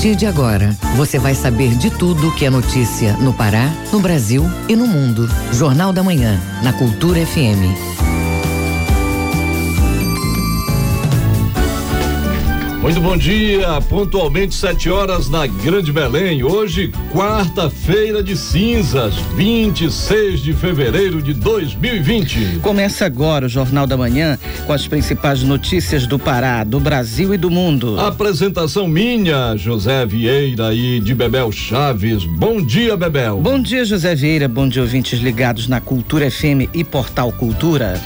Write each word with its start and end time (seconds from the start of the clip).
partir 0.00 0.16
de 0.16 0.24
agora, 0.24 0.74
você 0.96 1.18
vai 1.18 1.34
saber 1.34 1.76
de 1.76 1.90
tudo 1.90 2.34
que 2.34 2.46
é 2.46 2.48
notícia 2.48 3.12
no 3.18 3.34
Pará, 3.34 3.70
no 3.92 4.00
Brasil 4.00 4.42
e 4.66 4.74
no 4.74 4.86
mundo. 4.86 5.28
Jornal 5.52 5.92
da 5.92 6.02
Manhã, 6.02 6.40
na 6.62 6.72
Cultura 6.72 7.20
FM. 7.26 7.89
Muito 12.82 12.98
bom 12.98 13.14
dia, 13.14 13.78
pontualmente 13.90 14.54
7 14.54 14.88
horas 14.88 15.28
na 15.28 15.46
Grande 15.46 15.92
Belém. 15.92 16.42
Hoje, 16.42 16.90
quarta-feira 17.12 18.22
de 18.22 18.34
cinzas, 18.34 19.14
26 19.36 20.40
de 20.40 20.54
fevereiro 20.54 21.20
de 21.20 21.34
2020. 21.34 22.60
Começa 22.62 23.04
agora 23.04 23.44
o 23.44 23.48
Jornal 23.50 23.86
da 23.86 23.98
Manhã 23.98 24.38
com 24.66 24.72
as 24.72 24.88
principais 24.88 25.42
notícias 25.42 26.06
do 26.06 26.18
Pará, 26.18 26.64
do 26.64 26.80
Brasil 26.80 27.34
e 27.34 27.36
do 27.36 27.50
mundo. 27.50 28.00
Apresentação 28.00 28.88
minha, 28.88 29.54
José 29.58 30.06
Vieira 30.06 30.72
e 30.72 31.00
de 31.00 31.14
Bebel 31.14 31.52
Chaves. 31.52 32.24
Bom 32.24 32.62
dia, 32.62 32.96
Bebel. 32.96 33.40
Bom 33.40 33.60
dia, 33.60 33.84
José 33.84 34.14
Vieira. 34.14 34.48
Bom 34.48 34.66
dia, 34.66 34.80
ouvintes 34.80 35.20
ligados 35.20 35.68
na 35.68 35.82
Cultura 35.82 36.30
FM 36.30 36.72
e 36.72 36.82
Portal 36.82 37.30
Cultura. 37.30 38.00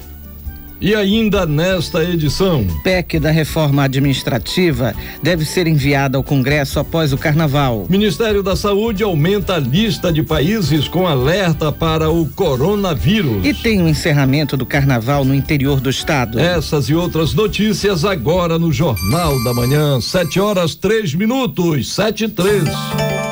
E 0.81 0.95
ainda 0.95 1.45
nesta 1.45 2.03
edição. 2.03 2.65
PEC 2.83 3.19
da 3.19 3.31
reforma 3.31 3.83
administrativa 3.83 4.93
deve 5.21 5.43
ser 5.43 5.67
enviada 5.67 6.17
ao 6.17 6.23
Congresso 6.23 6.79
após 6.79 7.11
o 7.11 7.17
carnaval. 7.17 7.85
Ministério 7.89 8.41
da 8.41 8.55
Saúde 8.55 9.03
aumenta 9.03 9.55
a 9.55 9.59
lista 9.59 10.11
de 10.11 10.23
países 10.23 10.87
com 10.87 11.05
alerta 11.05 11.71
para 11.71 12.09
o 12.09 12.27
coronavírus. 12.29 13.45
E 13.45 13.53
tem 13.53 13.81
o 13.81 13.85
um 13.85 13.89
encerramento 13.89 14.55
do 14.55 14.65
carnaval 14.65 15.25
no 15.25 15.35
interior 15.35 15.81
do 15.81 15.89
estado. 15.89 16.39
Essas 16.39 16.85
e 16.85 16.95
outras 16.95 17.33
notícias 17.33 18.05
agora 18.05 18.57
no 18.57 18.71
Jornal 18.71 19.43
da 19.43 19.53
Manhã, 19.53 19.99
7 19.99 20.39
horas 20.39 20.75
3 20.75 21.13
minutos, 21.15 21.93
7 21.93 22.25
e 22.25 22.29
3. 22.29 22.63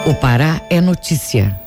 O 0.06 0.14
Pará 0.16 0.62
é 0.70 0.82
notícia. 0.82 1.67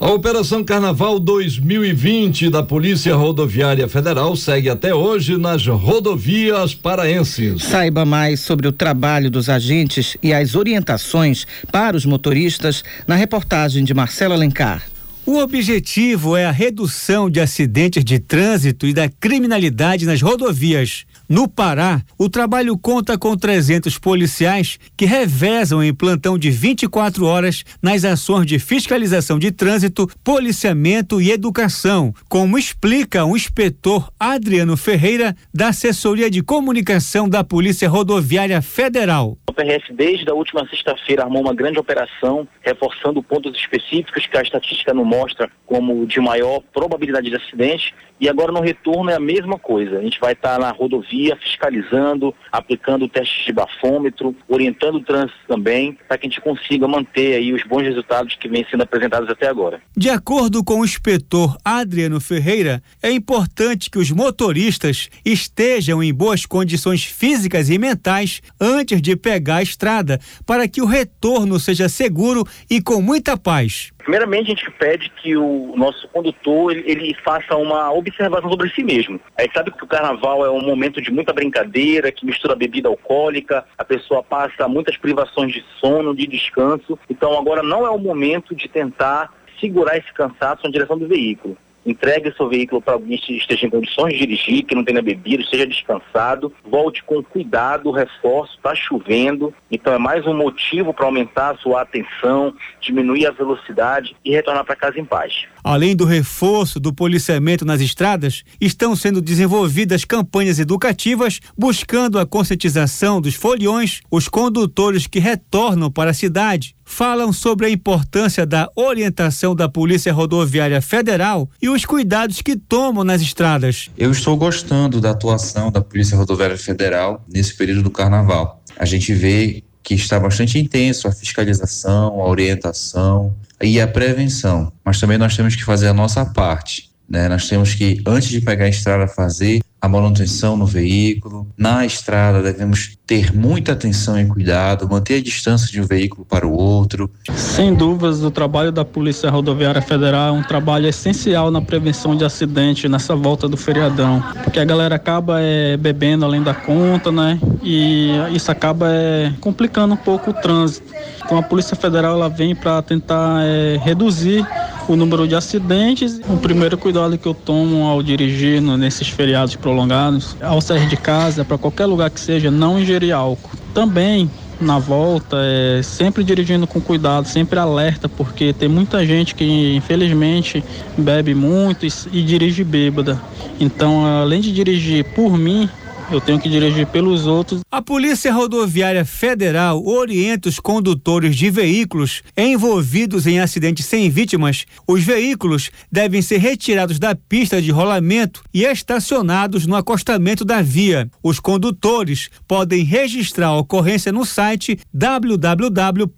A 0.00 0.12
Operação 0.12 0.62
Carnaval 0.62 1.18
2020 1.18 2.50
da 2.50 2.62
Polícia 2.62 3.16
Rodoviária 3.16 3.88
Federal 3.88 4.36
segue 4.36 4.70
até 4.70 4.94
hoje 4.94 5.36
nas 5.36 5.66
rodovias 5.66 6.72
paraenses. 6.72 7.64
Saiba 7.64 8.04
mais 8.04 8.38
sobre 8.38 8.68
o 8.68 8.72
trabalho 8.72 9.28
dos 9.28 9.48
agentes 9.48 10.16
e 10.22 10.32
as 10.32 10.54
orientações 10.54 11.48
para 11.72 11.96
os 11.96 12.06
motoristas 12.06 12.84
na 13.08 13.16
reportagem 13.16 13.82
de 13.82 13.92
Marcelo 13.92 14.34
Alencar. 14.34 14.84
O 15.26 15.38
objetivo 15.40 16.36
é 16.36 16.46
a 16.46 16.52
redução 16.52 17.28
de 17.28 17.40
acidentes 17.40 18.04
de 18.04 18.20
trânsito 18.20 18.86
e 18.86 18.94
da 18.94 19.08
criminalidade 19.08 20.06
nas 20.06 20.22
rodovias. 20.22 21.06
No 21.30 21.46
Pará, 21.46 22.00
o 22.18 22.26
trabalho 22.30 22.78
conta 22.78 23.18
com 23.18 23.36
300 23.36 23.98
policiais 23.98 24.78
que 24.96 25.04
revezam 25.04 25.84
em 25.84 25.92
plantão 25.92 26.38
de 26.38 26.50
24 26.50 27.26
horas 27.26 27.64
nas 27.82 28.02
ações 28.02 28.46
de 28.46 28.58
fiscalização 28.58 29.38
de 29.38 29.52
trânsito, 29.52 30.08
policiamento 30.24 31.20
e 31.20 31.30
educação, 31.30 32.14
como 32.30 32.56
explica 32.56 33.26
o 33.26 33.36
inspetor 33.36 34.10
Adriano 34.18 34.74
Ferreira, 34.74 35.36
da 35.52 35.68
Assessoria 35.68 36.30
de 36.30 36.42
Comunicação 36.42 37.28
da 37.28 37.44
Polícia 37.44 37.90
Rodoviária 37.90 38.62
Federal. 38.62 39.36
O 39.50 39.52
PRF, 39.52 39.92
desde 39.92 40.30
a 40.30 40.34
última 40.34 40.66
sexta-feira, 40.70 41.24
armou 41.24 41.42
uma 41.42 41.54
grande 41.54 41.78
operação, 41.78 42.48
reforçando 42.62 43.22
pontos 43.22 43.54
específicos 43.54 44.26
que 44.26 44.38
a 44.38 44.40
estatística 44.40 44.94
não 44.94 45.04
mostra 45.04 45.50
como 45.66 46.06
de 46.06 46.20
maior 46.20 46.62
probabilidade 46.72 47.28
de 47.28 47.36
acidente 47.36 47.92
e 48.20 48.28
agora 48.28 48.50
no 48.50 48.60
retorno 48.60 49.10
é 49.10 49.14
a 49.14 49.20
mesma 49.20 49.58
coisa. 49.58 49.98
A 49.98 50.02
gente 50.02 50.18
vai 50.18 50.32
estar 50.32 50.58
na 50.58 50.70
rodovia 50.70 51.17
fiscalizando, 51.36 52.34
aplicando 52.52 53.08
testes 53.08 53.46
de 53.46 53.52
bafômetro, 53.52 54.34
orientando 54.48 54.96
o 54.96 55.04
trânsito 55.04 55.38
também, 55.46 55.98
para 56.06 56.18
que 56.18 56.26
a 56.26 56.30
gente 56.30 56.40
consiga 56.40 56.86
manter 56.86 57.36
aí 57.36 57.52
os 57.52 57.62
bons 57.64 57.82
resultados 57.82 58.34
que 58.34 58.48
vêm 58.48 58.66
sendo 58.70 58.82
apresentados 58.82 59.28
até 59.28 59.48
agora. 59.48 59.80
De 59.96 60.10
acordo 60.10 60.62
com 60.62 60.80
o 60.80 60.84
inspetor 60.84 61.56
Adriano 61.64 62.20
Ferreira, 62.20 62.82
é 63.02 63.10
importante 63.10 63.90
que 63.90 63.98
os 63.98 64.10
motoristas 64.10 65.08
estejam 65.24 66.02
em 66.02 66.12
boas 66.12 66.46
condições 66.46 67.04
físicas 67.04 67.70
e 67.70 67.78
mentais 67.78 68.40
antes 68.60 69.00
de 69.00 69.16
pegar 69.16 69.56
a 69.56 69.62
estrada, 69.62 70.20
para 70.46 70.68
que 70.68 70.80
o 70.80 70.86
retorno 70.86 71.58
seja 71.58 71.88
seguro 71.88 72.44
e 72.70 72.80
com 72.80 73.00
muita 73.00 73.36
paz. 73.36 73.92
Primeiramente, 74.08 74.50
a 74.50 74.54
gente 74.54 74.70
pede 74.70 75.10
que 75.10 75.36
o 75.36 75.74
nosso 75.76 76.08
condutor 76.08 76.72
ele, 76.72 76.90
ele, 76.90 77.14
faça 77.22 77.54
uma 77.56 77.92
observação 77.92 78.48
sobre 78.48 78.70
si 78.70 78.82
mesmo. 78.82 79.20
A 79.36 79.42
gente 79.42 79.52
sabe 79.52 79.70
que 79.70 79.84
o 79.84 79.86
carnaval 79.86 80.46
é 80.46 80.50
um 80.50 80.62
momento 80.62 80.98
de 81.02 81.10
muita 81.10 81.30
brincadeira, 81.30 82.10
que 82.10 82.24
mistura 82.24 82.56
bebida 82.56 82.88
alcoólica, 82.88 83.66
a 83.76 83.84
pessoa 83.84 84.22
passa 84.22 84.66
muitas 84.66 84.96
privações 84.96 85.52
de 85.52 85.62
sono, 85.78 86.16
de 86.16 86.26
descanso. 86.26 86.98
Então, 87.10 87.38
agora 87.38 87.62
não 87.62 87.84
é 87.84 87.90
o 87.90 87.98
momento 87.98 88.54
de 88.54 88.66
tentar 88.66 89.30
segurar 89.60 89.98
esse 89.98 90.10
cansaço 90.14 90.62
na 90.64 90.70
direção 90.70 90.96
do 90.96 91.06
veículo 91.06 91.54
entregue 91.90 92.34
seu 92.36 92.48
veículo 92.48 92.80
para 92.80 92.94
alguém 92.94 93.18
que 93.18 93.36
esteja 93.36 93.66
em 93.66 93.70
condições 93.70 94.14
de 94.14 94.20
dirigir, 94.20 94.64
que 94.64 94.74
não 94.74 94.84
tenha 94.84 95.02
bebido, 95.02 95.42
esteja 95.42 95.66
descansado, 95.66 96.52
volte 96.64 97.02
com 97.04 97.22
cuidado, 97.22 97.90
reforço, 97.90 98.56
está 98.56 98.74
chovendo, 98.74 99.54
então 99.70 99.92
é 99.92 99.98
mais 99.98 100.26
um 100.26 100.34
motivo 100.34 100.92
para 100.92 101.06
aumentar 101.06 101.54
a 101.54 101.56
sua 101.58 101.82
atenção, 101.82 102.54
diminuir 102.80 103.26
a 103.26 103.30
velocidade 103.30 104.16
e 104.24 104.30
retornar 104.30 104.64
para 104.64 104.76
casa 104.76 104.98
em 104.98 105.04
paz. 105.04 105.46
Além 105.68 105.94
do 105.94 106.06
reforço 106.06 106.80
do 106.80 106.94
policiamento 106.94 107.62
nas 107.62 107.82
estradas, 107.82 108.42
estão 108.58 108.96
sendo 108.96 109.20
desenvolvidas 109.20 110.02
campanhas 110.02 110.58
educativas 110.58 111.40
buscando 111.58 112.18
a 112.18 112.24
conscientização 112.24 113.20
dos 113.20 113.34
foliões, 113.34 114.00
os 114.10 114.28
condutores 114.28 115.06
que 115.06 115.18
retornam 115.18 115.90
para 115.90 116.12
a 116.12 116.14
cidade 116.14 116.74
falam 116.86 117.34
sobre 117.34 117.66
a 117.66 117.70
importância 117.70 118.46
da 118.46 118.66
orientação 118.74 119.54
da 119.54 119.68
Polícia 119.68 120.10
Rodoviária 120.10 120.80
Federal 120.80 121.50
e 121.60 121.68
os 121.68 121.84
cuidados 121.84 122.40
que 122.40 122.56
tomam 122.56 123.04
nas 123.04 123.20
estradas. 123.20 123.90
Eu 123.98 124.10
estou 124.10 124.38
gostando 124.38 125.02
da 125.02 125.10
atuação 125.10 125.70
da 125.70 125.82
Polícia 125.82 126.16
Rodoviária 126.16 126.56
Federal 126.56 127.22
nesse 127.30 127.54
período 127.54 127.82
do 127.82 127.90
carnaval. 127.90 128.62
A 128.74 128.86
gente 128.86 129.12
vê 129.12 129.62
que 129.82 129.92
está 129.92 130.18
bastante 130.18 130.58
intenso 130.58 131.06
a 131.06 131.12
fiscalização, 131.12 132.22
a 132.22 132.26
orientação 132.26 133.36
e 133.62 133.80
a 133.80 133.88
prevenção, 133.88 134.72
mas 134.84 135.00
também 135.00 135.18
nós 135.18 135.36
temos 135.36 135.56
que 135.56 135.64
fazer 135.64 135.88
a 135.88 135.94
nossa 135.94 136.24
parte. 136.24 136.90
Né? 137.08 137.28
Nós 137.28 137.48
temos 137.48 137.74
que, 137.74 138.00
antes 138.06 138.28
de 138.28 138.40
pegar 138.40 138.66
a 138.66 138.68
estrada, 138.68 139.06
fazer 139.08 139.60
a 139.80 139.88
manutenção 139.88 140.56
no 140.56 140.66
veículo. 140.66 141.46
Na 141.56 141.86
estrada, 141.86 142.42
devemos 142.42 142.98
ter 143.06 143.34
muita 143.34 143.72
atenção 143.72 144.20
e 144.20 144.26
cuidado, 144.26 144.88
manter 144.88 145.14
a 145.14 145.22
distância 145.22 145.70
de 145.70 145.80
um 145.80 145.86
veículo 145.86 146.26
para 146.26 146.46
o 146.46 146.52
outro. 146.52 147.10
Sem 147.34 147.74
dúvidas, 147.74 148.22
o 148.22 148.30
trabalho 148.30 148.72
da 148.72 148.84
Polícia 148.84 149.30
Rodoviária 149.30 149.80
Federal 149.80 150.34
é 150.34 150.38
um 150.38 150.42
trabalho 150.42 150.86
essencial 150.88 151.50
na 151.50 151.60
prevenção 151.60 152.16
de 152.16 152.24
acidentes 152.24 152.90
nessa 152.90 153.14
volta 153.14 153.48
do 153.48 153.56
feriadão, 153.56 154.22
porque 154.42 154.58
a 154.58 154.64
galera 154.64 154.96
acaba 154.96 155.40
é, 155.40 155.76
bebendo 155.76 156.24
além 156.24 156.42
da 156.42 156.54
conta, 156.54 157.12
né? 157.12 157.38
E 157.62 158.10
isso 158.32 158.50
acaba 158.50 158.88
é, 158.90 159.32
complicando 159.40 159.94
um 159.94 159.98
pouco 159.98 160.30
o 160.30 160.34
trânsito. 160.34 160.92
Então 161.28 161.36
a 161.36 161.42
Polícia 161.42 161.76
Federal 161.76 162.14
ela 162.14 162.30
vem 162.30 162.54
para 162.54 162.80
tentar 162.80 163.42
é, 163.44 163.78
reduzir 163.84 164.48
o 164.88 164.96
número 164.96 165.28
de 165.28 165.34
acidentes. 165.34 166.18
O 166.26 166.38
primeiro 166.38 166.78
cuidado 166.78 167.18
que 167.18 167.28
eu 167.28 167.34
tomo 167.34 167.86
ao 167.86 168.02
dirigir 168.02 168.62
nesses 168.62 169.08
feriados 169.08 169.54
prolongados, 169.54 170.34
ao 170.40 170.58
sair 170.62 170.88
de 170.88 170.96
casa, 170.96 171.44
para 171.44 171.58
qualquer 171.58 171.84
lugar 171.84 172.08
que 172.08 172.18
seja, 172.18 172.50
não 172.50 172.80
ingerir 172.80 173.14
álcool. 173.14 173.50
Também 173.74 174.30
na 174.58 174.78
volta, 174.78 175.36
é, 175.38 175.82
sempre 175.82 176.24
dirigindo 176.24 176.66
com 176.66 176.80
cuidado, 176.80 177.28
sempre 177.28 177.58
alerta, 177.58 178.08
porque 178.08 178.54
tem 178.54 178.66
muita 178.66 179.04
gente 179.04 179.34
que 179.34 179.76
infelizmente 179.76 180.64
bebe 180.96 181.34
muito 181.34 181.84
e, 181.84 181.90
e 182.10 182.22
dirige 182.22 182.64
bêbada. 182.64 183.20
Então, 183.60 184.06
além 184.06 184.40
de 184.40 184.50
dirigir 184.50 185.04
por 185.14 185.36
mim, 185.36 185.68
eu 186.10 186.20
tenho 186.20 186.38
que 186.38 186.48
dirigir 186.48 186.86
pelos 186.86 187.26
outros. 187.26 187.60
A 187.70 187.82
Polícia 187.82 188.32
Rodoviária 188.32 189.04
Federal 189.04 189.84
orienta 189.84 190.48
os 190.48 190.58
condutores 190.58 191.36
de 191.36 191.50
veículos 191.50 192.22
envolvidos 192.36 193.26
em 193.26 193.40
acidentes 193.40 193.86
sem 193.86 194.08
vítimas. 194.08 194.64
Os 194.86 195.02
veículos 195.02 195.70
devem 195.90 196.22
ser 196.22 196.38
retirados 196.38 196.98
da 196.98 197.14
pista 197.14 197.60
de 197.60 197.70
rolamento 197.70 198.42
e 198.52 198.64
estacionados 198.64 199.66
no 199.66 199.76
acostamento 199.76 200.44
da 200.44 200.62
via. 200.62 201.10
Os 201.22 201.38
condutores 201.40 202.30
podem 202.46 202.84
registrar 202.84 203.48
a 203.48 203.58
ocorrência 203.58 204.12
no 204.12 204.24
site 204.24 204.78
www.prf.gov.br 204.92 206.08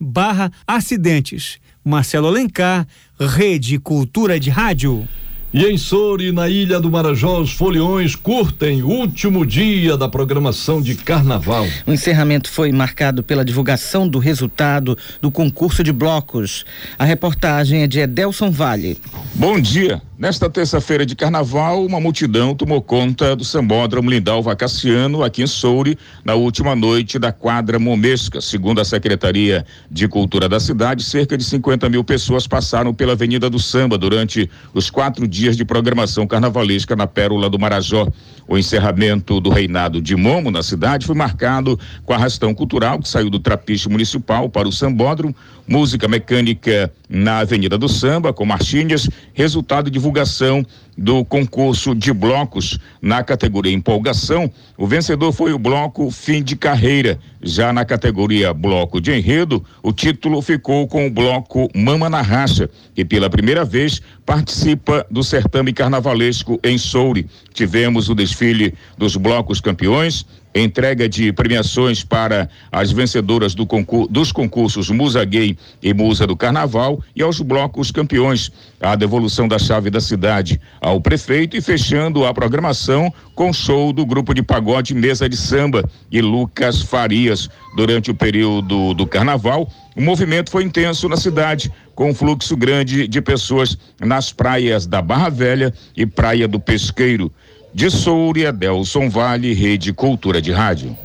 barra 0.00 0.52
acidentes. 0.66 1.58
Marcelo 1.82 2.26
Alencar, 2.26 2.86
Rede 3.18 3.78
Cultura 3.78 4.38
de 4.38 4.50
Rádio. 4.50 5.08
E 5.52 5.66
em 5.66 5.76
Souri, 5.76 6.30
na 6.30 6.48
Ilha 6.48 6.78
do 6.78 6.88
Marajó, 6.88 7.40
os 7.40 7.50
foliões 7.50 8.14
curtem 8.14 8.84
o 8.84 8.88
último 8.88 9.44
dia 9.44 9.96
da 9.96 10.08
programação 10.08 10.80
de 10.80 10.94
carnaval. 10.94 11.66
O 11.84 11.92
encerramento 11.92 12.48
foi 12.48 12.70
marcado 12.70 13.20
pela 13.20 13.44
divulgação 13.44 14.08
do 14.08 14.20
resultado 14.20 14.96
do 15.20 15.28
concurso 15.28 15.82
de 15.82 15.90
blocos. 15.90 16.64
A 16.96 17.04
reportagem 17.04 17.82
é 17.82 17.88
de 17.88 17.98
Edelson 17.98 18.52
Vale. 18.52 18.96
Bom 19.34 19.58
dia. 19.60 20.00
Nesta 20.16 20.50
terça-feira 20.50 21.06
de 21.06 21.16
carnaval, 21.16 21.84
uma 21.84 21.98
multidão 21.98 22.54
tomou 22.54 22.82
conta 22.82 23.34
do 23.34 23.42
Sambódromo 23.42 24.10
Lindalva 24.10 24.54
Cassiano, 24.54 25.24
aqui 25.24 25.42
em 25.42 25.46
Soure, 25.46 25.98
na 26.22 26.34
última 26.34 26.76
noite 26.76 27.18
da 27.18 27.32
quadra 27.32 27.78
Momesca. 27.78 28.38
Segundo 28.42 28.82
a 28.82 28.84
Secretaria 28.84 29.64
de 29.90 30.06
Cultura 30.06 30.46
da 30.46 30.60
cidade, 30.60 31.02
cerca 31.02 31.38
de 31.38 31.44
50 31.44 31.88
mil 31.88 32.04
pessoas 32.04 32.46
passaram 32.46 32.92
pela 32.92 33.14
Avenida 33.14 33.48
do 33.48 33.58
Samba 33.58 33.96
durante 33.96 34.50
os 34.74 34.90
quatro 34.90 35.26
dias 35.26 35.39
de 35.40 35.64
programação 35.64 36.26
carnavalesca 36.26 36.94
na 36.94 37.06
Pérola 37.06 37.48
do 37.48 37.58
Marajó. 37.58 38.06
O 38.46 38.58
encerramento 38.58 39.40
do 39.40 39.48
reinado 39.48 40.02
de 40.02 40.14
Momo 40.14 40.50
na 40.50 40.62
cidade 40.62 41.06
foi 41.06 41.14
marcado 41.14 41.78
com 42.04 42.12
arrastão 42.12 42.54
cultural 42.54 42.98
que 42.98 43.08
saiu 43.08 43.30
do 43.30 43.38
Trapiche 43.38 43.88
Municipal 43.88 44.50
para 44.50 44.68
o 44.68 44.72
Sambódromo, 44.72 45.34
música 45.66 46.06
mecânica 46.06 46.92
na 47.08 47.38
Avenida 47.38 47.78
do 47.78 47.88
Samba, 47.88 48.32
com 48.32 48.44
marchinhas, 48.44 49.08
resultado 49.32 49.86
de 49.86 49.92
divulgação 49.92 50.64
do 51.00 51.24
concurso 51.24 51.94
de 51.94 52.12
blocos 52.12 52.78
na 53.00 53.24
categoria 53.24 53.72
empolgação. 53.72 54.52
O 54.76 54.86
vencedor 54.86 55.32
foi 55.32 55.50
o 55.54 55.58
bloco 55.58 56.10
Fim 56.10 56.42
de 56.42 56.56
Carreira. 56.56 57.18
Já 57.40 57.72
na 57.72 57.86
categoria 57.86 58.52
bloco 58.52 59.00
de 59.00 59.10
enredo, 59.10 59.64
o 59.82 59.94
título 59.94 60.42
ficou 60.42 60.86
com 60.86 61.06
o 61.06 61.10
bloco 61.10 61.70
Mama 61.74 62.10
na 62.10 62.20
Racha, 62.20 62.68
que 62.94 63.02
pela 63.02 63.30
primeira 63.30 63.64
vez 63.64 64.02
participa 64.26 65.06
do 65.10 65.24
certame 65.24 65.72
carnavalesco 65.72 66.60
em 66.62 66.76
Soure. 66.76 67.26
Tivemos 67.54 68.10
o 68.10 68.14
desfile 68.14 68.74
dos 68.98 69.16
blocos 69.16 69.58
campeões, 69.58 70.26
entrega 70.54 71.08
de 71.08 71.32
premiações 71.32 72.02
para 72.02 72.48
as 72.72 72.90
vencedoras 72.90 73.54
do 73.54 73.68
dos 74.08 74.32
concursos 74.32 74.90
Musa 74.90 75.24
Gay 75.24 75.56
e 75.82 75.94
Musa 75.94 76.26
do 76.26 76.36
Carnaval 76.36 77.02
e 77.14 77.22
aos 77.22 77.40
blocos 77.40 77.90
campeões. 77.90 78.50
A 78.80 78.96
devolução 78.96 79.46
da 79.46 79.58
chave 79.58 79.90
da 79.90 80.00
cidade 80.00 80.60
ao 80.80 81.00
prefeito 81.00 81.56
e 81.56 81.60
fechando 81.60 82.24
a 82.24 82.34
programação 82.34 83.12
com 83.34 83.52
show 83.52 83.92
do 83.92 84.04
grupo 84.04 84.34
de 84.34 84.42
pagode 84.42 84.94
Mesa 84.94 85.28
de 85.28 85.36
Samba 85.36 85.88
e 86.10 86.20
Lucas 86.20 86.82
Farias. 86.82 87.48
Durante 87.76 88.10
o 88.10 88.14
período 88.14 88.94
do 88.94 89.06
carnaval, 89.06 89.70
o 89.96 90.00
movimento 90.00 90.50
foi 90.50 90.64
intenso 90.64 91.08
na 91.08 91.16
cidade, 91.16 91.70
com 91.94 92.10
um 92.10 92.14
fluxo 92.14 92.56
grande 92.56 93.06
de 93.06 93.20
pessoas 93.20 93.76
nas 94.00 94.32
praias 94.32 94.86
da 94.86 95.02
Barra 95.02 95.28
Velha 95.28 95.74
e 95.96 96.06
Praia 96.06 96.48
do 96.48 96.58
Pesqueiro. 96.58 97.30
De 97.72 97.88
Souria, 97.90 98.52
Delson 98.52 99.08
Vale, 99.08 99.52
Rede 99.52 99.92
Cultura 99.92 100.42
de 100.42 100.50
Rádio. 100.50 100.96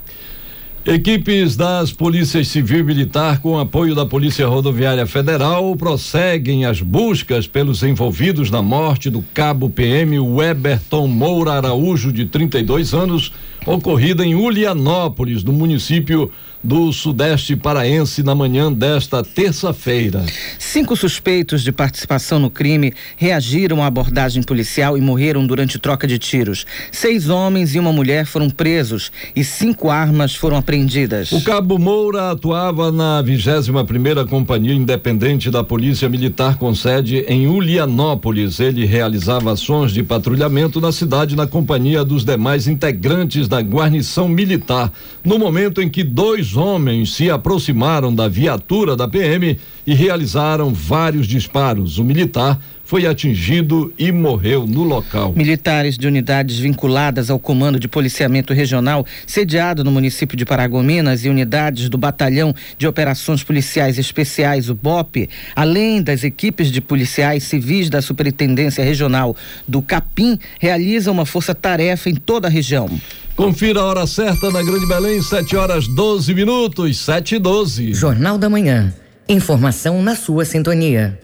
Equipes 0.86 1.56
das 1.56 1.90
polícias 1.92 2.48
civil 2.48 2.80
e 2.80 2.82
militar, 2.82 3.40
com 3.40 3.58
apoio 3.58 3.94
da 3.94 4.04
Polícia 4.04 4.46
Rodoviária 4.46 5.06
Federal, 5.06 5.74
prosseguem 5.76 6.66
as 6.66 6.82
buscas 6.82 7.46
pelos 7.46 7.82
envolvidos 7.82 8.50
na 8.50 8.60
morte 8.60 9.08
do 9.08 9.24
cabo 9.32 9.70
PM 9.70 10.20
Weberton 10.20 11.06
Moura 11.06 11.52
Araújo, 11.52 12.12
de 12.12 12.26
32 12.26 12.92
anos, 12.92 13.32
ocorrida 13.64 14.26
em 14.26 14.34
Ulianópolis, 14.34 15.42
no 15.42 15.54
município 15.54 16.30
do 16.64 16.90
Sudeste 16.94 17.54
Paraense 17.54 18.22
na 18.22 18.34
manhã 18.34 18.72
desta 18.72 19.22
terça-feira. 19.22 20.24
Cinco 20.58 20.96
suspeitos 20.96 21.62
de 21.62 21.70
participação 21.70 22.38
no 22.38 22.48
crime 22.48 22.94
reagiram 23.16 23.82
à 23.82 23.86
abordagem 23.86 24.42
policial 24.42 24.96
e 24.96 25.00
morreram 25.00 25.46
durante 25.46 25.78
troca 25.78 26.06
de 26.06 26.18
tiros. 26.18 26.64
Seis 26.90 27.28
homens 27.28 27.74
e 27.74 27.78
uma 27.78 27.92
mulher 27.92 28.24
foram 28.24 28.48
presos 28.48 29.12
e 29.36 29.44
cinco 29.44 29.90
armas 29.90 30.34
foram 30.34 30.56
apreendidas. 30.56 31.32
O 31.32 31.42
cabo 31.42 31.78
Moura 31.78 32.30
atuava 32.30 32.90
na 32.90 33.20
21 33.20 33.84
primeira 33.84 34.24
Companhia 34.24 34.72
Independente 34.72 35.50
da 35.50 35.62
Polícia 35.62 36.08
Militar 36.08 36.56
com 36.56 36.74
sede 36.74 37.26
em 37.28 37.46
Ulianópolis. 37.46 38.58
Ele 38.58 38.86
realizava 38.86 39.52
ações 39.52 39.92
de 39.92 40.02
patrulhamento 40.02 40.80
na 40.80 40.92
cidade 40.92 41.36
na 41.36 41.46
companhia 41.46 42.02
dos 42.02 42.24
demais 42.24 42.66
integrantes 42.66 43.46
da 43.48 43.60
guarnição 43.60 44.26
militar. 44.26 44.90
No 45.22 45.38
momento 45.38 45.82
em 45.82 45.90
que 45.90 46.02
dois 46.02 46.53
homens 46.56 47.14
se 47.14 47.30
aproximaram 47.30 48.14
da 48.14 48.28
viatura 48.28 48.96
da 48.96 49.08
PM 49.08 49.58
e 49.86 49.94
realizaram 49.94 50.72
vários 50.72 51.26
disparos. 51.26 51.98
O 51.98 52.04
militar 52.04 52.60
foi 52.84 53.06
atingido 53.06 53.92
e 53.98 54.12
morreu 54.12 54.66
no 54.66 54.82
local. 54.82 55.32
Militares 55.34 55.96
de 55.96 56.06
unidades 56.06 56.58
vinculadas 56.58 57.30
ao 57.30 57.38
Comando 57.38 57.78
de 57.78 57.88
Policiamento 57.88 58.52
Regional, 58.52 59.06
sediado 59.26 59.82
no 59.82 59.90
município 59.90 60.36
de 60.36 60.44
Paragominas, 60.44 61.24
e 61.24 61.28
unidades 61.28 61.88
do 61.88 61.98
Batalhão 61.98 62.54
de 62.76 62.86
Operações 62.86 63.42
Policiais 63.42 63.98
Especiais, 63.98 64.68
o 64.68 64.74
BOP, 64.74 65.28
além 65.56 66.02
das 66.02 66.24
equipes 66.24 66.70
de 66.70 66.80
policiais 66.80 67.44
civis 67.44 67.88
da 67.88 68.02
Superintendência 68.02 68.84
Regional 68.84 69.36
do 69.66 69.80
Capim, 69.80 70.38
realizam 70.58 71.14
uma 71.14 71.26
força-tarefa 71.26 72.10
em 72.10 72.14
toda 72.14 72.48
a 72.48 72.50
região. 72.50 72.88
Confira 73.36 73.80
a 73.80 73.84
hora 73.84 74.06
certa 74.06 74.50
na 74.50 74.62
Grande 74.62 74.86
Belém, 74.86 75.20
7 75.20 75.56
horas 75.56 75.88
12 75.88 76.32
minutos, 76.34 76.98
7 76.98 77.34
e 77.34 77.38
12. 77.38 77.92
Jornal 77.94 78.38
da 78.38 78.48
Manhã. 78.48 78.94
Informação 79.28 80.02
na 80.02 80.14
sua 80.14 80.44
sintonia. 80.44 81.18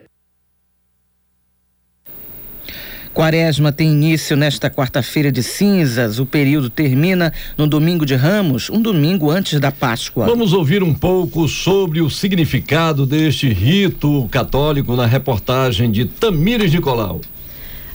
Quaresma 3.12 3.72
tem 3.72 3.90
início 3.90 4.36
nesta 4.36 4.70
quarta-feira 4.70 5.32
de 5.32 5.42
cinzas. 5.42 6.20
O 6.20 6.26
período 6.26 6.70
termina 6.70 7.32
no 7.58 7.66
domingo 7.66 8.06
de 8.06 8.14
Ramos, 8.14 8.70
um 8.70 8.80
domingo 8.80 9.30
antes 9.30 9.58
da 9.58 9.72
Páscoa. 9.72 10.26
Vamos 10.26 10.52
ouvir 10.52 10.82
um 10.82 10.94
pouco 10.94 11.48
sobre 11.48 12.00
o 12.00 12.08
significado 12.08 13.04
deste 13.04 13.48
rito 13.52 14.28
católico 14.30 14.94
na 14.94 15.06
reportagem 15.06 15.90
de 15.90 16.04
Tamires 16.04 16.72
Nicolau. 16.72 17.20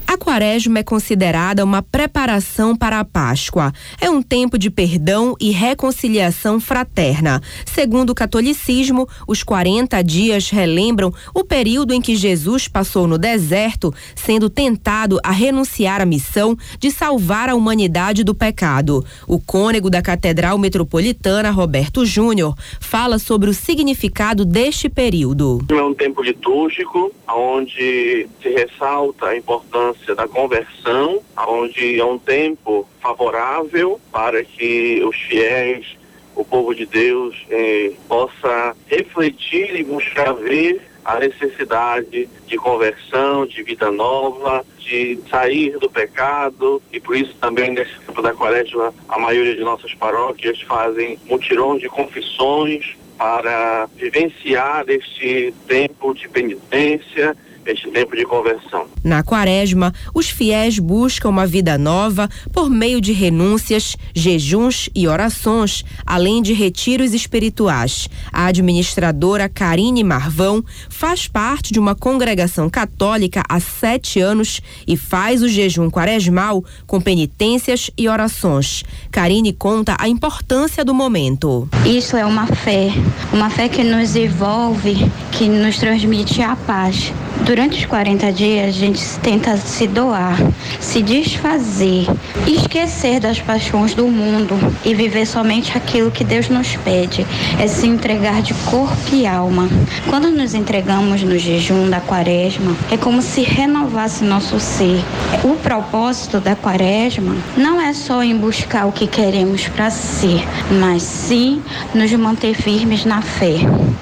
A 0.07 0.17
quaresma 0.17 0.79
é 0.79 0.83
considerada 0.83 1.63
uma 1.63 1.81
preparação 1.81 2.75
para 2.75 2.99
a 2.99 3.05
Páscoa. 3.05 3.73
É 3.99 4.09
um 4.09 4.21
tempo 4.21 4.57
de 4.57 4.69
perdão 4.69 5.35
e 5.39 5.49
reconciliação 5.49 6.59
fraterna. 6.59 7.41
Segundo 7.65 8.11
o 8.11 8.15
catolicismo, 8.15 9.07
os 9.27 9.43
40 9.43 10.01
dias 10.03 10.49
relembram 10.49 11.11
o 11.33 11.43
período 11.43 11.93
em 11.93 12.01
que 12.01 12.15
Jesus 12.15 12.67
passou 12.67 13.07
no 13.07 13.17
deserto, 13.17 13.93
sendo 14.15 14.49
tentado 14.49 15.19
a 15.23 15.31
renunciar 15.31 16.01
à 16.01 16.05
missão 16.05 16.55
de 16.79 16.91
salvar 16.91 17.49
a 17.49 17.55
humanidade 17.55 18.23
do 18.23 18.35
pecado. 18.35 19.03
O 19.27 19.39
cônego 19.39 19.89
da 19.89 20.01
Catedral 20.01 20.57
Metropolitana, 20.57 21.49
Roberto 21.49 22.05
Júnior, 22.05 22.55
fala 22.79 23.17
sobre 23.17 23.49
o 23.49 23.53
significado 23.53 24.45
deste 24.45 24.87
período. 24.87 25.65
É 25.69 25.83
um 25.83 25.93
tempo 25.93 26.21
litúrgico, 26.21 27.11
onde 27.27 28.27
se 28.41 28.49
ressalta 28.49 29.27
a 29.27 29.37
importância 29.37 30.15
da 30.15 30.27
conversão, 30.27 31.21
onde 31.47 31.99
é 31.99 32.05
um 32.05 32.17
tempo 32.17 32.87
favorável 33.01 33.99
para 34.11 34.43
que 34.43 35.03
os 35.03 35.15
fiéis, 35.15 35.97
o 36.35 36.43
povo 36.43 36.75
de 36.75 36.85
Deus, 36.85 37.35
eh, 37.49 37.93
possa 38.07 38.75
refletir 38.87 39.75
e 39.75 39.83
buscar 39.83 40.33
ver 40.33 40.81
a 41.05 41.19
necessidade 41.19 42.27
de 42.47 42.57
conversão, 42.57 43.45
de 43.45 43.61
vida 43.61 43.91
nova, 43.91 44.65
de 44.79 45.19
sair 45.29 45.77
do 45.77 45.89
pecado. 45.89 46.81
E 46.91 46.99
por 46.99 47.15
isso 47.15 47.35
também 47.39 47.71
nesse 47.71 47.93
tempo 47.99 48.23
da 48.23 48.33
quaresma 48.33 48.91
a 49.07 49.19
maioria 49.19 49.55
de 49.55 49.61
nossas 49.61 49.93
paróquias 49.93 50.59
fazem 50.63 51.19
mutirões 51.25 51.79
de 51.79 51.87
confissões 51.87 52.95
para 53.17 53.87
vivenciar 53.95 54.89
este 54.89 55.53
tempo 55.67 56.13
de 56.13 56.27
penitência 56.29 57.35
este 57.65 57.89
tempo 57.91 58.15
de 58.15 58.25
conversão. 58.25 58.85
Na 59.03 59.23
quaresma, 59.23 59.93
os 60.13 60.29
fiéis 60.29 60.79
buscam 60.79 61.29
uma 61.29 61.45
vida 61.45 61.77
nova 61.77 62.29
por 62.51 62.69
meio 62.69 63.01
de 63.01 63.11
renúncias, 63.11 63.95
jejuns 64.13 64.89
e 64.95 65.07
orações, 65.07 65.83
além 66.05 66.41
de 66.41 66.53
retiros 66.53 67.13
espirituais. 67.13 68.07
A 68.31 68.45
administradora 68.47 69.49
Karine 69.49 70.03
Marvão 70.03 70.63
faz 70.89 71.27
parte 71.27 71.73
de 71.73 71.79
uma 71.79 71.95
congregação 71.95 72.69
católica 72.69 73.43
há 73.47 73.59
sete 73.59 74.19
anos 74.19 74.61
e 74.87 74.95
faz 74.95 75.41
o 75.41 75.47
jejum 75.47 75.89
quaresmal 75.89 76.63
com 76.85 77.01
penitências 77.01 77.89
e 77.97 78.07
orações. 78.07 78.83
Karine 79.11 79.53
conta 79.53 79.95
a 79.99 80.07
importância 80.07 80.83
do 80.83 80.93
momento. 80.93 81.67
Isso 81.85 82.15
é 82.15 82.25
uma 82.25 82.47
fé, 82.47 82.89
uma 83.33 83.49
fé 83.49 83.69
que 83.69 83.83
nos 83.83 84.15
envolve, 84.15 84.95
que 85.31 85.47
nos 85.47 85.77
transmite 85.77 86.41
a 86.41 86.55
paz. 86.55 87.13
Durante 87.45 87.77
os 87.77 87.85
40 87.85 88.31
dias, 88.33 88.69
a 88.69 88.71
gente 88.71 89.19
tenta 89.19 89.55
se 89.55 89.85
doar, 89.85 90.35
se 90.79 90.99
desfazer, 90.99 92.07
esquecer 92.47 93.19
das 93.19 93.39
paixões 93.39 93.93
do 93.93 94.07
mundo 94.07 94.55
e 94.83 94.95
viver 94.95 95.27
somente 95.27 95.77
aquilo 95.77 96.09
que 96.09 96.23
Deus 96.23 96.49
nos 96.49 96.75
pede, 96.77 97.23
é 97.59 97.67
se 97.67 97.85
entregar 97.85 98.41
de 98.41 98.51
corpo 98.65 98.95
e 99.13 99.27
alma. 99.27 99.69
Quando 100.09 100.31
nos 100.31 100.55
entregamos 100.55 101.21
no 101.21 101.37
jejum 101.37 101.87
da 101.87 102.01
quaresma, 102.01 102.75
é 102.91 102.97
como 102.97 103.21
se 103.21 103.43
renovasse 103.43 104.23
nosso 104.23 104.59
ser. 104.59 104.99
O 105.43 105.55
propósito 105.57 106.39
da 106.39 106.55
quaresma 106.55 107.35
não 107.55 107.79
é 107.79 107.93
só 107.93 108.23
em 108.23 108.35
buscar 108.35 108.87
o 108.87 108.91
que 108.91 109.05
queremos 109.05 109.67
para 109.67 109.91
ser, 109.91 110.43
mas 110.79 111.03
sim 111.03 111.61
nos 111.93 112.11
manter 112.13 112.55
firmes 112.55 113.05
na 113.05 113.21
fé. 113.21 113.57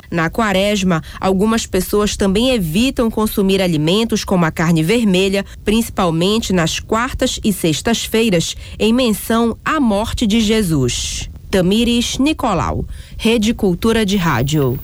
Na 0.10 0.30
quaresma, 0.30 1.02
algumas 1.20 1.66
pessoas 1.66 2.16
também 2.16 2.52
evitam 2.52 3.10
consumir 3.10 3.33
alimentos 3.62 4.24
como 4.24 4.46
a 4.46 4.52
carne 4.52 4.84
vermelha, 4.84 5.46
principalmente 5.64 6.54
nas 6.54 6.80
quartas 6.80 7.40
e 7.44 7.52
sextas-feiras, 7.52 8.56
em 8.78 8.94
menção 8.94 9.58
à 9.64 9.80
morte 9.80 10.28
de 10.28 10.42
Jesus. 10.42 11.30
Tamires 11.50 12.18
Nicolau, 12.18 12.86
Rede 13.18 13.54
Cultura 13.54 14.06
de 14.06 14.18
Rádio. 14.18 14.80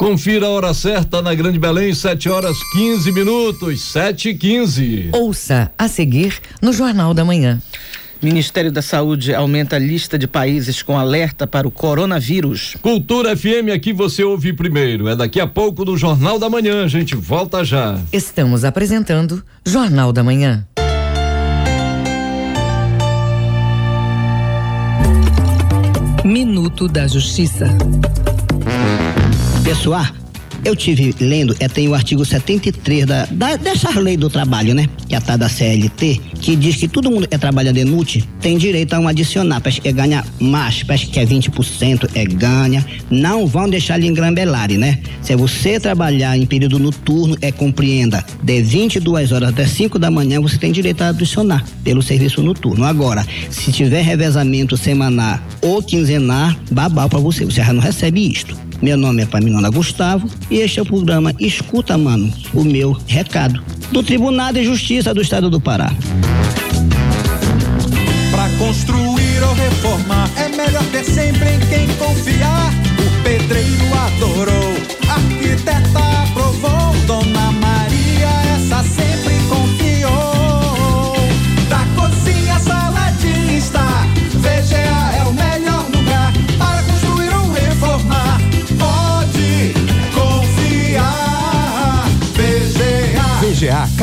Confira 0.00 0.46
a 0.46 0.48
hora 0.48 0.72
certa 0.72 1.20
na 1.20 1.34
Grande 1.34 1.58
Belém, 1.58 1.92
7 1.92 2.30
horas 2.30 2.56
15 2.72 3.12
minutos, 3.12 3.82
7 3.92 4.30
e 4.30 4.34
15. 4.34 5.10
Ouça 5.12 5.70
a 5.76 5.88
seguir 5.88 6.40
no 6.62 6.72
Jornal 6.72 7.12
da 7.12 7.22
Manhã. 7.22 7.60
Ministério 8.22 8.70
da 8.70 8.82
Saúde 8.82 9.34
aumenta 9.34 9.76
a 9.76 9.78
lista 9.78 10.18
de 10.18 10.26
países 10.26 10.82
com 10.82 10.98
alerta 10.98 11.46
para 11.46 11.66
o 11.66 11.70
coronavírus. 11.70 12.76
Cultura 12.82 13.36
FM 13.36 13.72
aqui 13.74 13.92
você 13.92 14.22
ouve 14.22 14.52
primeiro. 14.52 15.08
É 15.08 15.16
daqui 15.16 15.40
a 15.40 15.46
pouco 15.46 15.84
no 15.84 15.96
Jornal 15.96 16.38
da 16.38 16.50
Manhã. 16.50 16.84
A 16.84 16.88
gente 16.88 17.16
volta 17.16 17.64
já. 17.64 17.98
Estamos 18.12 18.64
apresentando 18.64 19.42
Jornal 19.64 20.12
da 20.12 20.22
Manhã. 20.22 20.66
Minuto 26.24 26.86
da 26.86 27.08
Justiça. 27.08 27.66
Pessoal, 29.64 30.04
eu 30.64 30.76
tive 30.76 31.14
lendo, 31.20 31.54
é, 31.58 31.68
tem 31.68 31.88
o 31.88 31.94
artigo 31.94 32.24
73 32.24 33.06
da, 33.06 33.26
da 33.26 33.56
dessa 33.56 33.98
lei 33.98 34.16
do 34.16 34.28
trabalho, 34.28 34.74
né? 34.74 34.88
Que 35.08 35.14
é 35.14 35.18
a 35.18 35.20
tal 35.20 35.38
da 35.38 35.48
CLT, 35.48 36.20
que 36.40 36.56
diz 36.56 36.76
que 36.76 36.88
todo 36.88 37.10
mundo 37.10 37.26
que 37.26 37.34
é 37.34 37.38
trabalhador 37.38 37.80
inútil 37.80 38.22
tem 38.40 38.58
direito 38.58 38.94
a 38.94 39.00
um 39.00 39.08
adicional. 39.08 39.60
Parece 39.60 39.80
que 39.80 39.88
é 39.88 39.92
ganha 39.92 40.24
mais, 40.38 40.82
parece 40.82 41.06
que 41.06 41.18
é 41.18 41.26
20%, 41.26 42.10
é 42.14 42.24
ganha. 42.24 42.84
Não 43.10 43.46
vão 43.46 43.68
deixar 43.68 43.96
lhe 43.96 44.06
engrambelarem, 44.06 44.78
né? 44.78 44.98
Se 45.22 45.34
você 45.36 45.78
trabalhar 45.78 46.36
em 46.36 46.46
período 46.46 46.78
noturno, 46.78 47.36
é 47.40 47.52
compreenda, 47.52 48.24
de 48.42 48.62
22 48.62 49.32
horas 49.32 49.50
até 49.50 49.66
5 49.66 49.98
da 49.98 50.10
manhã, 50.10 50.40
você 50.40 50.58
tem 50.58 50.72
direito 50.72 51.02
a 51.02 51.08
adicionar 51.08 51.64
pelo 51.84 52.02
serviço 52.02 52.42
noturno. 52.42 52.84
Agora, 52.84 53.26
se 53.50 53.72
tiver 53.72 54.02
revezamento 54.02 54.76
semanal 54.76 55.38
ou 55.60 55.82
quinzenal, 55.82 56.54
babau 56.70 57.08
para 57.08 57.18
você, 57.18 57.44
você 57.44 57.62
já 57.62 57.72
não 57.72 57.80
recebe 57.80 58.30
isto. 58.30 58.56
Meu 58.82 58.96
nome 58.96 59.22
é 59.22 59.26
Paminona 59.26 59.68
Gustavo 59.68 60.26
e 60.50 60.58
este 60.58 60.80
é 60.80 60.82
o 60.82 60.86
programa 60.86 61.32
Escuta, 61.38 61.96
Mano, 61.96 62.32
o 62.52 62.64
meu 62.64 62.92
recado. 63.06 63.62
Do 63.92 64.02
Tribunal 64.02 64.52
de 64.52 64.64
Justiça 64.64 65.14
do 65.14 65.22
Estado 65.22 65.48
do 65.48 65.60
Pará. 65.60 65.90
Para 68.30 68.48
construir 68.58 69.42
ou 69.42 69.54
reformar, 69.54 70.28
é 70.36 70.48
melhor 70.48 70.84
ter 70.92 71.04
sempre 71.04 71.50
em 71.50 71.60
quem 71.68 71.86
confiar. 71.96 72.72
O 72.98 73.22
pedreiro 73.22 73.94
adorou, 73.94 74.74
arquiteta 75.08 75.98
aprovou, 76.22 76.39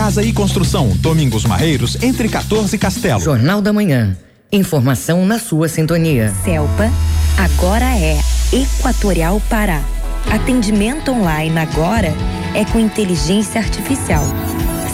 Casa 0.07 0.23
e 0.23 0.31
Construção, 0.31 0.87
Domingos 1.01 1.43
Marreiros, 1.43 2.01
entre 2.01 2.29
14 2.29 2.73
e 2.73 2.79
Castelo. 2.79 3.19
Jornal 3.19 3.61
da 3.61 3.73
Manhã. 3.73 4.17
Informação 4.49 5.25
na 5.25 5.37
sua 5.37 5.67
sintonia. 5.67 6.33
Celpa 6.45 6.89
agora 7.37 7.83
é 7.83 8.17
Equatorial 8.53 9.41
Pará. 9.49 9.83
Atendimento 10.31 11.11
online 11.11 11.59
agora 11.59 12.13
é 12.55 12.63
com 12.63 12.79
inteligência 12.79 13.59
artificial. 13.59 14.23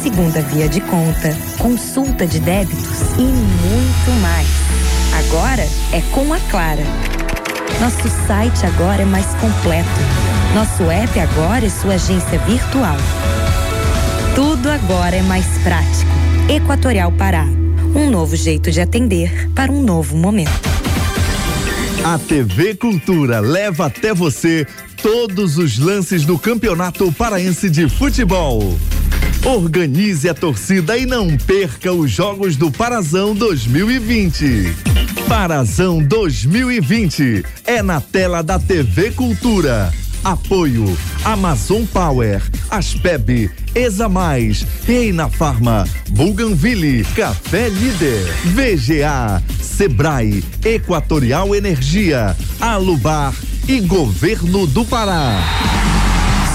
Segunda 0.01 0.41
via 0.41 0.67
de 0.67 0.81
conta, 0.81 1.37
consulta 1.59 2.25
de 2.25 2.39
débitos 2.39 3.01
e 3.15 3.21
muito 3.21 4.19
mais. 4.19 4.47
Agora 5.27 5.61
é 5.91 6.01
com 6.11 6.33
a 6.33 6.39
Clara. 6.49 6.83
Nosso 7.79 8.09
site 8.25 8.65
agora 8.65 9.03
é 9.03 9.05
mais 9.05 9.27
completo. 9.35 9.89
Nosso 10.55 10.89
app 10.89 11.19
agora 11.19 11.67
é 11.67 11.69
sua 11.69 11.93
agência 11.93 12.39
virtual. 12.39 12.97
Tudo 14.35 14.67
agora 14.67 15.15
é 15.15 15.21
mais 15.21 15.45
prático. 15.59 16.09
Equatorial 16.49 17.11
Pará. 17.11 17.45
Um 17.95 18.09
novo 18.09 18.35
jeito 18.35 18.71
de 18.71 18.81
atender 18.81 19.47
para 19.53 19.71
um 19.71 19.83
novo 19.83 20.17
momento. 20.17 20.49
A 22.03 22.17
TV 22.17 22.73
Cultura 22.73 23.39
leva 23.39 23.85
até 23.85 24.11
você 24.11 24.65
todos 25.03 25.59
os 25.59 25.77
lances 25.77 26.25
do 26.25 26.39
Campeonato 26.39 27.11
Paraense 27.11 27.69
de 27.69 27.87
Futebol. 27.87 28.75
Organize 29.45 30.27
a 30.27 30.33
torcida 30.33 30.97
e 30.97 31.05
não 31.05 31.37
perca 31.37 31.93
os 31.93 32.09
jogos 32.09 32.55
do 32.55 32.71
Parazão 32.71 33.35
2020. 33.35 34.75
Parazão 35.29 36.01
2020 36.01 37.45
é 37.65 37.83
na 37.83 38.01
tela 38.01 38.41
da 38.41 38.57
TV 38.57 39.11
Cultura. 39.11 39.93
Apoio 40.23 40.85
Amazon 41.25 41.85
Power, 41.85 42.41
Aspeb, 42.69 43.49
Exa 43.75 44.09
Mais, 44.09 44.65
Reina 44.85 45.29
Farma, 45.29 45.85
Buganville, 46.09 47.03
Café 47.15 47.69
Líder, 47.69 48.25
VGA, 48.45 49.41
Sebrae, 49.61 50.43
Equatorial 50.65 51.55
Energia, 51.55 52.35
Alubar 52.59 53.33
e 53.67 53.79
Governo 53.79 54.67
do 54.67 54.85
Pará. 54.85 55.92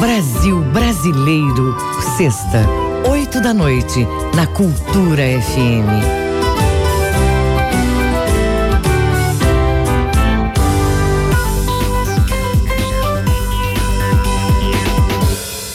Brasil 0.00 0.60
Brasileiro. 0.72 1.76
Sexta, 2.16 2.64
oito 3.10 3.40
da 3.40 3.52
noite, 3.52 4.06
na 4.34 4.46
Cultura 4.46 5.22
FM. 5.22 6.28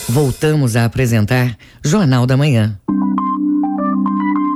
Voltamos 0.08 0.78
a 0.78 0.86
apresentar 0.86 1.58
Jornal 1.84 2.26
da 2.26 2.38
Manhã. 2.38 2.80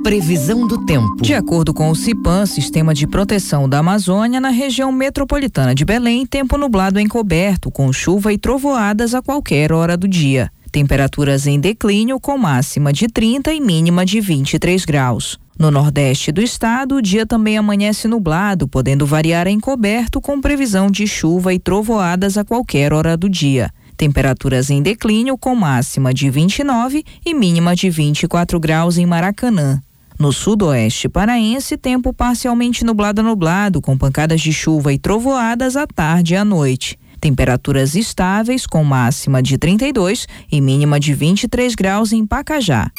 Previsão 0.08 0.65
do 0.65 0.86
tempo. 0.86 1.22
De 1.22 1.34
acordo 1.34 1.74
com 1.74 1.89
o 1.89 1.96
CIPAM, 1.96 2.46
Sistema 2.46 2.93
de 2.93 3.06
Proteção 3.06 3.67
da 3.67 3.80
Amazônia, 3.80 4.39
na 4.39 4.48
região 4.48 4.89
metropolitana 4.89 5.76
de 5.76 5.84
Belém, 5.84 6.26
tempo 6.26 6.58
nublado 6.58 6.98
encoberto, 6.98 7.70
com 7.70 7.91
chuva 7.91 8.32
e 8.32 8.38
trovoadas 8.38 9.13
a 9.13 9.22
qualquer 9.22 9.74
hora 9.74 9.98
do 9.98 10.08
dia. 10.08 10.50
Temperaturas 10.72 11.46
em 11.46 11.60
declínio, 11.60 12.22
com 12.22 12.38
máxima 12.38 12.93
de 12.93 13.08
30 13.10 13.54
e 13.54 13.60
mínima 13.60 14.06
de 14.06 14.22
23 14.22 14.86
graus. 14.86 15.38
No 15.60 15.70
nordeste 15.70 16.32
do 16.32 16.41
estado, 16.41 16.96
o 16.96 17.02
dia 17.02 17.26
também 17.26 17.58
amanhece 17.58 18.08
nublado, 18.08 18.65
podendo 18.65 19.06
variar 19.06 19.46
em 19.46 19.60
coberto, 19.60 20.22
com 20.22 20.39
previsão 20.39 20.89
de 20.89 21.06
chuva 21.06 21.54
e 21.54 21.60
trovoadas 21.60 22.38
a 22.38 22.46
qualquer 22.46 22.93
hora 22.93 23.17
do 23.17 23.28
dia. 23.28 23.70
Temperaturas 23.98 24.70
em 24.70 24.82
declínio, 24.82 25.38
com 25.38 25.54
máxima 25.54 26.13
de 26.13 26.30
29 26.30 27.04
e 27.26 27.34
mínima 27.34 27.76
de 27.76 27.89
24 27.89 28.58
graus 28.58 28.98
em 28.98 29.06
Maracanã. 29.06 29.82
No 30.19 30.34
sudoeste 30.34 31.08
paraense, 31.08 31.77
tempo 31.77 32.12
parcialmente 32.12 32.84
nublado 32.84 33.21
a 33.21 33.23
nublado, 33.23 33.80
com 33.80 33.95
pancadas 33.95 34.41
de 34.41 34.51
chuva 34.51 34.91
e 34.91 34.97
trovoadas 34.97 35.75
à 35.75 35.86
tarde 35.86 36.34
e 36.34 36.38
à 36.38 36.43
noite. 36.43 36.97
Temperaturas 37.21 37.93
estáveis, 37.93 38.65
com 38.65 38.84
máxima 38.84 39.43
de 39.43 39.58
32 39.60 40.27
e 40.51 40.60
mínima 40.60 40.99
de 40.99 41.13
23 41.13 41.75
graus 41.75 42.12
em 42.12 42.25
Pacajá. 42.25 42.89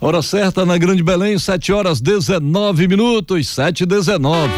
Hora 0.00 0.20
certa 0.22 0.66
na 0.66 0.76
Grande 0.76 1.04
Belém, 1.04 1.38
7 1.38 1.72
horas 1.72 2.00
19 2.00 2.88
minutos, 2.88 3.48
7 3.48 3.84
e 3.84 3.86
19. 3.86 4.52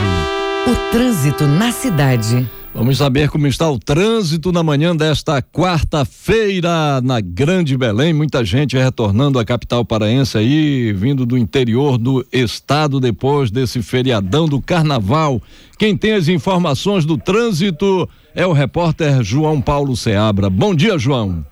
O 0.67 0.91
trânsito 0.91 1.47
na 1.47 1.71
cidade. 1.73 2.49
Vamos 2.75 2.99
saber 2.99 3.31
como 3.31 3.47
está 3.47 3.71
o 3.71 3.79
trânsito 3.79 4.51
na 4.51 4.61
manhã 4.61 4.97
desta 4.97 5.41
quarta-feira 5.41 7.01
na 7.01 7.21
Grande 7.21 7.79
Belém. 7.79 8.13
Muita 8.13 8.45
gente 8.45 8.77
retornando 8.77 9.39
à 9.39 9.45
capital 9.45 9.85
paraense 9.85 10.37
aí, 10.37 10.93
vindo 10.93 11.25
do 11.25 11.39
interior 11.39 11.97
do 11.97 12.27
estado 12.33 12.99
depois 12.99 13.49
desse 13.49 13.81
feriadão 13.81 14.47
do 14.49 14.61
carnaval. 14.61 15.41
Quem 15.79 15.97
tem 15.97 16.15
as 16.15 16.27
informações 16.27 17.05
do 17.05 17.17
trânsito 17.17 18.09
é 18.35 18.45
o 18.45 18.53
repórter 18.53 19.23
João 19.23 19.61
Paulo 19.61 19.97
Seabra. 19.97 20.51
Bom 20.51 20.75
dia, 20.75 20.99
João. 20.99 21.47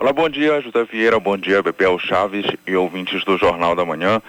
Olá, 0.00 0.14
bom 0.14 0.30
dia, 0.30 0.62
José 0.62 0.82
Vieira, 0.90 1.20
bom 1.20 1.36
dia, 1.36 1.62
Bepel 1.62 1.98
Chaves 1.98 2.46
e 2.66 2.74
ouvintes 2.74 3.22
do 3.26 3.36
Jornal 3.36 3.76
da 3.76 3.84
Manhã. 3.84 4.20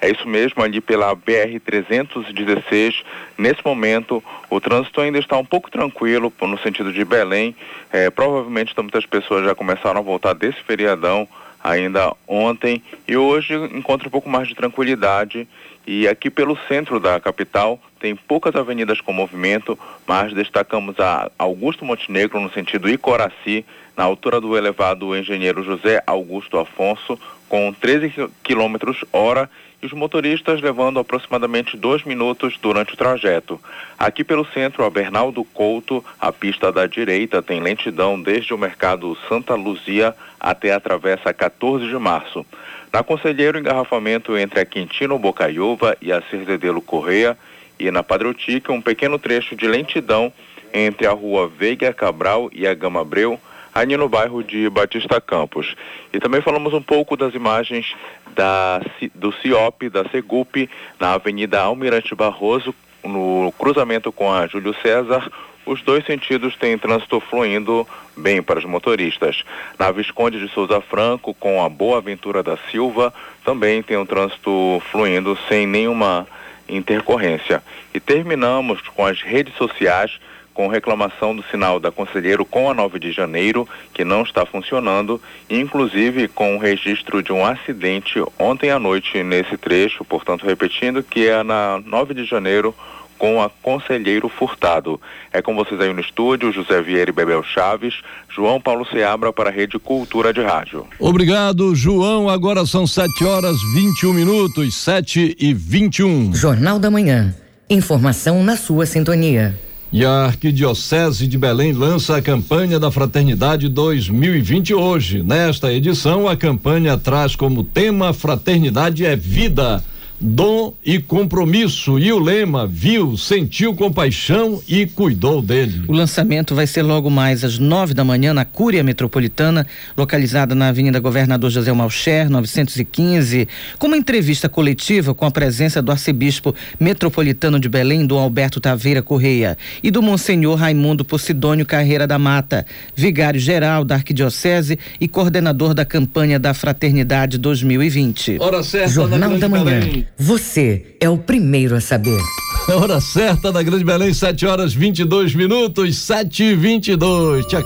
É 0.00 0.10
isso 0.10 0.26
mesmo, 0.26 0.62
ali 0.62 0.80
pela 0.80 1.14
BR-316. 1.14 3.04
Nesse 3.36 3.64
momento, 3.64 4.24
o 4.48 4.58
trânsito 4.58 5.00
ainda 5.00 5.18
está 5.18 5.36
um 5.36 5.44
pouco 5.44 5.70
tranquilo 5.70 6.32
no 6.40 6.58
sentido 6.58 6.90
de 6.92 7.04
Belém. 7.04 7.54
É, 7.92 8.08
provavelmente 8.08 8.72
muitas 8.78 9.04
pessoas 9.04 9.44
já 9.44 9.54
começaram 9.54 10.00
a 10.00 10.02
voltar 10.02 10.32
desse 10.32 10.62
feriadão 10.62 11.28
ainda 11.62 12.14
ontem 12.26 12.82
e 13.06 13.16
hoje 13.18 13.54
encontra 13.74 14.08
um 14.08 14.10
pouco 14.10 14.28
mais 14.28 14.48
de 14.48 14.54
tranquilidade. 14.54 15.46
E 15.86 16.08
aqui 16.08 16.30
pelo 16.30 16.56
centro 16.68 16.98
da 16.98 17.20
capital 17.20 17.78
tem 17.98 18.16
poucas 18.16 18.54
avenidas 18.54 19.00
com 19.00 19.12
movimento, 19.12 19.78
mas 20.06 20.32
destacamos 20.32 20.98
a 20.98 21.30
Augusto 21.38 21.84
Montenegro 21.84 22.40
no 22.40 22.50
sentido 22.50 22.88
Icoraci, 22.88 23.66
na 23.96 24.04
altura 24.04 24.40
do 24.40 24.56
elevado 24.56 25.14
Engenheiro 25.14 25.62
José 25.62 26.02
Augusto 26.06 26.58
Afonso, 26.58 27.18
com 27.48 27.72
13 27.72 28.30
km 28.42 28.76
hora 29.12 29.50
e 29.82 29.86
os 29.86 29.92
motoristas 29.92 30.60
levando 30.60 30.98
aproximadamente 30.98 31.76
dois 31.76 32.04
minutos 32.04 32.58
durante 32.60 32.94
o 32.94 32.96
trajeto. 32.96 33.60
Aqui 33.98 34.22
pelo 34.22 34.44
centro, 34.46 34.84
a 34.84 34.90
Bernardo 34.90 35.42
Couto, 35.44 36.04
a 36.18 36.30
pista 36.30 36.70
da 36.70 36.86
direita 36.86 37.42
tem 37.42 37.60
lentidão 37.60 38.20
desde 38.20 38.52
o 38.52 38.58
mercado 38.58 39.16
Santa 39.28 39.54
Luzia 39.54 40.14
até 40.38 40.72
a 40.72 40.80
travessa 40.80 41.32
14 41.32 41.86
de 41.86 41.98
março. 41.98 42.44
Na 42.92 43.02
Conselheiro, 43.02 43.58
engarrafamento 43.58 44.36
entre 44.36 44.60
a 44.60 44.66
Quintino 44.66 45.18
Bocaiúva 45.18 45.96
e 46.00 46.12
a 46.12 46.20
Cerdedelo 46.22 46.82
Correia 46.82 47.38
e 47.78 47.90
na 47.90 48.02
Padrotica, 48.02 48.72
um 48.72 48.82
pequeno 48.82 49.18
trecho 49.18 49.56
de 49.56 49.66
lentidão 49.66 50.32
entre 50.72 51.06
a 51.06 51.12
rua 51.12 51.48
Veiga 51.48 51.92
Cabral 51.92 52.50
e 52.52 52.66
a 52.66 52.74
Gama 52.74 53.00
Abreu, 53.00 53.40
ali 53.80 53.96
no 53.96 54.08
bairro 54.08 54.42
de 54.42 54.68
Batista 54.68 55.20
Campos. 55.20 55.74
E 56.12 56.20
também 56.20 56.40
falamos 56.40 56.72
um 56.74 56.82
pouco 56.82 57.16
das 57.16 57.34
imagens 57.34 57.94
da, 58.34 58.80
do 59.14 59.32
CIOP, 59.32 59.88
da 59.88 60.08
Segup, 60.08 60.68
na 60.98 61.14
Avenida 61.14 61.60
Almirante 61.60 62.14
Barroso, 62.14 62.74
no 63.02 63.52
cruzamento 63.58 64.12
com 64.12 64.30
a 64.30 64.46
Júlio 64.46 64.74
César, 64.82 65.30
os 65.64 65.82
dois 65.82 66.04
sentidos 66.04 66.56
têm 66.56 66.76
trânsito 66.76 67.20
fluindo 67.20 67.86
bem 68.16 68.42
para 68.42 68.58
os 68.58 68.64
motoristas. 68.64 69.44
Na 69.78 69.90
Visconde 69.90 70.40
de 70.40 70.52
Souza 70.52 70.80
Franco, 70.80 71.32
com 71.34 71.62
a 71.62 71.68
Boa 71.68 71.98
Aventura 71.98 72.42
da 72.42 72.56
Silva, 72.70 73.12
também 73.44 73.82
tem 73.82 73.96
um 73.96 74.06
trânsito 74.06 74.82
fluindo 74.90 75.38
sem 75.48 75.66
nenhuma 75.66 76.26
intercorrência. 76.68 77.62
E 77.94 78.00
terminamos 78.00 78.80
com 78.88 79.04
as 79.04 79.22
redes 79.22 79.54
sociais 79.54 80.18
com 80.52 80.68
reclamação 80.68 81.34
do 81.34 81.42
sinal 81.44 81.80
da 81.80 81.90
Conselheiro 81.90 82.44
com 82.44 82.70
a 82.70 82.74
9 82.74 82.98
de 82.98 83.12
janeiro, 83.12 83.68
que 83.92 84.04
não 84.04 84.22
está 84.22 84.44
funcionando, 84.44 85.20
inclusive 85.48 86.28
com 86.28 86.56
o 86.56 86.58
registro 86.58 87.22
de 87.22 87.32
um 87.32 87.44
acidente 87.44 88.22
ontem 88.38 88.70
à 88.70 88.78
noite 88.78 89.22
nesse 89.22 89.56
trecho, 89.56 90.04
portanto, 90.04 90.44
repetindo, 90.44 91.02
que 91.02 91.26
é 91.26 91.42
na 91.42 91.80
9 91.84 92.14
de 92.14 92.24
janeiro 92.24 92.74
com 93.20 93.42
a 93.42 93.50
Conselheiro 93.50 94.30
Furtado. 94.30 94.98
É 95.30 95.42
com 95.42 95.54
vocês 95.54 95.78
aí 95.78 95.92
no 95.92 96.00
estúdio, 96.00 96.50
José 96.50 96.80
Vieira 96.80 97.10
e 97.10 97.12
Bebel 97.12 97.42
Chaves, 97.42 97.94
João 98.34 98.58
Paulo 98.58 98.86
Seabra 98.86 99.30
para 99.30 99.50
a 99.50 99.52
Rede 99.52 99.78
Cultura 99.78 100.32
de 100.32 100.40
Rádio. 100.40 100.86
Obrigado, 100.98 101.74
João. 101.74 102.30
Agora 102.30 102.64
são 102.64 102.86
7 102.86 103.22
horas 103.24 103.56
21 103.74 104.14
minutos, 104.14 104.74
7 104.74 105.36
e 105.38 105.52
21. 105.52 106.34
Jornal 106.34 106.78
da 106.78 106.90
Manhã. 106.90 107.34
Informação 107.68 108.42
na 108.42 108.56
sua 108.56 108.86
sintonia. 108.86 109.69
E 109.92 110.04
a 110.04 110.26
Arquidiocese 110.26 111.26
de 111.26 111.36
Belém 111.36 111.72
lança 111.72 112.16
a 112.16 112.22
campanha 112.22 112.78
da 112.78 112.92
Fraternidade 112.92 113.68
2020 113.68 114.72
hoje. 114.72 115.20
Nesta 115.20 115.72
edição, 115.72 116.28
a 116.28 116.36
campanha 116.36 116.96
traz 116.96 117.34
como 117.34 117.64
tema 117.64 118.12
Fraternidade 118.12 119.04
é 119.04 119.16
Vida 119.16 119.82
dom 120.20 120.74
e 120.84 120.98
compromisso. 120.98 121.98
E 121.98 122.12
o 122.12 122.18
lema 122.18 122.66
viu, 122.66 123.16
sentiu 123.16 123.74
compaixão 123.74 124.60
e 124.68 124.86
cuidou 124.86 125.40
dele. 125.40 125.82
O 125.88 125.92
lançamento 125.92 126.54
vai 126.54 126.66
ser 126.66 126.82
logo 126.82 127.08
mais 127.08 127.42
às 127.42 127.58
nove 127.58 127.94
da 127.94 128.04
manhã 128.04 128.34
na 128.34 128.44
Cúria 128.44 128.82
Metropolitana, 128.82 129.66
localizada 129.96 130.54
na 130.54 130.68
Avenida 130.68 131.00
Governador 131.00 131.50
José 131.50 131.72
Malcher, 131.72 132.28
915, 132.28 133.48
com 133.78 133.86
uma 133.86 133.96
entrevista 133.96 134.48
coletiva 134.48 135.14
com 135.14 135.24
a 135.24 135.30
presença 135.30 135.80
do 135.80 135.90
arcebispo 135.90 136.54
metropolitano 136.78 137.58
de 137.58 137.68
Belém, 137.68 138.06
do 138.06 138.18
Alberto 138.18 138.60
Taveira 138.60 139.02
Correia, 139.02 139.56
e 139.82 139.90
do 139.90 140.02
Monsenhor 140.02 140.56
Raimundo 140.56 141.04
Posidônio 141.04 141.64
Carreira 141.64 142.06
da 142.06 142.18
Mata, 142.18 142.66
vigário-geral 142.94 143.84
da 143.84 143.94
Arquidiocese 143.94 144.78
e 145.00 145.08
coordenador 145.08 145.72
da 145.72 145.84
campanha 145.84 146.38
da 146.38 146.52
Fraternidade 146.52 147.38
2020. 147.38 148.36
Hora 148.40 148.62
certa, 148.62 148.88
Jornal 148.88 149.38
da 149.38 149.48
Manhã. 149.48 149.80
Você 150.18 150.96
é 151.00 151.08
o 151.08 151.18
primeiro 151.18 151.74
a 151.74 151.80
saber. 151.80 152.20
Hora 152.68 153.00
certa 153.00 153.50
da 153.50 153.62
Grande 153.62 153.84
Belém, 153.84 154.12
7 154.12 154.46
horas 154.46 154.74
22 154.74 155.34
minutos, 155.34 155.96
7 155.98 156.42
e 156.42 156.54
22. 156.54 157.46
Tchau. 157.46 157.62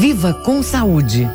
Viva 0.00 0.32
com 0.32 0.62
saúde. 0.62 1.28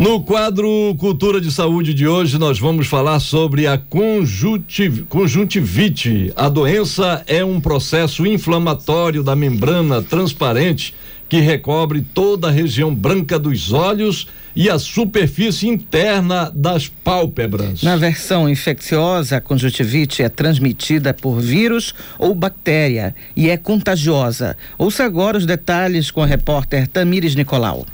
No 0.00 0.22
quadro 0.22 0.96
Cultura 0.98 1.40
de 1.40 1.52
Saúde 1.52 1.92
de 1.92 2.08
hoje, 2.08 2.38
nós 2.38 2.58
vamos 2.58 2.86
falar 2.86 3.20
sobre 3.20 3.66
a 3.66 3.76
conjuntiv 3.76 5.04
conjuntivite. 5.10 6.32
A 6.34 6.48
doença 6.48 7.22
é 7.26 7.44
um 7.44 7.60
processo 7.60 8.26
inflamatório 8.26 9.22
da 9.22 9.36
membrana 9.36 10.00
transparente 10.00 10.94
que 11.28 11.40
recobre 11.40 12.00
toda 12.00 12.48
a 12.48 12.50
região 12.50 12.94
branca 12.94 13.38
dos 13.38 13.72
olhos 13.74 14.26
e 14.54 14.68
a 14.68 14.78
superfície 14.78 15.68
interna 15.68 16.50
das 16.54 16.88
pálpebras. 16.88 17.82
Na 17.82 17.96
versão 17.96 18.48
infecciosa, 18.48 19.36
a 19.36 19.40
conjuntivite 19.40 20.22
é 20.22 20.28
transmitida 20.28 21.14
por 21.14 21.40
vírus 21.40 21.94
ou 22.18 22.34
bactéria 22.34 23.14
e 23.36 23.48
é 23.48 23.56
contagiosa. 23.56 24.56
Ouça 24.76 25.04
agora 25.04 25.38
os 25.38 25.46
detalhes 25.46 26.10
com 26.10 26.22
a 26.22 26.26
repórter 26.26 26.88
Tamires 26.88 27.34
Nicolau. 27.34 27.86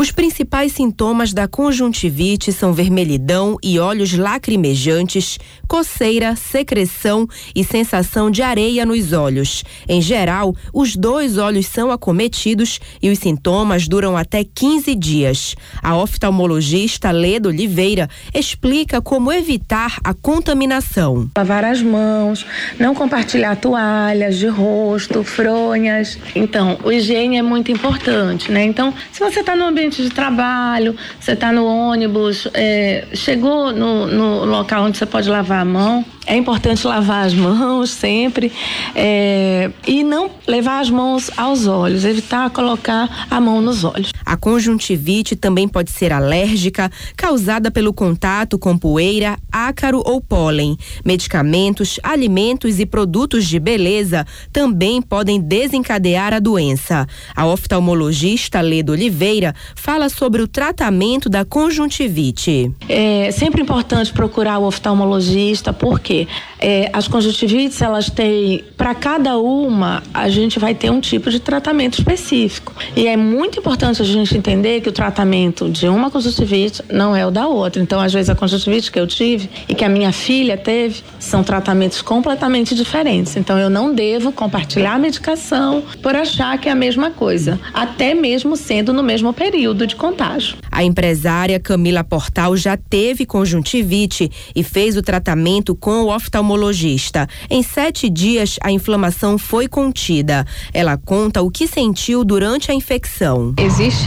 Os 0.00 0.10
principais 0.10 0.72
sintomas 0.72 1.34
da 1.34 1.46
conjuntivite 1.46 2.54
são 2.54 2.72
vermelhidão 2.72 3.58
e 3.62 3.78
olhos 3.78 4.14
lacrimejantes, 4.14 5.38
coceira, 5.68 6.34
secreção 6.34 7.28
e 7.54 7.62
sensação 7.62 8.30
de 8.30 8.40
areia 8.40 8.86
nos 8.86 9.12
olhos. 9.12 9.62
Em 9.86 10.00
geral, 10.00 10.56
os 10.72 10.96
dois 10.96 11.36
olhos 11.36 11.66
são 11.66 11.90
acometidos 11.90 12.80
e 13.02 13.10
os 13.10 13.18
sintomas 13.18 13.86
duram 13.86 14.16
até 14.16 14.42
15 14.42 14.94
dias. 14.94 15.54
A 15.82 15.94
oftalmologista 15.94 17.10
Leda 17.10 17.50
Oliveira 17.50 18.08
explica 18.34 19.02
como 19.02 19.30
evitar 19.30 19.98
a 20.02 20.14
contaminação. 20.14 21.30
Lavar 21.36 21.62
as 21.62 21.82
mãos, 21.82 22.46
não 22.78 22.94
compartilhar 22.94 23.54
toalhas 23.56 24.38
de 24.38 24.46
rosto, 24.46 25.22
fronhas. 25.22 26.18
Então, 26.34 26.78
o 26.82 26.90
higiene 26.90 27.36
é 27.36 27.42
muito 27.42 27.70
importante, 27.70 28.50
né? 28.50 28.64
Então, 28.64 28.94
se 29.12 29.20
você 29.20 29.40
está 29.40 29.54
no 29.54 29.66
ambiente 29.66 29.89
de 29.96 30.10
trabalho, 30.10 30.96
você 31.18 31.32
está 31.32 31.52
no 31.52 31.64
ônibus, 31.66 32.48
é, 32.54 33.06
chegou 33.14 33.72
no, 33.72 34.06
no, 34.06 34.44
local 34.44 34.84
onde 34.84 34.98
você 34.98 35.06
pode 35.06 35.28
lavar 35.28 35.62
a 35.62 35.64
mão. 35.64 36.04
É 36.26 36.36
importante 36.36 36.86
lavar 36.86 37.26
as 37.26 37.34
mãos 37.34 37.90
sempre 37.90 38.52
é, 38.94 39.70
e 39.86 40.04
não 40.04 40.30
levar 40.46 40.80
as 40.80 40.90
mãos 40.90 41.30
aos 41.36 41.66
olhos, 41.66 42.04
evitar 42.04 42.50
colocar 42.50 43.26
a 43.30 43.40
mão 43.40 43.60
nos 43.60 43.84
olhos. 43.84 44.10
A 44.24 44.36
conjuntivite 44.36 45.36
também 45.36 45.66
pode 45.68 45.90
ser 45.90 46.12
alérgica, 46.12 46.90
causada 47.16 47.70
pelo 47.70 47.92
contato 47.92 48.58
com 48.58 48.76
poeira, 48.76 49.38
ácaro 49.50 50.02
ou 50.04 50.20
pólen. 50.20 50.76
Medicamentos, 51.04 51.98
alimentos 52.02 52.78
e 52.78 52.86
produtos 52.86 53.46
de 53.46 53.58
beleza 53.58 54.26
também 54.52 55.00
podem 55.00 55.40
desencadear 55.40 56.32
a 56.32 56.38
doença. 56.38 57.06
A 57.34 57.46
oftalmologista 57.46 58.60
Leda 58.60 58.92
Oliveira 58.92 59.54
fala 59.74 60.08
sobre 60.08 60.42
o 60.42 60.48
tratamento 60.48 61.28
da 61.28 61.44
conjuntivite. 61.44 62.72
É 62.88 63.30
sempre 63.30 63.62
importante 63.62 64.12
procurar 64.12 64.58
o 64.58 64.66
oftalmologista, 64.66 65.72
porque 65.72 66.28
é, 66.58 66.90
as 66.92 67.08
conjuntivites, 67.08 67.80
elas 67.80 68.10
têm, 68.10 68.64
para 68.76 68.94
cada 68.94 69.38
uma, 69.38 70.02
a 70.12 70.28
gente 70.28 70.58
vai 70.58 70.74
ter 70.74 70.90
um 70.90 71.00
tipo 71.00 71.30
de 71.30 71.40
tratamento 71.40 71.98
específico. 71.98 72.72
E 72.94 73.06
é 73.06 73.16
muito 73.16 73.58
importante 73.58 74.02
a 74.02 74.04
gente 74.04 74.19
entender 74.36 74.80
que 74.80 74.88
o 74.88 74.92
tratamento 74.92 75.68
de 75.68 75.88
uma 75.88 76.10
conjuntivite 76.10 76.82
não 76.90 77.14
é 77.14 77.26
o 77.26 77.30
da 77.30 77.46
outra. 77.46 77.82
Então, 77.82 78.00
às 78.00 78.12
vezes, 78.12 78.30
a 78.30 78.34
conjuntivite 78.34 78.90
que 78.90 78.98
eu 78.98 79.06
tive 79.06 79.48
e 79.68 79.74
que 79.74 79.84
a 79.84 79.88
minha 79.88 80.12
filha 80.12 80.56
teve 80.56 81.02
são 81.18 81.42
tratamentos 81.42 82.02
completamente 82.02 82.74
diferentes. 82.74 83.36
Então, 83.36 83.58
eu 83.58 83.70
não 83.70 83.94
devo 83.94 84.32
compartilhar 84.32 84.94
a 84.94 84.98
medicação 84.98 85.82
por 86.02 86.14
achar 86.14 86.58
que 86.58 86.68
é 86.68 86.72
a 86.72 86.74
mesma 86.74 87.10
coisa, 87.10 87.58
até 87.72 88.14
mesmo 88.14 88.56
sendo 88.56 88.92
no 88.92 89.02
mesmo 89.02 89.32
período 89.32 89.86
de 89.86 89.96
contágio. 89.96 90.56
A 90.70 90.84
empresária 90.84 91.58
Camila 91.58 92.04
Portal 92.04 92.56
já 92.56 92.76
teve 92.76 93.26
conjuntivite 93.26 94.30
e 94.54 94.62
fez 94.62 94.96
o 94.96 95.02
tratamento 95.02 95.74
com 95.74 96.02
o 96.02 96.14
oftalmologista. 96.14 97.28
Em 97.48 97.62
sete 97.62 98.08
dias, 98.08 98.56
a 98.62 98.70
inflamação 98.70 99.36
foi 99.36 99.66
contida. 99.68 100.46
Ela 100.72 100.96
conta 100.96 101.42
o 101.42 101.50
que 101.50 101.66
sentiu 101.66 102.24
durante 102.24 102.70
a 102.70 102.74
infecção. 102.74 103.54
Existe 103.58 103.99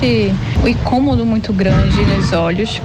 um 0.64 0.68
incômodo 0.68 1.26
muito 1.26 1.52
grande 1.54 2.02
nos 2.06 2.32
olhos. 2.34 2.82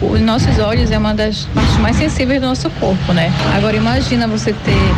os 0.00 0.20
nossos 0.20 0.58
olhos 0.58 0.90
é 0.90 0.98
uma 0.98 1.14
das 1.14 1.44
partes 1.46 1.76
mais 1.78 1.96
sensíveis 1.96 2.40
do 2.40 2.46
nosso 2.46 2.68
corpo, 2.70 3.12
né? 3.12 3.32
Agora 3.54 3.76
imagina 3.76 4.26
você 4.26 4.52
ter 4.52 4.94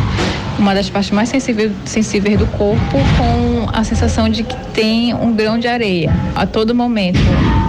uma 0.63 0.73
das 0.73 0.89
partes 0.89 1.11
mais 1.11 1.27
sensíveis, 1.27 1.73
sensíveis 1.83 2.39
do 2.39 2.47
corpo 2.47 2.97
com 3.17 3.67
a 3.71 3.83
sensação 3.83 4.29
de 4.29 4.43
que 4.43 4.55
tem 4.73 5.13
um 5.13 5.33
grão 5.35 5.59
de 5.59 5.67
areia 5.67 6.13
a 6.33 6.47
todo 6.47 6.73
momento. 6.73 7.19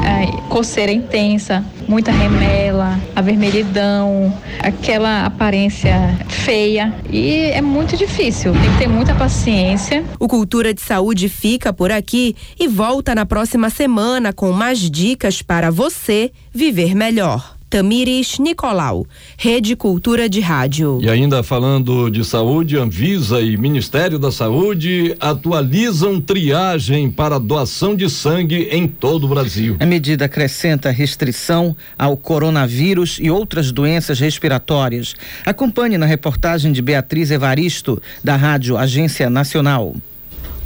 É, 0.07 0.27
coceira 0.49 0.93
intensa, 0.93 1.65
muita 1.89 2.13
remela, 2.13 2.97
a 3.17 3.21
vermelhidão, 3.21 4.33
aquela 4.61 5.27
aparência 5.27 6.17
feia 6.29 6.95
e 7.11 7.51
é 7.51 7.61
muito 7.61 7.97
difícil, 7.97 8.53
tem 8.53 8.71
que 8.73 8.79
ter 8.79 8.89
muita 8.89 9.13
paciência. 9.13 10.05
O 10.21 10.29
Cultura 10.29 10.73
de 10.73 10.81
Saúde 10.81 11.29
fica 11.29 11.73
por 11.73 11.91
aqui 11.91 12.37
e 12.61 12.69
volta 12.69 13.13
na 13.13 13.27
próxima 13.27 13.71
semana 13.71 14.33
com 14.33 14.53
mais 14.53 14.79
dicas 14.79 15.43
para 15.43 15.69
você 15.69 16.31
viver 16.53 16.95
melhor. 16.95 17.54
Tamires 17.75 18.39
Nicolau, 18.39 19.05
Rede 19.37 19.75
Cultura 19.75 20.29
de 20.29 20.39
Rádio. 20.39 21.01
E 21.03 21.11
ainda 21.11 21.43
falando 21.43 22.09
de 22.09 22.25
saúde, 22.25 22.79
Anvisa 22.79 23.41
e 23.41 23.57
Ministério 23.57 24.17
da 24.17 24.31
Saúde 24.31 25.17
atualizam 25.19 26.21
triagem 26.21 27.11
para 27.11 27.37
doação 27.37 27.97
de 27.97 28.09
sangue 28.09 28.69
em 28.71 28.87
todo 28.87 29.25
o 29.25 29.29
Brasil. 29.29 29.77
A 29.81 29.87
medida 29.87 30.27
acrescenta 30.27 30.93
restrição 30.93 31.77
ao 31.99 32.17
coronavírus 32.17 33.19
e 33.21 33.29
outras 33.29 33.73
doenças 33.73 34.21
respiratórias. 34.21 35.17
Acompanhe 35.45 35.99
na 35.99 36.07
reportagem 36.07 36.71
de 36.71 36.81
Beatriz 36.81 37.33
Evaristo, 37.33 38.01
da 38.23 38.37
Rádio 38.37 38.79
Agência 38.79 39.29
Nacional. 39.29 39.97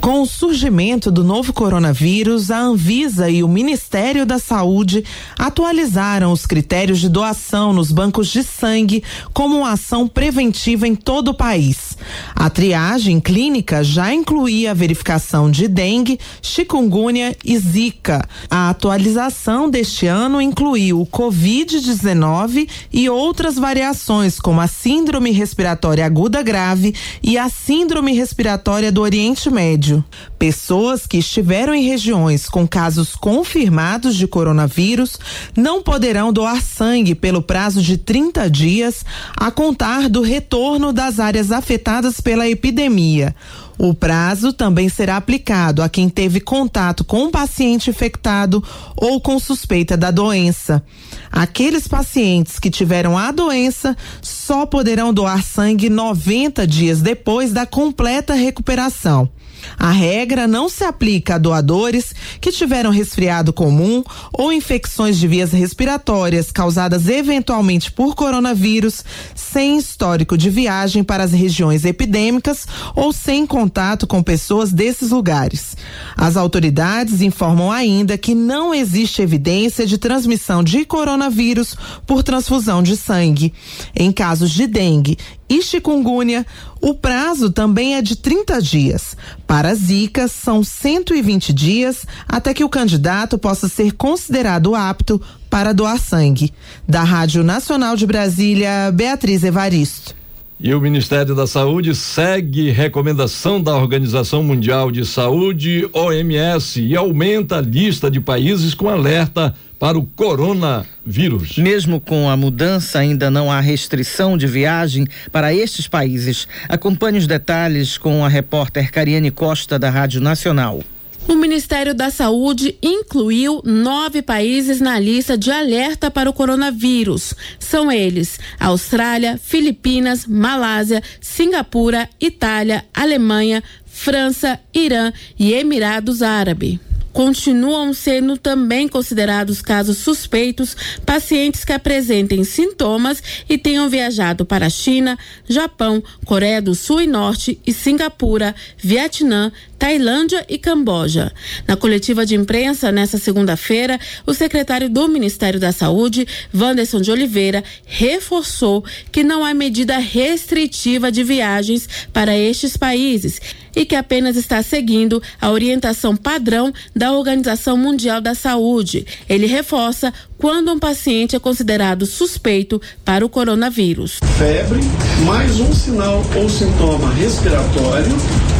Com 0.01 0.21
o 0.21 0.25
surgimento 0.25 1.11
do 1.11 1.25
novo 1.25 1.51
coronavírus, 1.51 2.49
a 2.49 2.57
Anvisa 2.57 3.29
e 3.29 3.43
o 3.43 3.49
Ministério 3.49 4.25
da 4.25 4.39
Saúde 4.39 5.03
atualizaram 5.37 6.31
os 6.31 6.45
critérios 6.45 6.99
de 6.99 7.09
doação 7.09 7.73
nos 7.73 7.91
bancos 7.91 8.29
de 8.29 8.41
sangue 8.41 9.03
como 9.33 9.57
uma 9.57 9.73
ação 9.73 10.07
preventiva 10.07 10.87
em 10.87 10.95
todo 10.95 11.31
o 11.31 11.33
país. 11.33 11.97
A 12.33 12.49
triagem 12.49 13.19
clínica 13.19 13.83
já 13.83 14.13
incluía 14.13 14.71
a 14.71 14.73
verificação 14.73 15.51
de 15.51 15.67
dengue, 15.67 16.17
chikungunya 16.41 17.35
e 17.43 17.57
zika. 17.59 18.25
A 18.49 18.69
atualização 18.69 19.69
deste 19.69 20.07
ano 20.07 20.41
incluiu 20.41 21.01
o 21.01 21.05
Covid-19 21.05 22.69
e 22.91 23.09
outras 23.09 23.55
variações, 23.55 24.39
como 24.39 24.61
a 24.61 24.67
síndrome 24.67 25.31
respiratória 25.31 26.05
aguda 26.05 26.41
grave 26.41 26.95
e 27.21 27.37
a 27.37 27.49
síndrome 27.49 28.13
respiratória 28.13 28.93
do 28.93 29.01
Oriente 29.01 29.49
Médio. 29.49 29.88
Pessoas 30.37 31.05
que 31.05 31.17
estiveram 31.17 31.73
em 31.73 31.83
regiões 31.83 32.47
com 32.47 32.67
casos 32.67 33.15
confirmados 33.15 34.15
de 34.15 34.27
coronavírus 34.27 35.17
não 35.55 35.81
poderão 35.81 36.31
doar 36.31 36.61
sangue 36.61 37.13
pelo 37.15 37.41
prazo 37.41 37.81
de 37.81 37.97
30 37.97 38.49
dias 38.49 39.05
a 39.35 39.51
contar 39.51 40.09
do 40.09 40.21
retorno 40.21 40.93
das 40.93 41.19
áreas 41.19 41.51
afetadas 41.51 42.21
pela 42.21 42.47
epidemia. 42.47 43.35
O 43.77 43.93
prazo 43.93 44.51
também 44.51 44.89
será 44.89 45.15
aplicado 45.15 45.81
a 45.81 45.87
quem 45.87 46.09
teve 46.09 46.41
contato 46.41 47.05
com 47.05 47.23
um 47.23 47.31
paciente 47.31 47.89
infectado 47.89 48.61
ou 48.93 49.21
com 49.21 49.39
suspeita 49.39 49.95
da 49.95 50.11
doença. 50.11 50.83
Aqueles 51.31 51.87
pacientes 51.87 52.59
que 52.59 52.69
tiveram 52.69 53.17
a 53.17 53.31
doença 53.31 53.95
só 54.21 54.65
poderão 54.65 55.13
doar 55.13 55.41
sangue 55.43 55.89
90 55.89 56.67
dias 56.67 57.01
depois 57.01 57.53
da 57.53 57.65
completa 57.65 58.33
recuperação. 58.33 59.29
A 59.77 59.91
regra 59.91 60.47
não 60.47 60.69
se 60.69 60.83
aplica 60.83 61.35
a 61.35 61.37
doadores 61.37 62.13
que 62.39 62.51
tiveram 62.51 62.91
resfriado 62.91 63.53
comum 63.53 64.03
ou 64.33 64.51
infecções 64.51 65.17
de 65.17 65.27
vias 65.27 65.51
respiratórias 65.51 66.51
causadas 66.51 67.07
eventualmente 67.07 67.91
por 67.91 68.15
coronavírus, 68.15 69.03
sem 69.35 69.77
histórico 69.77 70.37
de 70.37 70.49
viagem 70.49 71.03
para 71.03 71.23
as 71.23 71.31
regiões 71.31 71.85
epidêmicas 71.85 72.67
ou 72.95 73.11
sem 73.13 73.45
contato 73.45 74.05
com 74.07 74.21
pessoas 74.21 74.71
desses 74.71 75.11
lugares. 75.11 75.75
As 76.15 76.37
autoridades 76.37 77.21
informam 77.21 77.71
ainda 77.71 78.17
que 78.17 78.35
não 78.35 78.73
existe 78.73 79.21
evidência 79.21 79.85
de 79.85 79.97
transmissão 79.97 80.63
de 80.63 80.85
coronavírus 80.85 81.75
por 82.05 82.23
transfusão 82.23 82.83
de 82.83 82.95
sangue. 82.95 83.53
Em 83.95 84.11
casos 84.11 84.51
de 84.51 84.67
dengue 84.67 85.17
e 85.49 85.61
chikungunya, 85.61 86.45
o 86.79 86.93
prazo 86.93 87.49
também 87.49 87.95
é 87.95 88.01
de 88.01 88.15
30 88.15 88.61
dias. 88.61 89.17
Para 89.47 89.73
Zika, 89.73 90.27
são 90.27 90.63
120 90.63 91.51
dias 91.51 92.05
até 92.27 92.53
que 92.53 92.63
o 92.63 92.69
candidato 92.69 93.37
possa 93.37 93.67
ser 93.67 93.93
considerado 93.93 94.75
apto 94.75 95.19
para 95.49 95.73
doar 95.73 95.99
sangue. 95.99 96.53
Da 96.87 97.03
Rádio 97.03 97.43
Nacional 97.43 97.95
de 97.95 98.05
Brasília, 98.05 98.91
Beatriz 98.93 99.43
Evaristo. 99.43 100.19
E 100.61 100.73
o 100.73 100.81
Ministério 100.81 101.33
da 101.33 101.47
Saúde 101.47 101.95
segue 101.95 102.69
recomendação 102.69 103.63
da 103.63 103.73
Organização 103.77 104.43
Mundial 104.43 104.91
de 104.91 105.05
Saúde, 105.05 105.89
OMS, 105.93 106.81
e 106.81 106.97
aumenta 106.97 107.59
a 107.59 107.61
lista 107.61 108.11
de 108.11 108.19
países 108.19 108.73
com 108.73 108.89
alerta 108.89 109.55
para 109.79 109.97
o 109.97 110.05
coronavírus. 110.05 111.57
Mesmo 111.57 112.01
com 112.01 112.29
a 112.29 112.35
mudança, 112.35 112.99
ainda 112.99 113.31
não 113.31 113.49
há 113.49 113.61
restrição 113.61 114.37
de 114.37 114.45
viagem 114.45 115.07
para 115.31 115.53
estes 115.53 115.87
países. 115.87 116.47
Acompanhe 116.67 117.17
os 117.17 117.25
detalhes 117.25 117.97
com 117.97 118.23
a 118.23 118.27
repórter 118.27 118.91
Cariane 118.91 119.31
Costa, 119.31 119.79
da 119.79 119.89
Rádio 119.89 120.19
Nacional. 120.19 120.81
O 121.27 121.35
Ministério 121.35 121.93
da 121.93 122.09
Saúde 122.09 122.75
incluiu 122.81 123.61
nove 123.63 124.21
países 124.21 124.81
na 124.81 124.99
lista 124.99 125.37
de 125.37 125.51
alerta 125.51 126.09
para 126.09 126.29
o 126.29 126.33
coronavírus. 126.33 127.35
São 127.59 127.91
eles: 127.91 128.39
Austrália, 128.59 129.37
Filipinas, 129.37 130.25
Malásia, 130.25 131.03
Singapura, 131.21 132.09
Itália, 132.19 132.83
Alemanha, 132.93 133.63
França, 133.85 134.59
Irã 134.73 135.13
e 135.37 135.53
Emirados 135.53 136.23
Árabes 136.23 136.88
continuam 137.11 137.93
sendo 137.93 138.37
também 138.37 138.87
considerados 138.87 139.61
casos 139.61 139.97
suspeitos 139.97 140.75
pacientes 141.05 141.65
que 141.65 141.73
apresentem 141.73 142.43
sintomas 142.43 143.21
e 143.47 143.57
tenham 143.57 143.89
viajado 143.89 144.45
para 144.45 144.69
China, 144.69 145.17
Japão, 145.47 146.03
Coreia 146.25 146.61
do 146.61 146.75
Sul 146.75 147.01
e 147.01 147.07
Norte 147.07 147.59
e 147.65 147.73
Singapura, 147.73 148.55
Vietnã, 148.77 149.51
Tailândia 149.79 150.45
e 150.49 150.57
Camboja. 150.57 151.31
Na 151.65 151.77
coletiva 151.77 152.25
de 152.25 152.35
imprensa 152.35 152.91
nesta 152.91 153.17
segunda-feira, 153.17 153.97
o 154.27 154.33
secretário 154.33 154.89
do 154.89 155.07
Ministério 155.07 155.59
da 155.59 155.71
Saúde, 155.71 156.27
Wanderson 156.53 156.99
de 156.99 157.09
Oliveira, 157.09 157.63
reforçou 157.85 158.83
que 159.09 159.23
não 159.23 159.43
há 159.43 159.53
medida 159.53 159.97
restritiva 159.97 161.09
de 161.09 161.23
viagens 161.23 161.87
para 162.11 162.37
estes 162.37 162.75
países 162.75 163.39
e 163.75 163.85
que 163.85 163.95
apenas 163.95 164.35
está 164.35 164.61
seguindo 164.61 165.21
a 165.39 165.49
orientação 165.49 166.15
padrão 166.15 166.73
da 166.93 167.13
Organização 167.13 167.77
Mundial 167.77 168.19
da 168.19 168.35
Saúde. 168.35 169.05
Ele 169.29 169.45
reforça 169.45 170.13
quando 170.37 170.71
um 170.71 170.79
paciente 170.79 171.35
é 171.35 171.39
considerado 171.39 172.05
suspeito 172.05 172.81
para 173.05 173.25
o 173.25 173.29
coronavírus. 173.29 174.19
Febre, 174.37 174.79
mais 175.25 175.59
um 175.59 175.73
sinal 175.73 176.23
ou 176.35 176.49
sintoma 176.49 177.13
respiratório, 177.13 178.11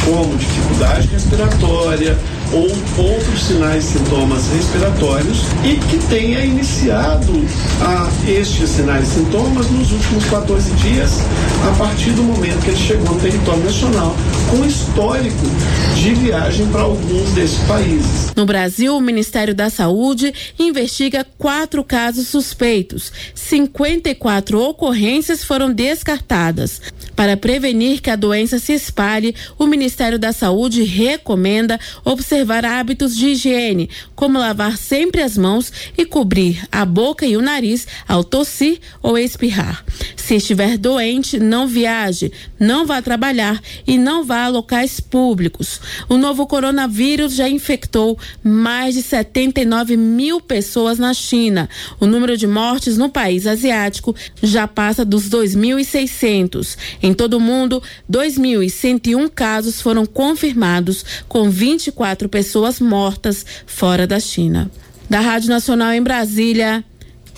como 0.04 0.36
dificuldade 0.36 1.09
respiratória 1.12 2.16
ou 2.52 2.62
outros 3.04 3.44
sinais 3.44 3.84
e 3.84 3.98
sintomas 3.98 4.48
respiratórios 4.48 5.42
e 5.64 5.76
que 5.76 5.98
tenha 6.08 6.44
iniciado 6.44 7.32
a 7.80 8.10
estes 8.28 8.70
sinais 8.70 9.08
e 9.08 9.20
sintomas 9.20 9.70
nos 9.70 9.92
últimos 9.92 10.24
14 10.26 10.70
dias, 10.72 11.20
a 11.68 11.78
partir 11.78 12.10
do 12.10 12.22
momento 12.22 12.60
que 12.64 12.70
ele 12.70 12.76
chegou 12.76 13.14
no 13.14 13.20
território 13.20 13.62
nacional, 13.62 14.16
com 14.50 14.64
histórico 14.64 15.46
de 15.94 16.14
viagem 16.14 16.66
para 16.68 16.82
alguns 16.82 17.30
desses 17.30 17.58
países. 17.64 18.32
No 18.34 18.46
Brasil, 18.46 18.96
o 18.96 19.00
Ministério 19.00 19.54
da 19.54 19.70
Saúde 19.70 20.32
investiga 20.58 21.26
quatro 21.38 21.84
casos 21.84 22.28
suspeitos. 22.28 23.12
54 23.34 24.60
ocorrências 24.60 25.44
foram 25.44 25.72
descartadas. 25.72 26.80
Para 27.14 27.36
prevenir 27.36 28.00
que 28.00 28.10
a 28.10 28.16
doença 28.16 28.58
se 28.58 28.72
espalhe, 28.72 29.34
o 29.58 29.66
Ministério 29.66 30.18
da 30.18 30.32
Saúde 30.32 30.82
recomenda 30.82 31.78
observar 32.04 32.64
hábitos 32.64 33.16
de 33.16 33.28
higiene, 33.28 33.90
como 34.14 34.38
lavar 34.38 34.76
sempre 34.76 35.22
as 35.22 35.36
mãos 35.36 35.72
e 35.96 36.04
cobrir 36.04 36.66
a 36.70 36.84
boca 36.84 37.26
e 37.26 37.36
o 37.36 37.42
nariz 37.42 37.86
ao 38.08 38.24
tossir 38.24 38.80
ou 39.02 39.18
espirrar. 39.18 39.84
Se 40.16 40.36
estiver 40.36 40.78
doente, 40.78 41.40
não 41.40 41.66
viaje, 41.66 42.30
não 42.58 42.86
vá 42.86 43.02
trabalhar 43.02 43.60
e 43.86 43.98
não 43.98 44.24
vá 44.24 44.44
a 44.44 44.48
locais 44.48 45.00
públicos. 45.00 45.80
O 46.08 46.16
novo 46.16 46.46
coronavírus 46.46 47.34
já 47.34 47.48
infectou 47.48 48.18
mais 48.42 48.94
de 48.94 49.02
79 49.02 49.96
mil 49.96 50.40
pessoas 50.40 50.98
na 50.98 51.12
China. 51.12 51.68
O 51.98 52.06
número 52.06 52.36
de 52.36 52.46
mortes 52.46 52.96
no 52.96 53.08
país 53.08 53.46
asiático 53.46 54.14
já 54.42 54.68
passa 54.68 55.04
dos 55.04 55.28
2.600. 55.28 56.76
Em 57.02 57.14
todo 57.14 57.34
o 57.34 57.40
mundo, 57.40 57.82
2.101 58.10 59.30
casos 59.34 59.80
foram 59.80 60.04
confirmados, 60.04 61.04
com 61.28 61.50
24 61.50 62.28
pessoas 62.28 62.80
mortas 62.80 63.44
fora 63.66 64.06
da 64.06 64.20
China. 64.20 64.70
Da 65.08 65.20
Rádio 65.20 65.48
Nacional 65.48 65.92
em 65.92 66.02
Brasília, 66.02 66.84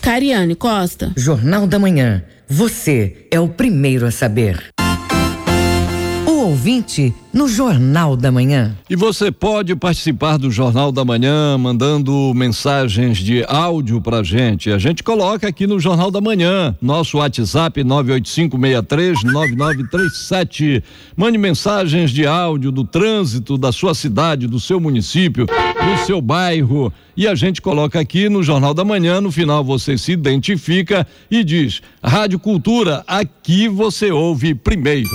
Cariane 0.00 0.54
Costa. 0.54 1.12
Jornal 1.16 1.66
da 1.66 1.78
Manhã. 1.78 2.24
Você 2.48 3.26
é 3.30 3.40
o 3.40 3.48
primeiro 3.48 4.04
a 4.04 4.10
saber 4.10 4.71
ouvinte 6.42 7.14
no 7.32 7.48
Jornal 7.48 8.14
da 8.16 8.30
Manhã. 8.30 8.76
E 8.90 8.96
você 8.96 9.30
pode 9.30 9.74
participar 9.76 10.36
do 10.36 10.50
Jornal 10.50 10.92
da 10.92 11.02
Manhã 11.04 11.56
mandando 11.56 12.34
mensagens 12.34 13.18
de 13.18 13.44
áudio 13.48 14.00
pra 14.00 14.22
gente. 14.22 14.70
A 14.70 14.78
gente 14.78 15.02
coloca 15.02 15.48
aqui 15.48 15.66
no 15.66 15.80
Jornal 15.80 16.10
da 16.10 16.20
Manhã, 16.20 16.76
nosso 16.82 17.16
WhatsApp 17.18 17.82
985639937. 17.82 20.82
Mande 21.16 21.38
mensagens 21.38 22.10
de 22.10 22.26
áudio 22.26 22.70
do 22.70 22.84
trânsito 22.84 23.56
da 23.56 23.72
sua 23.72 23.94
cidade, 23.94 24.46
do 24.46 24.60
seu 24.60 24.78
município, 24.80 25.46
do 25.46 26.04
seu 26.04 26.20
bairro 26.20 26.92
e 27.16 27.28
a 27.28 27.34
gente 27.34 27.60
coloca 27.60 28.00
aqui 28.00 28.28
no 28.28 28.42
Jornal 28.42 28.72
da 28.72 28.84
Manhã, 28.84 29.20
no 29.20 29.30
final 29.30 29.62
você 29.62 29.98
se 29.98 30.12
identifica 30.12 31.06
e 31.30 31.44
diz: 31.44 31.82
Rádio 32.02 32.38
Cultura, 32.38 33.04
aqui 33.06 33.68
você 33.68 34.10
ouve 34.10 34.54
primeiro. 34.54 35.10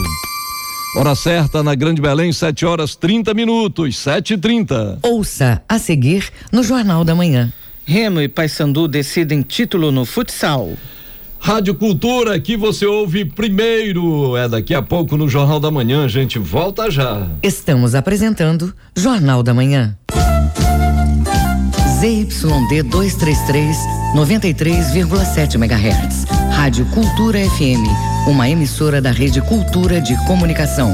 Hora 0.97 1.13
certa 1.13 1.61
na 1.61 1.75
Grande 1.75 2.01
Belém, 2.01 2.33
7 2.33 2.65
horas 2.65 2.95
30 2.95 3.31
minutos, 3.35 3.95
7 3.99 4.33
e 4.33 4.37
30 4.39 4.97
Ouça 5.03 5.61
a 5.69 5.77
seguir 5.77 6.27
no 6.51 6.63
Jornal 6.63 7.03
da 7.03 7.13
Manhã. 7.13 7.53
Remo 7.85 8.19
e 8.19 8.27
Paysandu 8.27 8.87
decidem 8.87 9.43
título 9.43 9.91
no 9.91 10.05
futsal. 10.05 10.71
Rádio 11.39 11.75
Cultura, 11.75 12.39
que 12.39 12.57
você 12.57 12.87
ouve 12.87 13.25
primeiro. 13.25 14.35
É 14.35 14.49
daqui 14.49 14.73
a 14.73 14.81
pouco 14.81 15.15
no 15.15 15.29
Jornal 15.29 15.59
da 15.59 15.69
Manhã, 15.69 16.03
a 16.03 16.07
gente 16.07 16.39
volta 16.39 16.89
já. 16.89 17.27
Estamos 17.43 17.93
apresentando 17.93 18.73
Jornal 18.95 19.43
da 19.43 19.53
Manhã. 19.53 19.95
ZYD 21.99 22.81
233, 22.89 23.77
93,7 24.15 25.53
MHz. 25.57 26.36
Rádio 26.67 26.85
Cultura 26.87 27.39
FM, 27.39 28.27
uma 28.27 28.49
emissora 28.49 29.01
da 29.01 29.09
Rede 29.09 29.41
Cultura 29.41 30.01
de 30.01 30.17
Comunicação. 30.25 30.93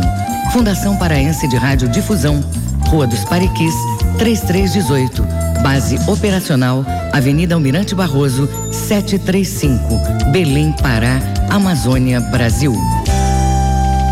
Fundação 0.52 0.96
Paraense 0.98 1.48
de 1.48 1.56
Rádio 1.56 1.90
Difusão, 1.90 2.42
Rua 2.90 3.08
dos 3.08 3.26
Pariquis, 3.26 3.74
3318. 4.20 5.26
Base 5.64 5.98
operacional, 6.08 6.86
Avenida 7.12 7.56
Almirante 7.56 7.96
Barroso, 7.96 8.48
735, 8.72 10.30
Belém, 10.32 10.72
Pará, 10.74 11.20
Amazônia, 11.50 12.22
Brasil. 12.22 12.76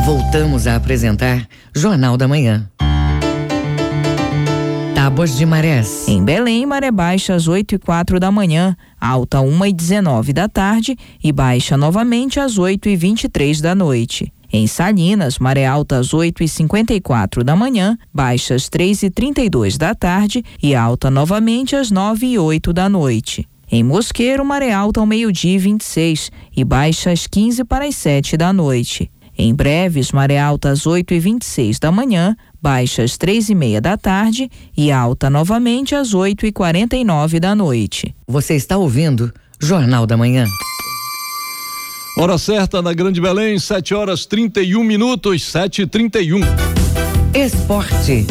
Voltamos 0.03 0.65
a 0.65 0.75
apresentar 0.75 1.47
Jornal 1.75 2.17
da 2.17 2.27
Manhã. 2.27 2.70
Tábuas 5.01 5.35
de 5.35 5.47
marés. 5.47 6.07
Em 6.07 6.23
Belém, 6.23 6.63
maré 6.63 6.91
baixa 6.91 7.33
às 7.33 7.47
8 7.47 7.73
e 7.73 7.79
quatro 7.79 8.19
da 8.19 8.31
manhã, 8.31 8.77
alta 8.99 9.41
1 9.41 9.65
e 9.65 9.73
19 9.73 10.31
da 10.31 10.47
tarde 10.47 10.95
e 11.23 11.31
baixa 11.31 11.75
novamente 11.75 12.39
às 12.39 12.59
8 12.59 12.87
e 12.87 12.95
23 12.95 13.61
da 13.61 13.73
noite. 13.73 14.31
Em 14.53 14.67
Salinas, 14.67 15.39
maré 15.39 15.65
alta 15.65 15.97
às 15.97 16.13
8 16.13 16.43
e 16.43 16.47
54 16.47 17.43
da 17.43 17.55
manhã, 17.55 17.97
baixa 18.13 18.53
às 18.53 18.69
3 18.69 19.01
e 19.01 19.09
32 19.09 19.75
da 19.75 19.95
tarde 19.95 20.45
e 20.61 20.75
alta 20.75 21.09
novamente 21.09 21.75
às 21.75 21.89
9 21.89 22.27
e 22.27 22.37
8 22.37 22.71
da 22.71 22.87
noite. 22.87 23.49
Em 23.71 23.83
Mosqueiro, 23.83 24.45
maré 24.45 24.71
alta 24.71 24.99
ao 24.99 25.07
meio-dia 25.07 25.55
e 25.55 25.57
26 25.57 26.31
e 26.55 26.63
baixa 26.63 27.09
às 27.09 27.25
15 27.25 27.63
para 27.63 27.87
as 27.87 27.95
7 27.95 28.37
da 28.37 28.53
noite. 28.53 29.09
Em 29.43 29.55
Breves, 29.55 30.11
maré 30.11 30.39
alta 30.39 30.69
às 30.69 30.85
8 30.85 31.15
e 31.15 31.19
26 31.19 31.79
da 31.79 31.91
manhã, 31.91 32.35
baixa 32.61 33.01
às 33.01 33.17
três 33.17 33.49
e 33.49 33.55
meia 33.55 33.81
da 33.81 33.97
tarde 33.97 34.47
e 34.77 34.91
alta 34.91 35.31
novamente 35.31 35.95
às 35.95 36.13
8 36.13 36.45
e 36.45 36.51
49 36.51 37.39
da 37.39 37.55
noite. 37.55 38.13
Você 38.27 38.53
está 38.53 38.77
ouvindo 38.77 39.33
Jornal 39.59 40.05
da 40.05 40.15
Manhã. 40.15 40.45
Hora 42.19 42.37
certa 42.37 42.83
na 42.83 42.93
Grande 42.93 43.19
Belém, 43.19 43.57
7 43.57 43.95
horas 43.95 44.27
31 44.27 44.83
minutos, 44.83 45.43
7 45.45 45.81
e 45.81 45.87
31 45.87 46.41
Esporte. 47.33 48.27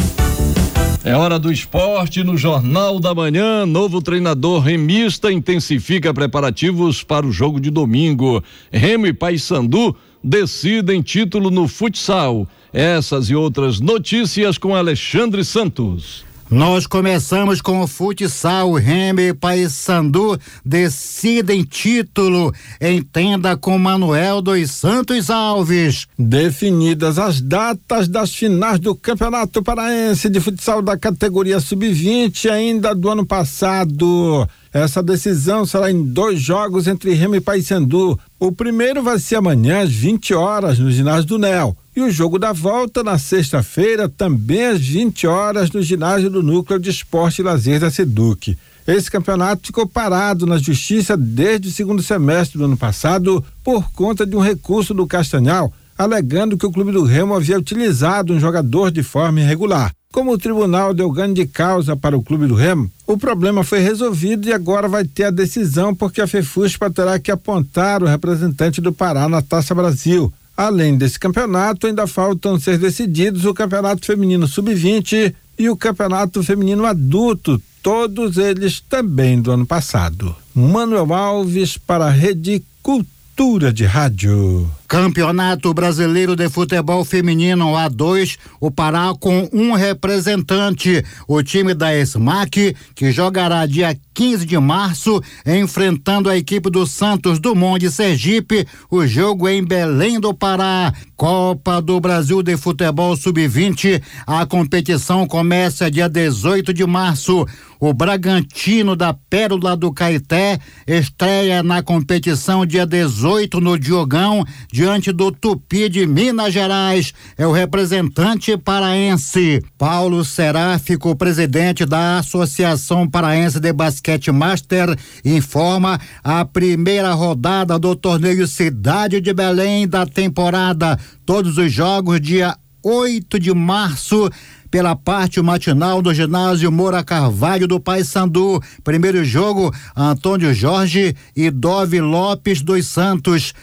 É 1.03 1.13
hora 1.13 1.37
do 1.37 1.51
esporte 1.51 2.23
no 2.23 2.37
Jornal 2.37 3.01
da 3.01 3.13
Manhã. 3.13 3.65
Novo 3.65 4.01
treinador 4.01 4.61
remista 4.61 5.29
intensifica 5.29 6.13
preparativos 6.13 7.03
para 7.03 7.25
o 7.25 7.31
jogo 7.33 7.59
de 7.59 7.69
domingo. 7.69 8.41
Remo 8.71 9.07
e 9.07 9.11
Paysandu 9.11 9.93
decidem 10.23 11.01
título 11.01 11.49
no 11.49 11.67
futsal. 11.67 12.47
Essas 12.73 13.29
e 13.29 13.35
outras 13.35 13.79
notícias 13.79 14.57
com 14.57 14.75
Alexandre 14.75 15.43
Santos. 15.43 16.23
Nós 16.51 16.85
começamos 16.85 17.61
com 17.61 17.79
o 17.79 17.87
futsal. 17.87 18.73
Remy 18.73 19.29
e 19.29 19.33
Paysandu 19.33 20.37
decidem 20.65 21.63
título. 21.63 22.53
Entenda 22.81 23.55
com 23.55 23.77
Manuel 23.77 24.41
dos 24.41 24.69
Santos 24.69 25.29
Alves. 25.29 26.09
Definidas 26.19 27.17
as 27.17 27.39
datas 27.39 28.09
das 28.09 28.35
finais 28.35 28.79
do 28.79 28.93
Campeonato 28.93 29.63
Paraense 29.63 30.29
de 30.29 30.41
Futsal 30.41 30.81
da 30.81 30.97
categoria 30.97 31.61
Sub-20 31.61 32.51
ainda 32.51 32.93
do 32.93 33.09
ano 33.09 33.25
passado. 33.25 34.45
Essa 34.73 35.01
decisão 35.01 35.65
será 35.65 35.89
em 35.89 36.03
dois 36.03 36.41
jogos 36.41 36.85
entre 36.85 37.13
Remy 37.13 37.37
e 37.37 37.41
Paysandu. 37.41 38.19
O 38.37 38.51
primeiro 38.51 39.01
vai 39.01 39.19
ser 39.19 39.37
amanhã 39.37 39.83
às 39.83 39.89
20 39.89 40.33
horas 40.33 40.77
no 40.77 40.91
ginásio 40.91 41.27
do 41.27 41.39
NEL. 41.39 41.77
E 41.93 41.99
o 41.99 42.09
jogo 42.09 42.39
da 42.39 42.53
volta 42.53 43.03
na 43.03 43.17
sexta-feira, 43.17 44.07
também 44.07 44.65
às 44.65 44.79
20 44.79 45.27
horas, 45.27 45.71
no 45.71 45.81
ginásio 45.81 46.29
do 46.29 46.41
Núcleo 46.41 46.79
de 46.79 46.89
Esporte 46.89 47.39
e 47.39 47.43
Lazer 47.43 47.81
da 47.81 47.91
Seduc. 47.91 48.57
Esse 48.87 49.11
campeonato 49.11 49.67
ficou 49.67 49.85
parado 49.85 50.45
na 50.45 50.57
justiça 50.57 51.17
desde 51.17 51.67
o 51.67 51.71
segundo 51.71 52.01
semestre 52.01 52.57
do 52.57 52.63
ano 52.63 52.77
passado 52.77 53.43
por 53.61 53.91
conta 53.91 54.25
de 54.25 54.37
um 54.37 54.39
recurso 54.39 54.93
do 54.93 55.05
Castanhal, 55.05 55.71
alegando 55.97 56.57
que 56.57 56.65
o 56.65 56.71
Clube 56.71 56.93
do 56.93 57.03
Remo 57.03 57.35
havia 57.35 57.59
utilizado 57.59 58.33
um 58.33 58.39
jogador 58.39 58.89
de 58.89 59.03
forma 59.03 59.41
irregular. 59.41 59.91
Como 60.13 60.31
o 60.31 60.37
tribunal 60.37 60.93
deu 60.93 61.11
ganho 61.11 61.33
de 61.33 61.45
causa 61.45 61.95
para 61.95 62.17
o 62.17 62.23
Clube 62.23 62.47
do 62.47 62.55
Remo, 62.55 62.89
o 63.05 63.17
problema 63.17 63.65
foi 63.65 63.79
resolvido 63.79 64.47
e 64.47 64.53
agora 64.53 64.87
vai 64.87 65.03
ter 65.03 65.25
a 65.25 65.29
decisão 65.29 65.93
porque 65.93 66.21
a 66.21 66.27
FEFUSPA 66.27 66.89
terá 66.89 67.19
que 67.19 67.31
apontar 67.31 68.01
o 68.01 68.07
representante 68.07 68.79
do 68.79 68.93
Pará 68.93 69.27
na 69.27 69.41
Taça 69.41 69.75
Brasil. 69.75 70.31
Além 70.55 70.97
desse 70.97 71.19
campeonato, 71.19 71.87
ainda 71.87 72.05
faltam 72.05 72.59
ser 72.59 72.77
decididos 72.77 73.45
o 73.45 73.53
Campeonato 73.53 74.05
Feminino 74.05 74.47
Sub-20 74.47 75.33
e 75.57 75.69
o 75.69 75.77
Campeonato 75.77 76.43
Feminino 76.43 76.85
Adulto, 76.85 77.61
todos 77.81 78.37
eles 78.37 78.79
também 78.79 79.41
do 79.41 79.51
ano 79.51 79.65
passado. 79.65 80.35
Manuel 80.53 81.13
Alves 81.13 81.77
para 81.77 82.05
a 82.05 82.09
Rede 82.09 82.63
Cultura 82.83 83.71
de 83.71 83.85
Rádio. 83.85 84.69
Campeonato 84.91 85.73
Brasileiro 85.73 86.35
de 86.35 86.49
Futebol 86.49 87.05
Feminino 87.05 87.75
A2, 87.75 88.37
o 88.59 88.69
Pará 88.69 89.13
com 89.17 89.47
um 89.53 89.71
representante, 89.71 91.01
o 91.25 91.41
time 91.41 91.73
da 91.73 91.93
SMAC, 92.05 92.75
que 92.93 93.09
jogará 93.09 93.65
dia 93.65 93.97
15 94.13 94.45
de 94.45 94.59
março, 94.59 95.21
enfrentando 95.45 96.29
a 96.29 96.35
equipe 96.35 96.69
do 96.69 96.85
Santos 96.85 97.39
Dumont 97.39 97.79
de 97.79 97.89
Sergipe, 97.89 98.67
o 98.89 99.07
jogo 99.07 99.47
em 99.47 99.63
Belém 99.63 100.19
do 100.19 100.33
Pará. 100.33 100.93
Copa 101.15 101.81
do 101.81 101.99
Brasil 101.99 102.43
de 102.43 102.57
Futebol 102.57 103.15
Sub-20, 103.15 104.01
a 104.27 104.45
competição 104.45 105.25
começa 105.25 105.89
dia 105.89 106.09
18 106.09 106.73
de 106.73 106.85
março. 106.85 107.45
O 107.79 107.93
Bragantino 107.93 108.95
da 108.95 109.11
Pérola 109.11 109.75
do 109.75 109.91
Caeté 109.91 110.59
estreia 110.85 111.63
na 111.63 111.81
competição 111.81 112.63
dia 112.63 112.85
18 112.85 113.59
no 113.59 113.77
Diogão, 113.77 114.43
diante 114.81 115.11
do 115.11 115.31
Tupi 115.31 115.87
de 115.87 116.07
Minas 116.07 116.51
Gerais. 116.51 117.13
É 117.37 117.45
o 117.45 117.51
representante 117.51 118.57
paraense. 118.57 119.63
Paulo 119.77 120.25
Seráfico, 120.25 121.15
presidente 121.15 121.85
da 121.85 122.17
Associação 122.17 123.07
Paraense 123.07 123.59
de 123.59 123.71
Basquete 123.71 124.31
Master, 124.31 124.97
informa 125.23 126.01
a 126.23 126.43
primeira 126.43 127.13
rodada 127.13 127.77
do 127.77 127.95
torneio 127.95 128.47
Cidade 128.47 129.21
de 129.21 129.31
Belém 129.31 129.87
da 129.87 130.03
temporada. 130.07 130.97
Todos 131.27 131.59
os 131.59 131.71
jogos 131.71 132.19
dia 132.19 132.57
8 132.83 133.39
de 133.39 133.53
março 133.53 134.31
pela 134.71 134.95
parte 134.95 135.41
matinal 135.41 136.01
do 136.01 136.13
ginásio 136.13 136.71
Moura 136.71 137.03
Carvalho 137.03 137.67
do 137.67 137.79
Paysandu. 137.79 138.59
Primeiro 138.83 139.23
jogo, 139.25 139.71
Antônio 139.95 140.53
Jorge 140.53 141.13
e 141.35 141.51
Dove 141.51 141.99
Lopes 141.99 142.61
dos 142.61 142.87
Santos. 142.87 143.53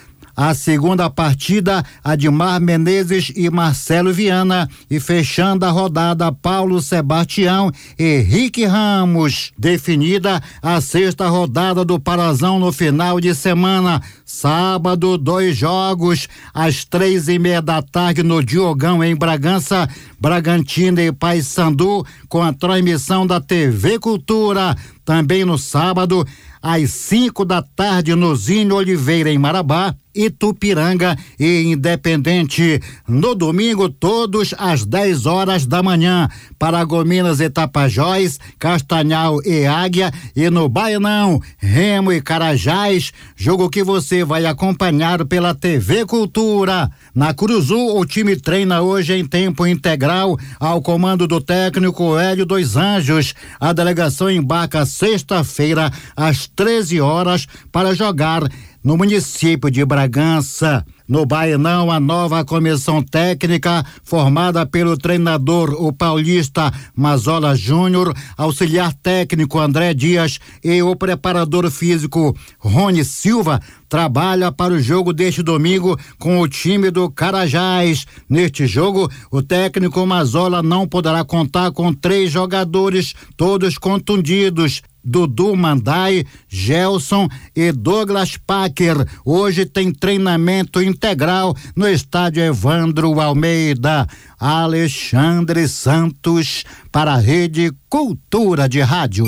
A 0.40 0.54
segunda 0.54 1.10
partida, 1.10 1.84
Admar 2.04 2.60
Menezes 2.60 3.32
e 3.34 3.50
Marcelo 3.50 4.12
Viana. 4.12 4.70
E 4.88 5.00
fechando 5.00 5.66
a 5.66 5.70
rodada, 5.72 6.30
Paulo 6.30 6.80
Sebastião 6.80 7.72
e 7.98 8.18
Rick 8.18 8.64
Ramos. 8.64 9.50
Definida 9.58 10.40
a 10.62 10.80
sexta 10.80 11.26
rodada 11.26 11.84
do 11.84 11.98
Parazão 11.98 12.60
no 12.60 12.70
final 12.70 13.20
de 13.20 13.34
semana. 13.34 14.00
Sábado, 14.24 15.18
dois 15.18 15.56
jogos, 15.56 16.28
às 16.54 16.84
três 16.84 17.26
e 17.26 17.36
meia 17.36 17.60
da 17.60 17.82
tarde 17.82 18.22
no 18.22 18.40
Diogão, 18.40 19.02
em 19.02 19.16
Bragança. 19.16 19.88
Bragantino 20.20 21.00
e 21.00 21.10
Paysandu, 21.10 22.06
com 22.28 22.42
a 22.42 22.52
transmissão 22.52 23.26
da 23.26 23.40
TV 23.40 23.98
Cultura. 23.98 24.76
Também 25.04 25.44
no 25.44 25.56
sábado, 25.56 26.24
às 26.68 26.90
5 26.90 27.46
da 27.46 27.62
tarde, 27.62 28.14
no 28.14 28.36
Zinho 28.36 28.74
Oliveira, 28.74 29.30
em 29.30 29.38
Marabá, 29.38 29.94
Itupiranga 30.18 31.16
e 31.38 31.62
Independente. 31.62 32.80
No 33.06 33.34
domingo, 33.34 33.88
todos 33.88 34.52
às 34.58 34.84
10 34.84 35.26
horas 35.26 35.64
da 35.64 35.82
manhã, 35.82 36.28
Paragominas 36.58 37.40
e 37.40 37.48
Tapajós, 37.48 38.40
Castanhal 38.58 39.38
e 39.46 39.64
Águia, 39.64 40.12
e 40.34 40.50
no 40.50 40.68
Baianão, 40.68 41.40
Remo 41.56 42.12
e 42.12 42.20
Carajás, 42.20 43.12
jogo 43.36 43.70
que 43.70 43.84
você 43.84 44.24
vai 44.24 44.44
acompanhar 44.44 45.24
pela 45.24 45.54
TV 45.54 46.04
Cultura. 46.04 46.90
Na 47.14 47.32
Cruzul, 47.32 47.98
o 47.98 48.04
time 48.04 48.34
treina 48.34 48.82
hoje 48.82 49.14
em 49.14 49.24
tempo 49.24 49.66
integral, 49.66 50.36
ao 50.58 50.82
comando 50.82 51.28
do 51.28 51.40
técnico 51.40 52.18
Hélio 52.18 52.44
dos 52.44 52.76
Anjos. 52.76 53.34
A 53.60 53.72
delegação 53.72 54.30
embarca 54.30 54.84
sexta-feira, 54.84 55.92
às 56.16 56.48
13 56.58 57.00
horas, 57.00 57.46
para 57.70 57.94
jogar 57.94 58.42
no 58.82 58.96
município 58.96 59.70
de 59.70 59.84
Bragança. 59.84 60.84
No 61.06 61.24
Bainão, 61.24 61.90
a 61.90 62.00
nova 62.00 62.44
comissão 62.44 63.00
técnica, 63.00 63.86
formada 64.02 64.66
pelo 64.66 64.96
treinador, 64.96 65.72
o 65.80 65.92
paulista 65.92 66.70
Mazola 66.94 67.54
Júnior, 67.54 68.12
auxiliar 68.36 68.92
técnico 68.92 69.58
André 69.58 69.94
Dias 69.94 70.38
e 70.62 70.82
o 70.82 70.94
preparador 70.96 71.70
físico 71.70 72.36
Rony 72.58 73.04
Silva, 73.04 73.60
trabalha 73.88 74.52
para 74.52 74.74
o 74.74 74.80
jogo 74.80 75.12
deste 75.14 75.42
domingo 75.42 75.98
com 76.18 76.40
o 76.40 76.48
time 76.48 76.90
do 76.90 77.08
Carajás. 77.08 78.04
Neste 78.28 78.66
jogo, 78.66 79.08
o 79.30 79.40
técnico 79.40 80.04
Mazola 80.04 80.62
não 80.62 80.86
poderá 80.86 81.24
contar 81.24 81.70
com 81.70 81.94
três 81.94 82.30
jogadores, 82.30 83.14
todos 83.36 83.78
contundidos 83.78 84.82
Dudu 85.08 85.56
Mandai, 85.56 86.24
Gelson 86.48 87.28
e 87.56 87.72
Douglas 87.72 88.36
Packer. 88.36 88.96
Hoje 89.24 89.64
tem 89.64 89.90
treinamento 89.90 90.82
integral 90.82 91.56
no 91.74 91.88
estádio 91.88 92.42
Evandro 92.42 93.18
Almeida. 93.18 94.06
Alexandre 94.38 95.66
Santos 95.66 96.64
para 96.92 97.14
a 97.14 97.18
Rede 97.18 97.72
Cultura 97.88 98.68
de 98.68 98.80
Rádio. 98.80 99.24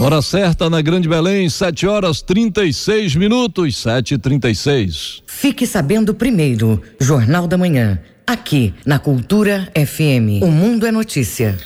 Hora 0.00 0.22
certa 0.22 0.70
na 0.70 0.80
Grande 0.80 1.06
Belém, 1.06 1.48
7 1.50 1.86
horas 1.86 2.22
36 2.22 3.14
minutos, 3.16 3.76
7 3.76 4.14
e 4.14 4.18
36 4.18 5.22
Fique 5.26 5.66
sabendo 5.66 6.14
primeiro, 6.14 6.82
Jornal 6.98 7.46
da 7.46 7.58
Manhã, 7.58 8.00
aqui 8.26 8.74
na 8.86 8.98
Cultura 8.98 9.70
FM. 9.74 10.42
O 10.42 10.50
Mundo 10.50 10.86
é 10.86 10.90
Notícia. 10.90 11.58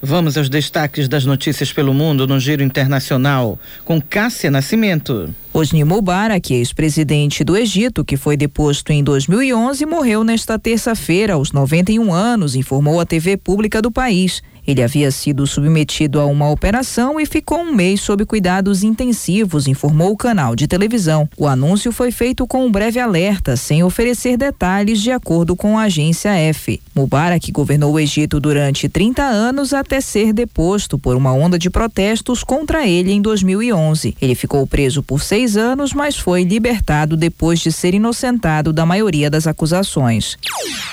Vamos 0.00 0.38
aos 0.38 0.48
destaques 0.48 1.08
das 1.08 1.24
notícias 1.24 1.72
pelo 1.72 1.92
mundo 1.92 2.24
no 2.24 2.38
Giro 2.38 2.62
Internacional, 2.62 3.58
com 3.84 4.00
Cássia 4.00 4.48
Nascimento. 4.48 5.34
Hosni 5.52 5.82
Mubarak, 5.82 6.54
ex-presidente 6.54 7.42
do 7.42 7.56
Egito, 7.56 8.04
que 8.04 8.16
foi 8.16 8.36
deposto 8.36 8.92
em 8.92 9.02
2011, 9.02 9.84
morreu 9.86 10.22
nesta 10.22 10.56
terça-feira, 10.56 11.34
aos 11.34 11.50
91 11.50 12.12
anos, 12.12 12.54
informou 12.54 13.00
a 13.00 13.06
TV 13.06 13.36
pública 13.36 13.82
do 13.82 13.90
país. 13.90 14.40
Ele 14.68 14.82
havia 14.82 15.10
sido 15.10 15.46
submetido 15.46 16.20
a 16.20 16.26
uma 16.26 16.50
operação 16.50 17.18
e 17.18 17.24
ficou 17.24 17.60
um 17.60 17.74
mês 17.74 18.02
sob 18.02 18.26
cuidados 18.26 18.82
intensivos, 18.82 19.66
informou 19.66 20.12
o 20.12 20.16
canal 20.16 20.54
de 20.54 20.68
televisão. 20.68 21.26
O 21.38 21.46
anúncio 21.46 21.90
foi 21.90 22.10
feito 22.10 22.46
com 22.46 22.66
um 22.66 22.70
breve 22.70 23.00
alerta, 23.00 23.56
sem 23.56 23.82
oferecer 23.82 24.36
detalhes, 24.36 25.00
de 25.00 25.10
acordo 25.10 25.56
com 25.56 25.78
a 25.78 25.84
agência 25.84 26.28
F. 26.34 26.82
Mubarak 26.94 27.50
governou 27.50 27.94
o 27.94 27.98
Egito 27.98 28.38
durante 28.38 28.90
30 28.90 29.22
anos 29.22 29.72
até 29.72 30.02
ser 30.02 30.34
deposto 30.34 30.98
por 30.98 31.16
uma 31.16 31.32
onda 31.32 31.58
de 31.58 31.70
protestos 31.70 32.44
contra 32.44 32.86
ele 32.86 33.10
em 33.10 33.22
2011. 33.22 34.18
Ele 34.20 34.34
ficou 34.34 34.66
preso 34.66 35.02
por 35.02 35.22
seis 35.22 35.56
anos, 35.56 35.94
mas 35.94 36.18
foi 36.18 36.44
libertado 36.44 37.16
depois 37.16 37.60
de 37.60 37.72
ser 37.72 37.94
inocentado 37.94 38.70
da 38.70 38.84
maioria 38.84 39.30
das 39.30 39.46
acusações. 39.46 40.36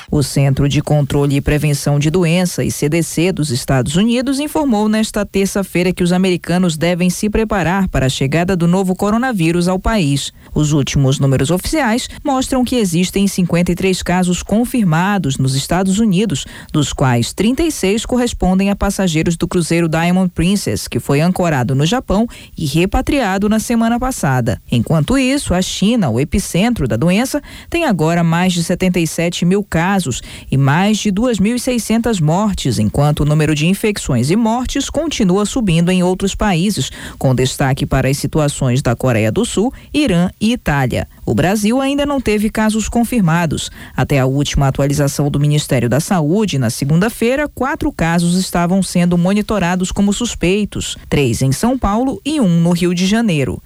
O 0.10 0.24
Centro 0.24 0.70
de 0.70 0.82
Controle 0.82 1.36
e 1.36 1.42
Prevenção 1.42 2.00
de 2.00 2.10
Doenças, 2.10 2.74
CDC, 2.74 3.34
dos 3.34 3.50
Estados 3.50 3.65
Unidos 3.96 4.40
informou 4.40 4.88
nesta 4.88 5.26
terça-feira 5.26 5.92
que 5.92 6.04
os 6.04 6.12
americanos 6.12 6.78
devem 6.78 7.10
se 7.10 7.30
preparar 7.32 7.88
para 7.88 8.06
a 8.06 8.10
chegada 8.10 8.56
do 8.56 8.68
novo 8.68 8.96
coronavírus 8.96 9.68
ao 9.68 9.80
país. 9.80 10.32
Os 10.54 10.72
últimos 10.72 11.20
números 11.20 11.50
oficiais 11.50 12.08
mostram 12.24 12.64
que 12.64 12.76
existem 12.76 13.28
53 13.28 14.04
casos 14.04 14.44
confirmados 14.44 15.40
nos 15.40 15.56
Estados 15.56 15.98
Unidos, 15.98 16.46
dos 16.72 16.94
quais 16.94 17.34
36 17.34 18.06
correspondem 18.06 18.70
a 18.70 18.76
passageiros 18.76 19.36
do 19.36 19.48
cruzeiro 19.48 19.90
Diamond 19.90 20.30
Princess, 20.30 20.88
que 20.88 21.00
foi 21.00 21.20
ancorado 21.20 21.74
no 21.74 21.88
Japão 21.88 22.28
e 22.56 22.68
repatriado 22.68 23.50
na 23.50 23.60
semana 23.60 24.00
passada. 24.00 24.62
Enquanto 24.72 25.18
isso, 25.18 25.56
a 25.56 25.62
China, 25.62 26.12
o 26.12 26.20
epicentro 26.20 26.88
da 26.88 26.98
doença, 26.98 27.42
tem 27.68 27.86
agora 27.86 28.24
mais 28.24 28.54
de 28.54 28.64
77 28.64 29.44
mil 29.44 29.64
casos 29.64 30.22
e 30.52 30.56
mais 30.56 31.00
de 31.00 31.12
2.600 31.12 32.22
mortes, 32.22 32.78
enquanto 32.78 33.22
o 33.22 33.26
número 33.26 33.55
de 33.56 33.66
infecções 33.66 34.30
e 34.30 34.36
mortes 34.36 34.90
continua 34.90 35.46
subindo 35.46 35.90
em 35.90 36.04
outros 36.04 36.36
países, 36.36 36.92
com 37.18 37.34
destaque 37.34 37.86
para 37.86 38.08
as 38.08 38.18
situações 38.18 38.82
da 38.82 38.96
Coreia 38.96 39.32
do 39.32 39.44
Sul, 39.46 39.74
Irã 39.92 40.30
e 40.40 40.52
Itália. 40.52 41.08
O 41.26 41.34
Brasil 41.34 41.82
ainda 41.82 42.06
não 42.06 42.22
teve 42.22 42.52
casos 42.52 42.88
confirmados. 42.88 43.72
Até 43.98 44.20
a 44.20 44.28
última 44.28 44.68
atualização 44.68 45.32
do 45.32 45.40
Ministério 45.40 45.90
da 45.90 46.00
Saúde, 46.00 46.60
na 46.60 46.70
segunda-feira, 46.70 47.48
quatro 47.48 47.92
casos 47.92 48.38
estavam 48.38 48.84
sendo 48.84 49.18
monitorados 49.18 49.92
como 49.92 50.14
suspeitos: 50.14 50.98
três 51.10 51.42
em 51.42 51.52
São 51.52 51.80
Paulo 51.80 52.22
e 52.24 52.40
um 52.40 52.60
no 52.60 52.72
Rio 52.72 52.94
de 52.94 53.08
Janeiro. 53.08 53.62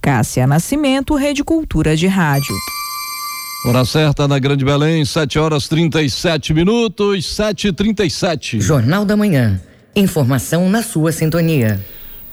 Cássia 0.00 0.46
Nascimento, 0.46 1.14
Rede 1.14 1.44
Cultura 1.44 1.94
de 1.94 2.06
Rádio. 2.06 2.54
Hora 3.62 3.84
certa 3.84 4.26
na 4.26 4.38
Grande 4.38 4.64
Belém, 4.64 5.04
7 5.04 5.38
horas 5.38 5.68
37 5.68 6.54
minutos, 6.54 7.26
7 7.34 7.68
e 7.68 7.72
37 7.72 8.58
Jornal 8.58 9.04
da 9.04 9.14
Manhã. 9.18 9.60
Informação 9.94 10.70
na 10.70 10.82
sua 10.82 11.12
sintonia. 11.12 11.78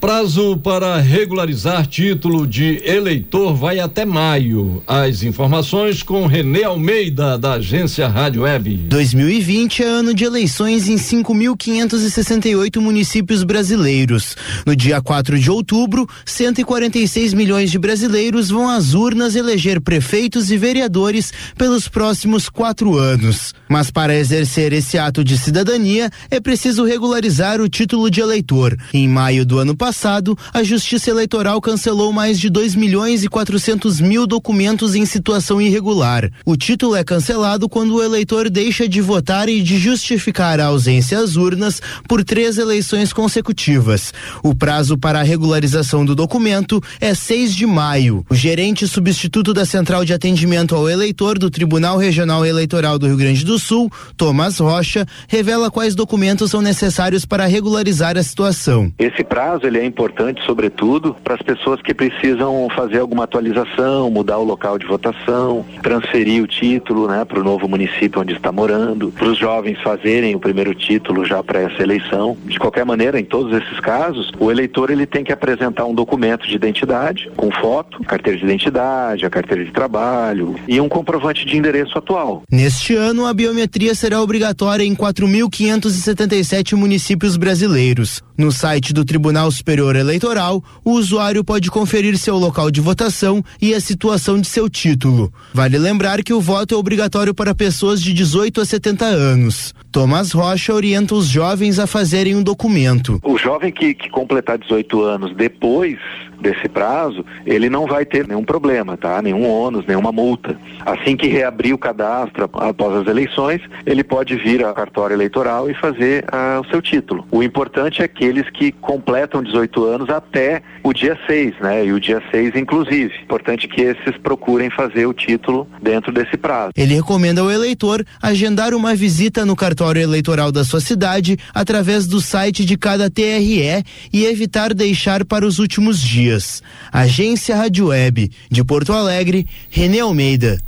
Prazo 0.00 0.56
para 0.56 0.98
regularizar 0.98 1.84
título 1.84 2.46
de 2.46 2.80
eleitor 2.84 3.52
vai 3.52 3.80
até 3.80 4.04
maio. 4.04 4.80
As 4.86 5.24
informações 5.24 6.04
com 6.04 6.24
Renê 6.24 6.62
Almeida, 6.62 7.36
da 7.36 7.54
agência 7.54 8.06
Rádio 8.06 8.42
Web. 8.42 8.76
2020 8.86 9.82
é 9.82 9.86
ano 9.86 10.14
de 10.14 10.22
eleições 10.22 10.88
em 10.88 10.94
5.568 10.94 12.80
municípios 12.80 13.42
brasileiros. 13.42 14.36
No 14.64 14.76
dia 14.76 15.00
4 15.02 15.36
de 15.36 15.50
outubro, 15.50 16.08
146 16.24 17.34
milhões 17.34 17.68
de 17.68 17.78
brasileiros 17.78 18.50
vão 18.50 18.68
às 18.68 18.94
urnas 18.94 19.34
eleger 19.34 19.80
prefeitos 19.80 20.52
e 20.52 20.56
vereadores 20.56 21.32
pelos 21.56 21.88
próximos 21.88 22.48
quatro 22.48 22.96
anos. 22.96 23.52
Mas 23.68 23.90
para 23.90 24.14
exercer 24.14 24.72
esse 24.72 24.96
ato 24.96 25.24
de 25.24 25.36
cidadania, 25.36 26.08
é 26.30 26.38
preciso 26.38 26.84
regularizar 26.84 27.60
o 27.60 27.68
título 27.68 28.08
de 28.08 28.20
eleitor. 28.20 28.76
Em 28.94 29.08
maio 29.08 29.44
do 29.44 29.58
ano 29.58 29.76
passado, 29.76 29.87
passado, 29.88 30.36
a 30.52 30.62
Justiça 30.62 31.08
Eleitoral 31.08 31.62
cancelou 31.62 32.12
mais 32.12 32.38
de 32.38 32.50
2 32.50 32.74
milhões 32.74 33.24
e 33.24 33.28
400 33.28 34.02
mil 34.02 34.26
documentos 34.26 34.94
em 34.94 35.06
situação 35.06 35.62
irregular. 35.62 36.30
O 36.44 36.58
título 36.58 36.94
é 36.94 37.02
cancelado 37.02 37.70
quando 37.70 37.94
o 37.94 38.02
eleitor 38.02 38.50
deixa 38.50 38.86
de 38.86 39.00
votar 39.00 39.48
e 39.48 39.62
de 39.62 39.78
justificar 39.78 40.60
a 40.60 40.66
ausência 40.66 41.18
às 41.18 41.36
urnas 41.36 41.80
por 42.06 42.22
três 42.22 42.58
eleições 42.58 43.14
consecutivas. 43.14 44.12
O 44.42 44.54
prazo 44.54 44.98
para 44.98 45.20
a 45.20 45.22
regularização 45.22 46.04
do 46.04 46.14
documento 46.14 46.82
é 47.00 47.14
6 47.14 47.56
de 47.56 47.64
maio. 47.64 48.26
O 48.28 48.34
gerente 48.34 48.86
substituto 48.86 49.54
da 49.54 49.64
Central 49.64 50.04
de 50.04 50.12
Atendimento 50.12 50.74
ao 50.74 50.86
Eleitor 50.86 51.38
do 51.38 51.48
Tribunal 51.48 51.96
Regional 51.96 52.44
Eleitoral 52.44 52.98
do 52.98 53.06
Rio 53.06 53.16
Grande 53.16 53.42
do 53.42 53.58
Sul, 53.58 53.90
Thomas 54.18 54.58
Rocha, 54.58 55.06
revela 55.26 55.70
quais 55.70 55.94
documentos 55.94 56.50
são 56.50 56.60
necessários 56.60 57.24
para 57.24 57.46
regularizar 57.46 58.18
a 58.18 58.22
situação. 58.22 58.92
Esse 58.98 59.24
prazo 59.24 59.66
ele 59.66 59.77
é 59.78 59.84
importante, 59.84 60.44
sobretudo, 60.44 61.16
para 61.22 61.34
as 61.34 61.42
pessoas 61.42 61.80
que 61.80 61.94
precisam 61.94 62.68
fazer 62.74 62.98
alguma 62.98 63.24
atualização, 63.24 64.10
mudar 64.10 64.38
o 64.38 64.44
local 64.44 64.78
de 64.78 64.86
votação, 64.86 65.64
transferir 65.82 66.42
o 66.42 66.46
título 66.46 67.08
né, 67.08 67.24
para 67.24 67.40
o 67.40 67.44
novo 67.44 67.68
município 67.68 68.20
onde 68.20 68.34
está 68.34 68.52
morando, 68.52 69.12
para 69.12 69.28
os 69.28 69.38
jovens 69.38 69.80
fazerem 69.80 70.34
o 70.34 70.40
primeiro 70.40 70.74
título 70.74 71.24
já 71.24 71.42
para 71.42 71.60
essa 71.60 71.82
eleição. 71.82 72.36
De 72.44 72.58
qualquer 72.58 72.84
maneira, 72.84 73.18
em 73.18 73.24
todos 73.24 73.56
esses 73.60 73.80
casos, 73.80 74.30
o 74.38 74.50
eleitor 74.50 74.90
ele 74.90 75.06
tem 75.06 75.24
que 75.24 75.32
apresentar 75.32 75.84
um 75.84 75.94
documento 75.94 76.46
de 76.46 76.54
identidade 76.54 77.30
com 77.36 77.50
foto, 77.50 78.02
carteira 78.04 78.38
de 78.38 78.44
identidade, 78.44 79.24
a 79.24 79.30
carteira 79.30 79.64
de 79.64 79.72
trabalho 79.72 80.56
e 80.66 80.80
um 80.80 80.88
comprovante 80.88 81.46
de 81.46 81.56
endereço 81.56 81.96
atual. 81.96 82.42
Neste 82.50 82.94
ano, 82.94 83.26
a 83.26 83.32
biometria 83.32 83.94
será 83.94 84.20
obrigatória 84.20 84.84
em 84.84 84.94
4.577 84.94 86.74
municípios 86.74 87.36
brasileiros. 87.36 88.22
No 88.36 88.52
site 88.52 88.92
do 88.92 89.04
Tribunal 89.04 89.50
Superior 89.50 89.67
Eleitoral, 89.70 90.64
o 90.84 90.92
usuário 90.92 91.44
pode 91.44 91.70
conferir 91.70 92.16
seu 92.16 92.38
local 92.38 92.70
de 92.70 92.80
votação 92.80 93.44
e 93.60 93.74
a 93.74 93.80
situação 93.80 94.40
de 94.40 94.46
seu 94.46 94.68
título. 94.68 95.32
Vale 95.52 95.76
lembrar 95.76 96.22
que 96.22 96.32
o 96.32 96.40
voto 96.40 96.74
é 96.74 96.78
obrigatório 96.78 97.34
para 97.34 97.54
pessoas 97.54 98.00
de 98.00 98.14
18 98.14 98.60
a 98.60 98.64
70 98.64 99.04
anos. 99.04 99.74
Tomás 99.90 100.32
Rocha 100.32 100.74
orienta 100.74 101.14
os 101.14 101.26
jovens 101.26 101.78
a 101.78 101.86
fazerem 101.86 102.36
um 102.36 102.42
documento. 102.42 103.18
O 103.24 103.38
jovem 103.38 103.72
que, 103.72 103.94
que 103.94 104.10
completar 104.10 104.58
18 104.58 105.02
anos 105.02 105.34
depois 105.34 105.98
desse 106.40 106.68
prazo, 106.68 107.24
ele 107.44 107.68
não 107.68 107.86
vai 107.86 108.04
ter 108.04 108.28
nenhum 108.28 108.44
problema, 108.44 108.96
tá? 108.96 109.20
Nenhum 109.20 109.48
ônus, 109.48 109.84
nenhuma 109.86 110.12
multa. 110.12 110.56
Assim 110.86 111.16
que 111.16 111.26
reabrir 111.26 111.72
o 111.72 111.78
cadastro 111.78 112.48
após 112.54 112.94
as 112.94 113.08
eleições, 113.08 113.60
ele 113.84 114.04
pode 114.04 114.36
vir 114.36 114.64
à 114.64 114.72
cartório 114.72 115.14
eleitoral 115.14 115.68
e 115.68 115.74
fazer 115.74 116.24
ah, 116.30 116.60
o 116.64 116.70
seu 116.70 116.80
título. 116.80 117.26
O 117.32 117.42
importante 117.42 118.02
é 118.02 118.04
aqueles 118.04 118.48
que 118.50 118.70
completam 118.70 119.42
18 119.42 119.84
anos 119.84 120.10
até 120.10 120.62
o 120.84 120.92
dia 120.92 121.18
6, 121.26 121.54
né? 121.60 121.86
E 121.86 121.92
o 121.92 121.98
dia 121.98 122.22
6 122.30 122.54
inclusive. 122.54 123.12
Importante 123.22 123.66
que 123.66 123.80
esses 123.80 124.16
procurem 124.22 124.70
fazer 124.70 125.06
o 125.06 125.14
título 125.14 125.66
dentro 125.82 126.12
desse 126.12 126.36
prazo. 126.36 126.70
Ele 126.76 126.94
recomenda 126.94 127.40
ao 127.40 127.50
eleitor 127.50 128.04
agendar 128.22 128.74
uma 128.74 128.94
visita 128.94 129.44
no 129.44 129.56
cartório 129.56 129.77
eleitoral 129.96 130.52
da 130.52 130.64
sua 130.64 130.80
cidade 130.80 131.38
através 131.54 132.06
do 132.06 132.20
site 132.20 132.64
de 132.64 132.76
cada 132.76 133.10
TRE 133.10 133.84
e 134.12 134.24
evitar 134.24 134.74
deixar 134.74 135.24
para 135.24 135.46
os 135.46 135.58
últimos 135.58 136.00
dias 136.00 136.18
dias. 136.18 136.62
Agência 136.92 137.56
Rádio 137.56 137.86
Web 137.86 138.30
de 138.50 138.64
Porto 138.64 138.92
Alegre, 138.92 139.46
Renê 139.70 140.00
Almeida. 140.00 140.58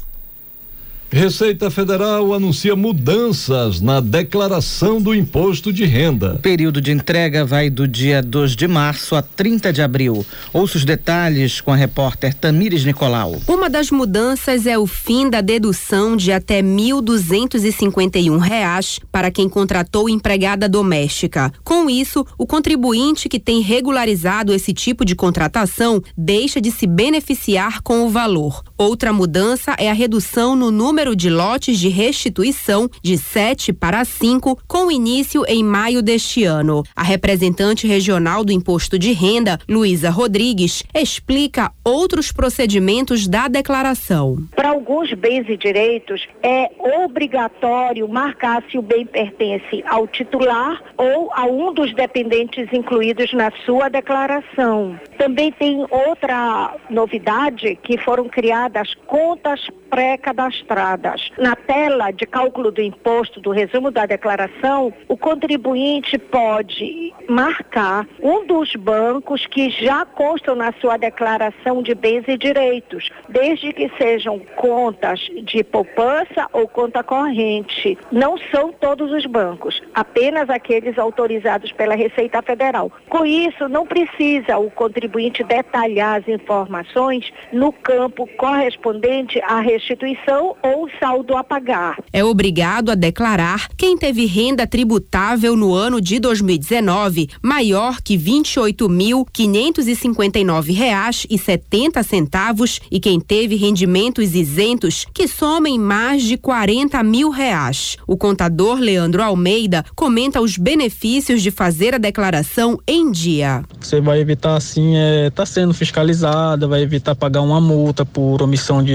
Receita 1.13 1.69
Federal 1.73 2.33
anuncia 2.33 2.77
mudanças 2.77 3.81
na 3.81 3.99
declaração 3.99 5.03
do 5.03 5.13
imposto 5.13 5.73
de 5.73 5.85
renda. 5.85 6.35
O 6.35 6.39
período 6.39 6.81
de 6.81 6.93
entrega 6.93 7.45
vai 7.45 7.69
do 7.69 7.89
dia 7.89 8.23
2 8.23 8.55
de 8.55 8.69
março 8.69 9.17
a 9.17 9.23
30 9.23 9.73
de 9.73 9.83
abril. 9.83 10.25
Ouça 10.53 10.79
os 10.79 10.85
detalhes 10.85 11.61
com 11.61 11.73
a 11.73 11.77
repórter 11.77 12.33
Tamires 12.33 12.85
Nicolau. 12.85 13.41
Uma 13.49 13.69
das 13.69 13.91
mudanças 13.91 14.67
é 14.67 14.79
o 14.79 14.87
fim 14.87 15.29
da 15.29 15.41
dedução 15.41 16.17
de 16.17 16.31
até 16.31 16.63
1.251 16.63 18.39
reais 18.39 19.01
para 19.11 19.33
quem 19.33 19.49
contratou 19.49 20.09
empregada 20.09 20.69
doméstica. 20.69 21.53
Com 21.65 21.91
isso, 21.91 22.25
o 22.39 22.47
contribuinte 22.47 23.29
que 23.29 23.41
tem 23.41 23.61
regularizado 23.61 24.55
esse 24.55 24.73
tipo 24.73 25.05
de 25.05 25.17
contratação 25.17 26.01
deixa 26.17 26.61
de 26.61 26.71
se 26.71 26.87
beneficiar 26.87 27.83
com 27.83 28.07
o 28.07 28.09
valor. 28.09 28.63
Outra 28.79 29.13
mudança 29.13 29.75
é 29.77 29.91
a 29.91 29.93
redução 29.93 30.55
no 30.55 30.71
número 30.71 31.00
número 31.01 31.17
de 31.17 31.31
lotes 31.31 31.79
de 31.79 31.89
restituição 31.89 32.87
de 33.03 33.17
7 33.17 33.73
para 33.73 34.05
5, 34.05 34.59
com 34.69 34.93
início 34.93 35.45
em 35.49 35.65
maio 35.65 36.03
deste 36.03 36.45
ano. 36.45 36.83
A 36.95 37.03
representante 37.03 37.87
regional 37.87 38.45
do 38.45 38.53
Imposto 38.53 38.99
de 38.99 39.13
Renda, 39.13 39.59
Luísa 39.67 40.11
Rodrigues, 40.11 40.83
explica 40.95 41.73
outros 41.83 42.31
procedimentos 42.31 43.27
da 43.27 43.49
declaração. 43.49 44.37
Para 44.55 44.69
alguns 44.69 45.11
bens 45.15 45.49
e 45.49 45.57
direitos, 45.57 46.29
é 46.43 46.71
obrigatório 47.03 48.07
marcar 48.07 48.63
se 48.71 48.77
o 48.77 48.83
bem 48.83 49.07
pertence 49.07 49.83
ao 49.87 50.07
titular 50.07 50.83
ou 50.99 51.31
a 51.33 51.47
um 51.47 51.73
dos 51.73 51.95
dependentes 51.95 52.69
incluídos 52.75 53.33
na 53.33 53.51
sua 53.65 53.89
declaração. 53.89 55.01
Também 55.17 55.51
tem 55.51 55.87
outra 55.91 56.77
novidade 56.91 57.79
que 57.83 57.97
foram 57.97 58.29
criadas 58.29 58.93
contas 59.07 59.67
pré-cadastradas. 59.91 61.31
Na 61.37 61.57
tela 61.57 62.11
de 62.11 62.25
cálculo 62.25 62.71
do 62.71 62.81
imposto 62.81 63.41
do 63.41 63.51
resumo 63.51 63.91
da 63.91 64.07
declaração, 64.07 64.93
o 65.09 65.17
contribuinte 65.17 66.17
pode 66.17 67.13
marcar 67.29 68.07
um 68.23 68.47
dos 68.47 68.75
bancos 68.77 69.47
que 69.47 69.71
já 69.71 70.05
constam 70.05 70.55
na 70.55 70.73
sua 70.81 70.97
declaração 70.97 71.83
de 71.83 71.95
bens 71.95 72.25
e 72.29 72.39
direitos, 72.39 73.11
desde 73.29 73.73
que 73.73 73.91
sejam 73.99 74.39
contas 74.57 75.21
de 75.45 75.65
poupança 75.65 76.47
ou 76.53 76.69
conta 76.69 77.03
corrente. 77.03 77.99
Não 78.13 78.39
são 78.51 78.73
todos 78.73 79.11
os 79.13 79.27
bancos, 79.27 79.83
apenas 79.95 80.49
aqueles 80.49 80.99
autorizados 80.99 81.73
pela 81.73 81.95
Receita 81.95 82.41
Federal. 82.43 82.93
Com 83.09 83.27
isso, 83.27 83.69
não 83.69 83.87
precisa 83.87 84.59
o 84.59 84.71
contribuinte 84.71 85.43
detalhar 85.43 86.21
as 86.21 86.29
informações 86.29 87.33
no 87.53 87.73
campo 87.73 88.27
correspondente 88.37 89.41
à 89.43 89.61
restituição 89.81 90.55
ou 90.63 90.89
saldo 91.01 91.35
a 91.37 91.43
pagar. 91.43 91.99
É 92.13 92.23
obrigado 92.23 92.91
a 92.91 92.95
declarar 92.95 93.67
quem 93.77 93.97
teve 93.97 94.27
renda 94.27 94.65
tributável 94.67 95.57
no 95.57 95.73
ano 95.73 95.99
de 96.01 96.21
2019 96.21 97.31
maior 97.43 98.03
que 98.03 98.19
28.559 98.19 100.75
reais 100.75 101.27
e 101.29 101.37
setenta 101.39 102.03
centavos 102.03 102.81
e 102.91 102.99
quem 103.01 103.19
teve 103.19 103.57
rendimentos 103.57 104.35
isentos 104.35 105.07
que 105.15 105.27
somem 105.27 105.79
mais 105.79 106.23
de 106.23 106.37
40 106.37 107.03
mil 107.03 107.31
reais. 107.31 107.97
O 108.07 108.19
contador 108.19 108.79
Leandro 108.79 109.23
Almeida 109.23 109.83
comenta 109.97 110.43
os 110.43 110.59
benefícios 110.59 111.43
de 111.43 111.51
fazer 111.51 111.95
a 111.95 111.99
declaração 111.99 112.79
em 112.87 113.11
dia. 113.11 113.65
Você 113.81 113.99
vai 114.01 114.21
evitar 114.21 114.57
assim, 114.57 114.97
é, 114.97 115.31
tá 115.31 115.47
sendo 115.47 115.73
fiscalizada, 115.73 116.69
vai 116.69 116.83
evitar 116.83 117.15
pagar 117.15 117.41
uma 117.41 117.59
multa 117.61 118.05
por 118.05 118.43
omissão 118.43 118.83
de 118.83 118.95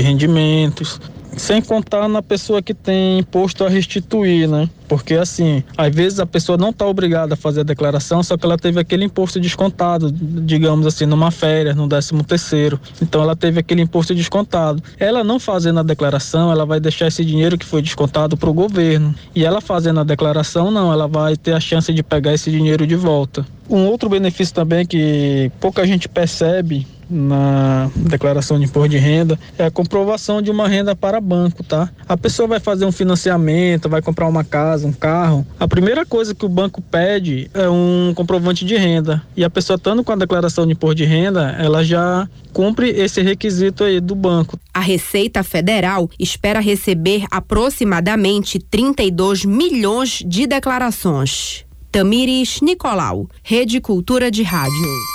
rendimentos, 0.76 1.00
sem 1.38 1.62
contar 1.62 2.08
na 2.08 2.22
pessoa 2.22 2.62
que 2.62 2.74
tem 2.74 3.20
imposto 3.20 3.66
a 3.66 3.70
restituir, 3.70 4.48
né? 4.48 4.70
Porque 4.88 5.16
assim, 5.16 5.64
às 5.78 5.94
vezes 5.94 6.20
a 6.20 6.26
pessoa 6.26 6.58
não 6.58 6.70
está 6.70 6.86
obrigada 6.86 7.34
a 7.34 7.38
fazer 7.38 7.62
a 7.62 7.64
declaração, 7.64 8.24
só 8.24 8.38
que 8.38 8.46
ela 8.46 8.58
teve 8.58 8.80
aquele 8.80 9.04
imposto 9.04 9.40
descontado, 9.40 10.12
digamos 10.12 10.86
assim, 10.86 11.06
numa 11.06 11.32
férias, 11.32 11.76
no 11.76 11.88
décimo 11.88 12.24
terceiro. 12.24 12.80
Então 13.02 13.22
ela 13.22 13.36
teve 13.36 13.60
aquele 13.60 13.82
imposto 13.82 14.16
descontado. 14.16 14.82
Ela 14.98 15.24
não 15.24 15.40
fazendo 15.40 15.80
a 15.80 15.84
declaração, 15.84 16.52
ela 16.52 16.66
vai 16.66 16.80
deixar 16.80 17.08
esse 17.08 17.26
dinheiro 17.26 17.58
que 17.58 17.66
foi 17.66 17.82
descontado 17.82 18.38
para 18.38 18.50
o 18.50 18.54
governo. 18.54 19.14
E 19.34 19.44
ela 19.44 19.60
fazendo 19.60 20.00
a 20.00 20.04
declaração, 20.04 20.72
não, 20.72 20.94
ela 20.94 21.08
vai 21.08 21.36
ter 21.36 21.54
a 21.54 21.60
chance 21.60 21.92
de 21.92 22.04
pegar 22.04 22.34
esse 22.34 22.50
dinheiro 22.50 22.88
de 22.88 22.96
volta. 22.96 23.46
Um 23.70 23.88
outro 23.88 24.08
benefício 24.08 24.54
também 24.54 24.86
que 24.86 25.52
pouca 25.60 25.86
gente 25.86 26.08
percebe 26.08 26.88
na 27.10 27.90
declaração 27.96 28.60
de 28.60 28.66
imposto 28.66 28.90
de 28.90 28.98
renda 28.98 29.40
é 29.58 29.66
a 29.66 29.72
comprovação 29.72 30.42
de 30.42 30.52
uma 30.52 30.68
renda 30.68 30.96
para 30.96 31.22
banco, 31.22 31.64
tá? 31.64 31.90
A 32.08 32.18
pessoa 32.18 32.48
vai 32.48 32.60
fazer 32.60 32.86
um 32.86 32.92
financiamento, 32.92 33.90
vai 33.90 34.02
comprar 34.02 34.28
uma 34.28 34.44
casa, 34.44 34.88
um 34.88 34.94
carro. 34.94 35.46
A 35.60 35.68
primeira 35.68 36.06
coisa 36.06 36.34
que 36.34 36.46
o 36.46 36.50
banco 36.50 36.82
pede 36.82 37.50
é 37.54 37.70
um 37.70 38.14
comprovante 38.16 38.66
de 38.66 38.76
renda. 38.76 39.22
E 39.36 39.44
a 39.44 39.50
pessoa 39.50 39.76
estando 39.78 40.04
com 40.04 40.12
a 40.12 40.16
declaração 40.16 40.66
de 40.66 40.74
imposto 40.74 40.96
de 40.96 41.06
renda, 41.06 41.56
ela 41.60 41.84
já 41.84 42.28
cumpre 42.54 42.90
esse 42.90 43.22
requisito 43.22 43.84
aí 43.84 44.00
do 44.00 44.16
banco. 44.16 44.58
A 44.74 44.80
Receita 44.80 45.44
Federal 45.44 46.10
espera 46.20 46.60
receber 46.60 47.26
aproximadamente 47.30 48.60
32 48.60 49.46
milhões 49.46 50.24
de 50.26 50.48
declarações. 50.48 51.66
Tamires 51.92 52.60
Nicolau, 52.62 53.30
Rede 53.42 53.80
Cultura 53.80 54.30
de 54.30 54.44
Rádio. 54.44 55.15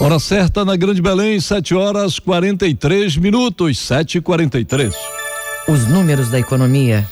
Hora 0.00 0.20
certa 0.20 0.64
na 0.64 0.76
Grande 0.76 1.02
Belém, 1.02 1.40
7 1.40 1.74
horas 1.74 2.20
43 2.20 3.16
minutos, 3.16 3.80
7 3.80 4.18
e 4.18 4.20
43 4.20 4.94
Os 5.66 5.88
números 5.88 6.30
da 6.30 6.38
economia. 6.38 7.04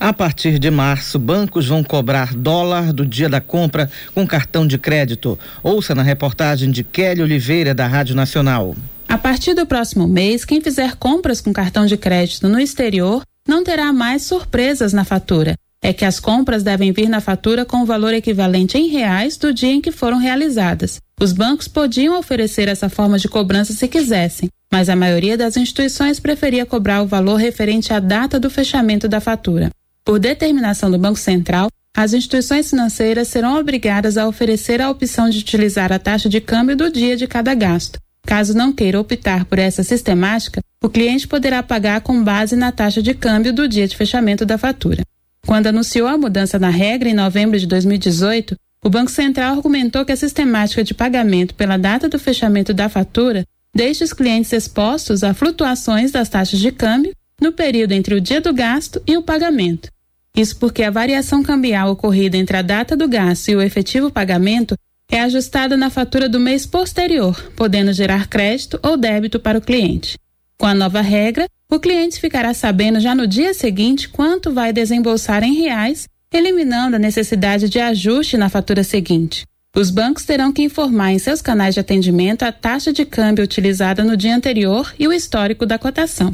A 0.00 0.14
partir 0.14 0.58
de 0.58 0.70
março, 0.70 1.18
bancos 1.18 1.66
vão 1.66 1.84
cobrar 1.84 2.34
dólar 2.34 2.90
do 2.94 3.04
dia 3.04 3.28
da 3.28 3.38
compra 3.38 3.90
com 4.14 4.26
cartão 4.26 4.66
de 4.66 4.78
crédito. 4.78 5.38
Ouça 5.62 5.94
na 5.94 6.02
reportagem 6.02 6.70
de 6.70 6.82
Kelly 6.82 7.20
Oliveira, 7.20 7.74
da 7.74 7.86
Rádio 7.86 8.16
Nacional. 8.16 8.74
A 9.06 9.18
partir 9.18 9.52
do 9.52 9.66
próximo 9.66 10.08
mês, 10.08 10.42
quem 10.42 10.62
fizer 10.62 10.96
compras 10.96 11.42
com 11.42 11.52
cartão 11.52 11.84
de 11.84 11.98
crédito 11.98 12.48
no 12.48 12.58
exterior 12.58 13.20
não 13.46 13.62
terá 13.62 13.92
mais 13.92 14.22
surpresas 14.22 14.94
na 14.94 15.04
fatura. 15.04 15.54
É 15.82 15.92
que 15.92 16.04
as 16.06 16.18
compras 16.18 16.62
devem 16.62 16.92
vir 16.92 17.10
na 17.10 17.20
fatura 17.20 17.66
com 17.66 17.82
o 17.82 17.86
valor 17.86 18.14
equivalente 18.14 18.78
em 18.78 18.88
reais 18.88 19.36
do 19.36 19.52
dia 19.52 19.72
em 19.72 19.82
que 19.82 19.92
foram 19.92 20.16
realizadas. 20.16 20.98
Os 21.18 21.32
bancos 21.32 21.66
podiam 21.66 22.18
oferecer 22.18 22.68
essa 22.68 22.90
forma 22.90 23.18
de 23.18 23.26
cobrança 23.26 23.72
se 23.72 23.88
quisessem, 23.88 24.50
mas 24.70 24.90
a 24.90 24.94
maioria 24.94 25.36
das 25.36 25.56
instituições 25.56 26.20
preferia 26.20 26.66
cobrar 26.66 27.00
o 27.00 27.06
valor 27.06 27.36
referente 27.36 27.90
à 27.90 27.98
data 27.98 28.38
do 28.38 28.50
fechamento 28.50 29.08
da 29.08 29.18
fatura. 29.18 29.70
Por 30.04 30.18
determinação 30.18 30.90
do 30.90 30.98
Banco 30.98 31.18
Central, 31.18 31.68
as 31.96 32.12
instituições 32.12 32.68
financeiras 32.68 33.28
serão 33.28 33.58
obrigadas 33.58 34.18
a 34.18 34.28
oferecer 34.28 34.82
a 34.82 34.90
opção 34.90 35.30
de 35.30 35.38
utilizar 35.38 35.90
a 35.90 35.98
taxa 35.98 36.28
de 36.28 36.38
câmbio 36.38 36.76
do 36.76 36.90
dia 36.90 37.16
de 37.16 37.26
cada 37.26 37.54
gasto. 37.54 37.98
Caso 38.26 38.52
não 38.52 38.70
queira 38.70 39.00
optar 39.00 39.46
por 39.46 39.58
essa 39.58 39.82
sistemática, 39.82 40.60
o 40.82 40.90
cliente 40.90 41.26
poderá 41.26 41.62
pagar 41.62 42.02
com 42.02 42.22
base 42.22 42.56
na 42.56 42.70
taxa 42.70 43.00
de 43.00 43.14
câmbio 43.14 43.54
do 43.54 43.66
dia 43.66 43.88
de 43.88 43.96
fechamento 43.96 44.44
da 44.44 44.58
fatura. 44.58 45.02
Quando 45.46 45.68
anunciou 45.68 46.08
a 46.08 46.18
mudança 46.18 46.58
na 46.58 46.68
regra 46.68 47.08
em 47.08 47.14
novembro 47.14 47.58
de 47.58 47.66
2018, 47.66 48.54
o 48.86 48.88
Banco 48.88 49.10
Central 49.10 49.56
argumentou 49.56 50.04
que 50.04 50.12
a 50.12 50.16
sistemática 50.16 50.84
de 50.84 50.94
pagamento 50.94 51.56
pela 51.56 51.76
data 51.76 52.08
do 52.08 52.20
fechamento 52.20 52.72
da 52.72 52.88
fatura 52.88 53.44
deixa 53.74 54.04
os 54.04 54.12
clientes 54.12 54.52
expostos 54.52 55.24
a 55.24 55.34
flutuações 55.34 56.12
das 56.12 56.28
taxas 56.28 56.60
de 56.60 56.70
câmbio 56.70 57.12
no 57.42 57.50
período 57.50 57.90
entre 57.90 58.14
o 58.14 58.20
dia 58.20 58.40
do 58.40 58.54
gasto 58.54 59.02
e 59.04 59.16
o 59.16 59.22
pagamento. 59.22 59.90
Isso 60.36 60.56
porque 60.58 60.84
a 60.84 60.90
variação 60.92 61.42
cambial 61.42 61.90
ocorrida 61.90 62.36
entre 62.36 62.58
a 62.58 62.62
data 62.62 62.96
do 62.96 63.08
gasto 63.08 63.48
e 63.48 63.56
o 63.56 63.60
efetivo 63.60 64.08
pagamento 64.08 64.76
é 65.10 65.20
ajustada 65.20 65.76
na 65.76 65.90
fatura 65.90 66.28
do 66.28 66.38
mês 66.38 66.64
posterior, 66.64 67.34
podendo 67.56 67.92
gerar 67.92 68.28
crédito 68.28 68.78
ou 68.84 68.96
débito 68.96 69.40
para 69.40 69.58
o 69.58 69.62
cliente. 69.62 70.16
Com 70.56 70.66
a 70.66 70.74
nova 70.74 71.00
regra, 71.00 71.48
o 71.68 71.80
cliente 71.80 72.20
ficará 72.20 72.54
sabendo 72.54 73.00
já 73.00 73.16
no 73.16 73.26
dia 73.26 73.52
seguinte 73.52 74.08
quanto 74.08 74.52
vai 74.52 74.72
desembolsar 74.72 75.42
em 75.42 75.54
reais, 75.54 76.06
eliminando 76.32 76.96
a 76.96 76.98
necessidade 76.98 77.68
de 77.68 77.78
ajuste 77.78 78.36
na 78.36 78.48
fatura 78.48 78.82
seguinte. 78.82 79.44
Os 79.74 79.90
bancos 79.90 80.24
terão 80.24 80.52
que 80.52 80.62
informar 80.62 81.12
em 81.12 81.18
seus 81.18 81.42
canais 81.42 81.74
de 81.74 81.80
atendimento 81.80 82.44
a 82.44 82.52
taxa 82.52 82.92
de 82.92 83.04
câmbio 83.04 83.44
utilizada 83.44 84.02
no 84.02 84.16
dia 84.16 84.34
anterior 84.34 84.94
e 84.98 85.06
o 85.06 85.12
histórico 85.12 85.66
da 85.66 85.78
cotação. 85.78 86.32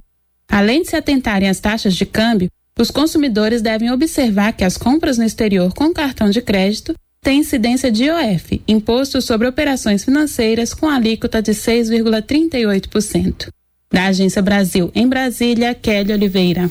Além 0.49 0.82
de 0.82 0.90
se 0.90 0.97
atentarem 0.97 1.49
às 1.49 1.59
taxas 1.59 1.95
de 1.95 2.07
câmbio, 2.07 2.49
os 2.78 2.90
consumidores 2.90 3.61
devem 3.61 3.90
observar 3.90 4.53
que 4.53 4.64
as 4.64 4.76
compras 4.76 5.18
no 5.18 5.24
exterior 5.24 5.74
com 5.74 5.93
cartão 5.93 6.30
de 6.30 6.40
crédito 6.40 6.95
têm 7.20 7.40
incidência 7.40 7.90
de 7.90 8.05
IOF, 8.05 8.62
Imposto 8.66 9.20
sobre 9.20 9.47
Operações 9.47 10.05
Financeiras, 10.05 10.72
com 10.72 10.88
alíquota 10.88 11.43
de 11.43 11.53
6,38%. 11.53 13.49
Da 13.93 14.07
Agência 14.07 14.40
Brasil, 14.40 14.90
em 14.95 15.07
Brasília, 15.07 15.74
Kelly 15.74 16.12
Oliveira. 16.12 16.70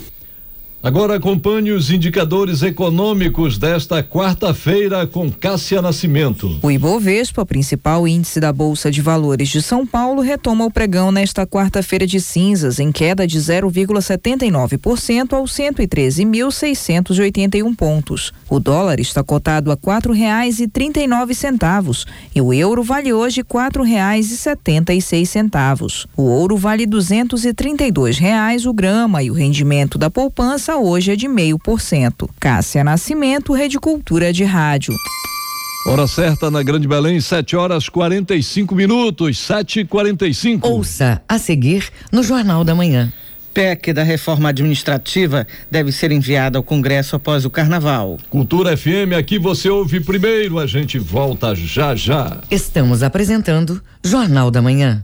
Agora 0.84 1.18
acompanhe 1.18 1.72
os 1.72 1.92
indicadores 1.92 2.64
econômicos 2.64 3.60
desta 3.60 4.02
quarta-feira 4.02 5.06
com 5.06 5.32
Cássia 5.32 5.80
Nascimento. 5.80 6.58
O 6.60 6.72
Ibovespa, 6.72 7.46
principal 7.46 8.08
índice 8.08 8.40
da 8.40 8.52
Bolsa 8.52 8.90
de 8.90 9.00
Valores 9.00 9.50
de 9.50 9.62
São 9.62 9.86
Paulo, 9.86 10.24
retoma 10.24 10.66
o 10.66 10.72
pregão 10.72 11.12
nesta 11.12 11.46
quarta-feira 11.46 12.08
de 12.08 12.20
cinzas, 12.20 12.80
em 12.80 12.92
queda 12.92 13.28
de 13.28 13.38
0,79% 13.38 15.34
aos 15.34 15.52
113.681 15.52 17.76
pontos. 17.76 18.34
O 18.50 18.60
dólar 18.60 19.00
está 19.00 19.24
cotado 19.24 19.72
a 19.72 19.78
quatro 19.78 20.12
reais 20.12 20.60
e 20.60 20.68
trinta 20.68 21.00
e 21.00 21.06
nove 21.06 21.36
centavos 21.36 22.08
e 22.34 22.42
o 22.42 22.52
euro 22.52 22.82
vale 22.82 23.14
hoje 23.14 23.44
quatro 23.44 23.84
reais 23.84 24.32
e 24.32 24.38
setenta 24.38 24.96
e 24.96 25.02
seis 25.02 25.30
centavos. 25.30 26.08
O 26.18 26.24
ouro 26.24 26.58
vale 26.58 26.88
duzentos 26.88 27.46
e 27.46 27.54
trinta 27.54 27.86
e 27.86 27.92
dois 27.92 28.18
reais 28.18 28.66
o 28.66 28.74
grama 28.74 29.22
e 29.22 29.30
o 29.30 29.36
rendimento 29.36 30.00
da 30.00 30.10
poupança 30.10 30.71
hoje 30.78 31.12
é 31.12 31.16
de 31.16 31.28
meio 31.28 31.58
por 31.58 31.82
cento. 31.82 32.30
Cássia 32.40 32.84
Nascimento, 32.84 33.54
Rede 33.54 33.80
Cultura 33.80 34.32
de 34.32 34.44
Rádio. 34.44 34.96
Hora 35.86 36.06
certa 36.06 36.52
na 36.52 36.62
Grande 36.62 36.88
Belém, 36.88 37.20
7 37.20 37.56
horas 37.56 37.90
45 37.90 38.76
minutos, 38.76 39.40
7 39.40 39.80
e 39.80 39.86
45 39.86 40.68
Ouça 40.68 41.22
a 41.28 41.40
seguir 41.40 41.90
no 42.12 42.22
Jornal 42.22 42.64
da 42.64 42.76
Manhã. 42.76 43.12
PEC 43.52 43.92
da 43.92 44.04
reforma 44.04 44.50
administrativa 44.50 45.46
deve 45.70 45.92
ser 45.92 46.12
enviada 46.12 46.58
ao 46.58 46.64
Congresso 46.64 47.16
após 47.16 47.46
o 47.46 47.50
Carnaval. 47.50 48.18
Cultura 48.30 48.78
FM, 48.78 49.14
aqui 49.18 49.38
você 49.38 49.70
ouve 49.70 50.00
primeiro, 50.00 50.60
a 50.60 50.68
gente 50.68 50.98
volta 50.98 51.54
já 51.56 51.96
já. 51.96 52.38
Estamos 52.50 53.04
apresentando 53.04 53.82
Jornal 54.04 54.52
da 54.52 54.62
Manhã. 54.62 55.04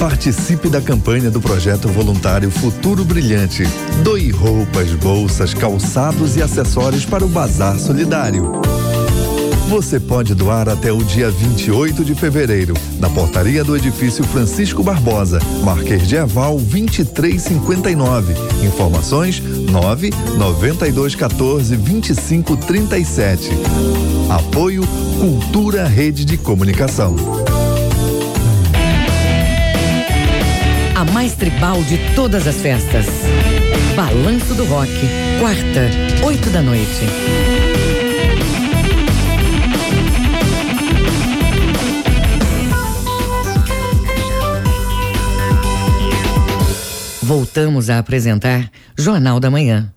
Participe 0.00 0.70
da 0.70 0.80
campanha 0.80 1.30
do 1.30 1.42
projeto 1.42 1.86
voluntário 1.86 2.50
Futuro 2.50 3.04
Brilhante. 3.04 3.64
Doe 4.02 4.30
roupas, 4.30 4.94
bolsas, 4.94 5.52
calçados 5.52 6.36
e 6.36 6.42
acessórios 6.42 7.04
para 7.04 7.22
o 7.22 7.28
Bazar 7.28 7.78
Solidário. 7.78 8.50
Você 9.68 10.00
pode 10.00 10.34
doar 10.34 10.70
até 10.70 10.90
o 10.90 11.04
dia 11.04 11.30
28 11.30 12.02
de 12.02 12.14
fevereiro, 12.14 12.72
na 12.98 13.10
portaria 13.10 13.62
do 13.62 13.76
edifício 13.76 14.24
Francisco 14.24 14.82
Barbosa, 14.82 15.38
Marquês 15.62 16.08
de 16.08 16.16
Aval 16.16 16.58
2359. 16.58 18.32
Informações 18.64 19.38
9 19.38 20.10
9214 20.38 21.76
2537. 21.76 23.50
Apoio 24.30 24.82
Cultura 25.20 25.86
Rede 25.86 26.24
de 26.24 26.38
Comunicação. 26.38 27.14
A 31.00 31.04
mais 31.12 31.34
tribal 31.34 31.82
de 31.84 31.96
todas 32.14 32.46
as 32.46 32.56
festas. 32.56 33.06
Balanço 33.96 34.54
do 34.54 34.66
Rock, 34.66 34.92
quarta, 35.40 35.88
oito 36.26 36.50
da 36.50 36.60
noite. 36.60 37.06
Voltamos 47.22 47.88
a 47.88 47.98
apresentar 47.98 48.70
Jornal 48.94 49.40
da 49.40 49.50
Manhã. 49.50 49.90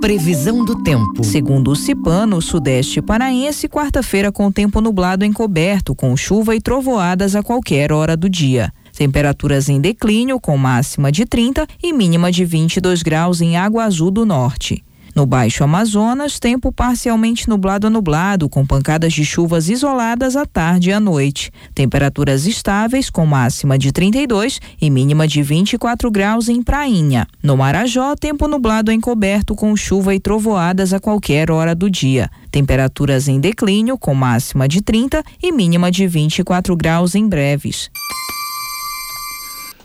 Previsão 0.00 0.64
do 0.64 0.82
tempo. 0.82 1.22
Segundo 1.22 1.72
o 1.72 1.76
Cipano, 1.76 2.38
o 2.38 2.40
sudeste 2.40 3.02
paraense, 3.02 3.68
quarta-feira 3.68 4.32
com 4.32 4.50
tempo 4.50 4.80
nublado 4.80 5.22
encoberto, 5.22 5.94
com 5.94 6.16
chuva 6.16 6.56
e 6.56 6.62
trovoadas 6.62 7.36
a 7.36 7.42
qualquer 7.42 7.92
hora 7.92 8.16
do 8.16 8.26
dia. 8.26 8.72
Temperaturas 8.98 9.68
em 9.68 9.80
declínio, 9.80 10.40
com 10.40 10.58
máxima 10.58 11.12
de 11.12 11.24
30 11.24 11.68
e 11.80 11.92
mínima 11.92 12.32
de 12.32 12.44
22 12.44 13.00
graus 13.00 13.40
em 13.40 13.56
Água 13.56 13.84
Azul 13.84 14.10
do 14.10 14.26
Norte. 14.26 14.84
No 15.14 15.24
Baixo 15.24 15.62
Amazonas, 15.62 16.40
tempo 16.40 16.72
parcialmente 16.72 17.48
nublado 17.48 17.86
a 17.86 17.90
nublado, 17.90 18.48
com 18.48 18.66
pancadas 18.66 19.12
de 19.12 19.24
chuvas 19.24 19.68
isoladas 19.68 20.34
à 20.34 20.44
tarde 20.44 20.90
e 20.90 20.92
à 20.92 20.98
noite. 20.98 21.52
Temperaturas 21.76 22.44
estáveis, 22.44 23.08
com 23.08 23.24
máxima 23.24 23.78
de 23.78 23.92
32 23.92 24.60
e 24.82 24.90
mínima 24.90 25.28
de 25.28 25.44
24 25.44 26.10
graus 26.10 26.48
em 26.48 26.60
Prainha. 26.60 27.24
No 27.40 27.56
Marajó, 27.56 28.16
tempo 28.16 28.48
nublado 28.48 28.90
encoberto, 28.90 29.54
com 29.54 29.76
chuva 29.76 30.12
e 30.12 30.18
trovoadas 30.18 30.92
a 30.92 30.98
qualquer 30.98 31.52
hora 31.52 31.72
do 31.72 31.88
dia. 31.88 32.28
Temperaturas 32.50 33.28
em 33.28 33.38
declínio, 33.38 33.96
com 33.96 34.12
máxima 34.12 34.66
de 34.66 34.82
30 34.82 35.22
e 35.40 35.52
mínima 35.52 35.88
de 35.88 36.04
24 36.08 36.76
graus 36.76 37.14
em 37.14 37.28
breves. 37.28 37.88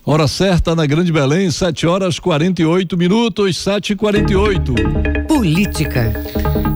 Hora 0.06 0.28
certa 0.28 0.76
na 0.76 0.86
Grande 0.86 1.14
Belém, 1.14 1.50
7 1.50 1.88
horas 1.88 2.20
48 2.20 2.98
minutos, 2.98 3.56
7 3.56 3.94
e 3.94 3.96
48 3.96 4.76
Política. 5.30 6.12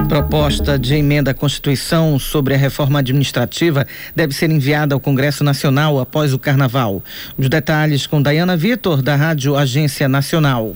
Proposta 0.07 0.79
de 0.79 0.95
emenda 0.95 1.31
à 1.31 1.33
Constituição 1.33 2.17
sobre 2.17 2.53
a 2.53 2.57
reforma 2.57 2.99
administrativa 2.99 3.85
deve 4.15 4.33
ser 4.33 4.49
enviada 4.49 4.95
ao 4.95 4.99
Congresso 5.01 5.43
Nacional 5.43 5.99
após 5.99 6.33
o 6.33 6.39
Carnaval. 6.39 7.03
Os 7.37 7.49
detalhes 7.49 8.07
com 8.07 8.21
Dayana 8.21 8.55
Vitor, 8.55 9.01
da 9.01 9.17
Rádio 9.17 9.57
Agência 9.57 10.07
Nacional. 10.07 10.73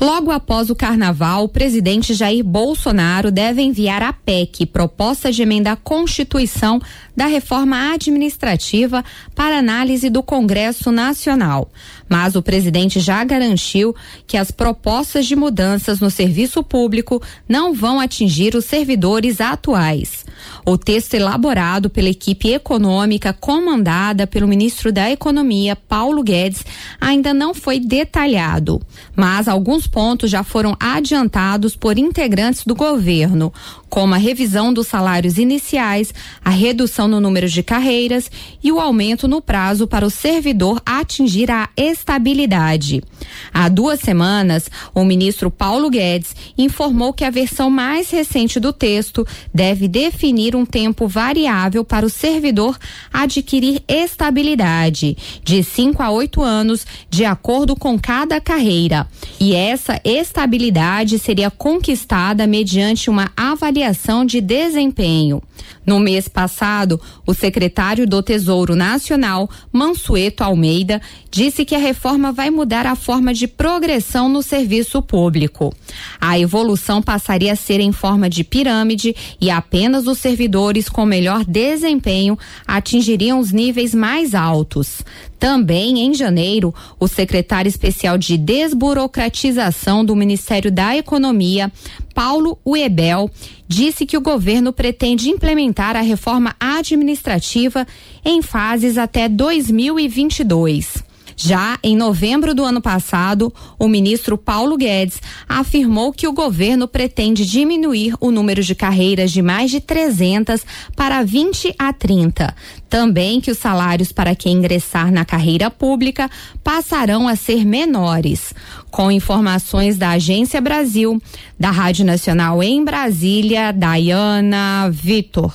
Logo 0.00 0.30
após 0.30 0.70
o 0.70 0.74
carnaval, 0.74 1.44
o 1.44 1.48
presidente 1.48 2.14
Jair 2.14 2.44
Bolsonaro 2.44 3.30
deve 3.30 3.62
enviar 3.62 4.02
a 4.02 4.12
PEC, 4.12 4.66
proposta 4.66 5.30
de 5.30 5.42
emenda 5.42 5.72
à 5.72 5.76
Constituição 5.76 6.80
da 7.16 7.26
reforma 7.26 7.92
administrativa, 7.92 9.04
para 9.34 9.58
análise 9.58 10.10
do 10.10 10.22
Congresso 10.22 10.90
Nacional. 10.90 11.70
Mas 12.08 12.34
o 12.34 12.42
presidente 12.42 12.98
já 12.98 13.22
garantiu 13.24 13.94
que 14.26 14.36
as 14.36 14.50
propostas 14.50 15.26
de 15.26 15.36
mudanças 15.36 16.00
no 16.00 16.10
serviço 16.10 16.62
público 16.62 17.22
não 17.48 17.72
vão 17.72 18.00
atingir 18.00 18.54
os 18.54 18.64
servidores 18.64 19.40
atuais. 19.40 20.24
O 20.66 20.76
texto 20.76 21.14
elaborado 21.14 21.88
pela 21.88 22.08
equipe 22.08 22.52
econômica 22.52 23.32
comandada 23.32 24.26
pelo 24.26 24.48
ministro 24.48 24.92
da 24.92 25.10
Economia, 25.10 25.76
Paulo 25.76 26.22
Guedes, 26.22 26.64
ainda 27.00 27.32
não 27.32 27.54
foi 27.54 27.78
detalhado, 27.78 28.80
mas 29.14 29.46
alguns 29.48 29.83
pontos 29.86 30.30
já 30.30 30.42
foram 30.42 30.76
adiantados 30.78 31.76
por 31.76 31.98
integrantes 31.98 32.64
do 32.64 32.74
governo, 32.74 33.52
como 33.94 34.12
a 34.12 34.18
revisão 34.18 34.74
dos 34.74 34.88
salários 34.88 35.38
iniciais, 35.38 36.12
a 36.44 36.50
redução 36.50 37.06
no 37.06 37.20
número 37.20 37.48
de 37.48 37.62
carreiras 37.62 38.28
e 38.60 38.72
o 38.72 38.80
aumento 38.80 39.28
no 39.28 39.40
prazo 39.40 39.86
para 39.86 40.04
o 40.04 40.10
servidor 40.10 40.82
atingir 40.84 41.48
a 41.48 41.68
estabilidade. 41.76 43.04
Há 43.52 43.68
duas 43.68 44.00
semanas, 44.00 44.68
o 44.92 45.04
ministro 45.04 45.48
Paulo 45.48 45.88
Guedes 45.88 46.34
informou 46.58 47.12
que 47.12 47.22
a 47.22 47.30
versão 47.30 47.70
mais 47.70 48.10
recente 48.10 48.58
do 48.58 48.72
texto 48.72 49.24
deve 49.54 49.86
definir 49.86 50.56
um 50.56 50.66
tempo 50.66 51.06
variável 51.06 51.84
para 51.84 52.04
o 52.04 52.10
servidor 52.10 52.76
adquirir 53.12 53.80
estabilidade, 53.86 55.16
de 55.44 55.62
5 55.62 56.02
a 56.02 56.10
8 56.10 56.42
anos, 56.42 56.84
de 57.08 57.24
acordo 57.24 57.76
com 57.76 57.96
cada 57.96 58.40
carreira. 58.40 59.06
E 59.38 59.54
essa 59.54 60.00
estabilidade 60.04 61.16
seria 61.20 61.48
conquistada 61.48 62.44
mediante 62.44 63.08
uma 63.08 63.30
avaliação 63.36 63.83
de 64.26 64.40
desempenho. 64.40 65.42
No 65.84 66.00
mês 66.00 66.28
passado, 66.28 67.00
o 67.26 67.34
secretário 67.34 68.06
do 68.06 68.22
Tesouro 68.22 68.74
Nacional, 68.74 69.50
Mansueto 69.70 70.42
Almeida, 70.42 71.00
disse 71.30 71.64
que 71.64 71.74
a 71.74 71.78
reforma 71.78 72.32
vai 72.32 72.50
mudar 72.50 72.86
a 72.86 72.96
forma 72.96 73.34
de 73.34 73.46
progressão 73.46 74.28
no 74.28 74.42
serviço 74.42 75.02
público. 75.02 75.74
A 76.20 76.38
evolução 76.38 77.02
passaria 77.02 77.52
a 77.52 77.56
ser 77.56 77.80
em 77.80 77.92
forma 77.92 78.30
de 78.30 78.44
pirâmide 78.44 79.14
e 79.40 79.50
apenas 79.50 80.06
os 80.06 80.18
servidores 80.18 80.88
com 80.88 81.04
melhor 81.04 81.44
desempenho 81.44 82.38
atingiriam 82.66 83.38
os 83.38 83.52
níveis 83.52 83.94
mais 83.94 84.34
altos. 84.34 85.02
Também 85.38 86.00
em 86.00 86.14
janeiro, 86.14 86.74
o 86.98 87.06
secretário 87.06 87.68
especial 87.68 88.16
de 88.16 88.36
desburocratização 88.38 90.04
do 90.04 90.16
Ministério 90.16 90.70
da 90.70 90.96
Economia, 90.96 91.70
Paulo 92.14 92.58
Uebel, 92.66 93.30
disse 93.66 94.06
que 94.06 94.16
o 94.16 94.20
governo 94.20 94.72
pretende 94.72 95.28
implementar 95.28 95.96
a 95.96 96.00
reforma 96.00 96.54
administrativa 96.58 97.86
em 98.24 98.40
fases 98.40 98.96
até 98.96 99.28
2022. 99.28 101.13
Já 101.36 101.78
em 101.82 101.96
novembro 101.96 102.54
do 102.54 102.64
ano 102.64 102.80
passado, 102.80 103.52
o 103.78 103.88
ministro 103.88 104.38
Paulo 104.38 104.76
Guedes 104.76 105.20
afirmou 105.48 106.12
que 106.12 106.28
o 106.28 106.32
governo 106.32 106.86
pretende 106.86 107.44
diminuir 107.44 108.14
o 108.20 108.30
número 108.30 108.62
de 108.62 108.74
carreiras 108.74 109.32
de 109.32 109.42
mais 109.42 109.70
de 109.70 109.80
300 109.80 110.64
para 110.96 111.22
20 111.22 111.74
a 111.78 111.92
30. 111.92 112.54
Também 112.88 113.40
que 113.40 113.50
os 113.50 113.58
salários 113.58 114.12
para 114.12 114.34
quem 114.34 114.54
ingressar 114.54 115.10
na 115.10 115.24
carreira 115.24 115.70
pública 115.70 116.30
passarão 116.62 117.26
a 117.26 117.34
ser 117.34 117.64
menores. 117.64 118.54
Com 118.90 119.10
informações 119.10 119.98
da 119.98 120.10
Agência 120.10 120.60
Brasil, 120.60 121.20
da 121.58 121.70
Rádio 121.70 122.04
Nacional 122.04 122.62
em 122.62 122.84
Brasília, 122.84 123.72
Dayana 123.72 124.88
Vitor. 124.90 125.52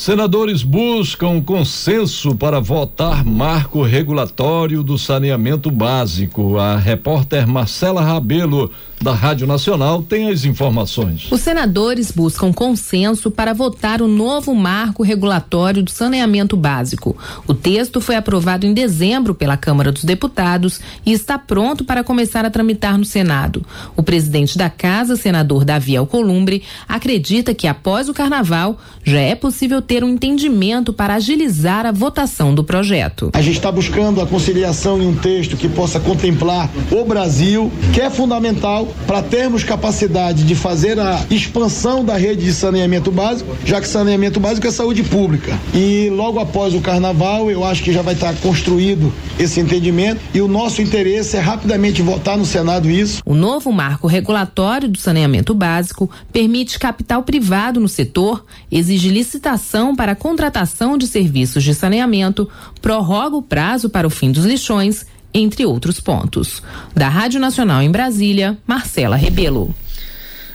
Senadores 0.00 0.62
buscam 0.62 1.42
consenso 1.42 2.34
para 2.34 2.58
votar 2.58 3.22
marco 3.22 3.82
regulatório 3.82 4.82
do 4.82 4.96
saneamento 4.96 5.70
básico. 5.70 6.56
A 6.56 6.78
repórter 6.78 7.46
Marcela 7.46 8.00
Rabelo 8.00 8.70
da 9.02 9.12
Rádio 9.14 9.46
Nacional 9.46 10.02
tem 10.02 10.30
as 10.30 10.44
informações. 10.44 11.26
Os 11.30 11.40
senadores 11.40 12.10
buscam 12.10 12.52
consenso 12.52 13.30
para 13.30 13.54
votar 13.54 14.02
o 14.02 14.08
novo 14.08 14.54
marco 14.54 15.02
regulatório 15.02 15.82
do 15.82 15.90
saneamento 15.90 16.56
básico. 16.56 17.16
O 17.46 17.54
texto 17.54 18.00
foi 18.00 18.16
aprovado 18.16 18.66
em 18.66 18.74
dezembro 18.74 19.34
pela 19.34 19.56
Câmara 19.56 19.90
dos 19.90 20.04
Deputados 20.04 20.80
e 21.04 21.12
está 21.12 21.38
pronto 21.38 21.82
para 21.82 22.04
começar 22.04 22.44
a 22.44 22.50
tramitar 22.50 22.98
no 22.98 23.04
Senado. 23.04 23.64
O 23.96 24.02
presidente 24.02 24.58
da 24.58 24.68
Casa, 24.68 25.16
senador 25.16 25.64
Davi 25.64 25.96
Alcolumbre, 25.96 26.62
acredita 26.86 27.54
que 27.54 27.66
após 27.66 28.08
o 28.08 28.14
carnaval 28.14 28.78
já 29.02 29.20
é 29.20 29.34
possível 29.34 29.80
ter 29.90 30.04
um 30.04 30.10
entendimento 30.10 30.92
para 30.92 31.14
agilizar 31.14 31.84
a 31.84 31.90
votação 31.90 32.54
do 32.54 32.62
projeto. 32.62 33.30
A 33.32 33.42
gente 33.42 33.56
está 33.56 33.72
buscando 33.72 34.20
a 34.20 34.26
conciliação 34.26 35.02
em 35.02 35.06
um 35.08 35.16
texto 35.16 35.56
que 35.56 35.68
possa 35.68 35.98
contemplar 35.98 36.70
o 36.92 37.04
Brasil, 37.04 37.72
que 37.92 38.00
é 38.00 38.08
fundamental 38.08 38.86
para 39.04 39.20
termos 39.20 39.64
capacidade 39.64 40.44
de 40.44 40.54
fazer 40.54 40.96
a 41.00 41.26
expansão 41.28 42.04
da 42.04 42.16
rede 42.16 42.44
de 42.44 42.52
saneamento 42.52 43.10
básico, 43.10 43.56
já 43.64 43.80
que 43.80 43.88
saneamento 43.88 44.38
básico 44.38 44.64
é 44.64 44.70
saúde 44.70 45.02
pública. 45.02 45.58
E 45.74 46.08
logo 46.08 46.38
após 46.38 46.72
o 46.72 46.80
carnaval, 46.80 47.50
eu 47.50 47.64
acho 47.64 47.82
que 47.82 47.92
já 47.92 48.00
vai 48.00 48.14
estar 48.14 48.32
construído 48.36 49.12
esse 49.40 49.58
entendimento 49.58 50.20
e 50.32 50.40
o 50.40 50.46
nosso 50.46 50.80
interesse 50.80 51.36
é 51.36 51.40
rapidamente 51.40 52.00
votar 52.00 52.38
no 52.38 52.46
Senado 52.46 52.88
isso. 52.88 53.20
O 53.26 53.34
novo 53.34 53.72
marco 53.72 54.06
regulatório 54.06 54.88
do 54.88 54.98
saneamento 54.98 55.52
básico 55.52 56.08
permite 56.32 56.78
capital 56.78 57.24
privado 57.24 57.80
no 57.80 57.88
setor, 57.88 58.44
exige 58.70 59.08
licitação 59.08 59.69
para 59.94 60.12
a 60.12 60.16
contratação 60.16 60.98
de 60.98 61.06
serviços 61.06 61.62
de 61.62 61.74
saneamento, 61.74 62.48
prorroga 62.82 63.36
o 63.36 63.42
prazo 63.42 63.88
para 63.88 64.06
o 64.06 64.10
fim 64.10 64.32
dos 64.32 64.44
lixões 64.44 65.06
entre 65.32 65.64
outros 65.64 66.00
pontos. 66.00 66.62
Da 66.94 67.08
Rádio 67.08 67.40
Nacional 67.40 67.80
em 67.80 67.90
Brasília, 67.90 68.58
Marcela 68.66 69.16
Rebelo. 69.16 69.74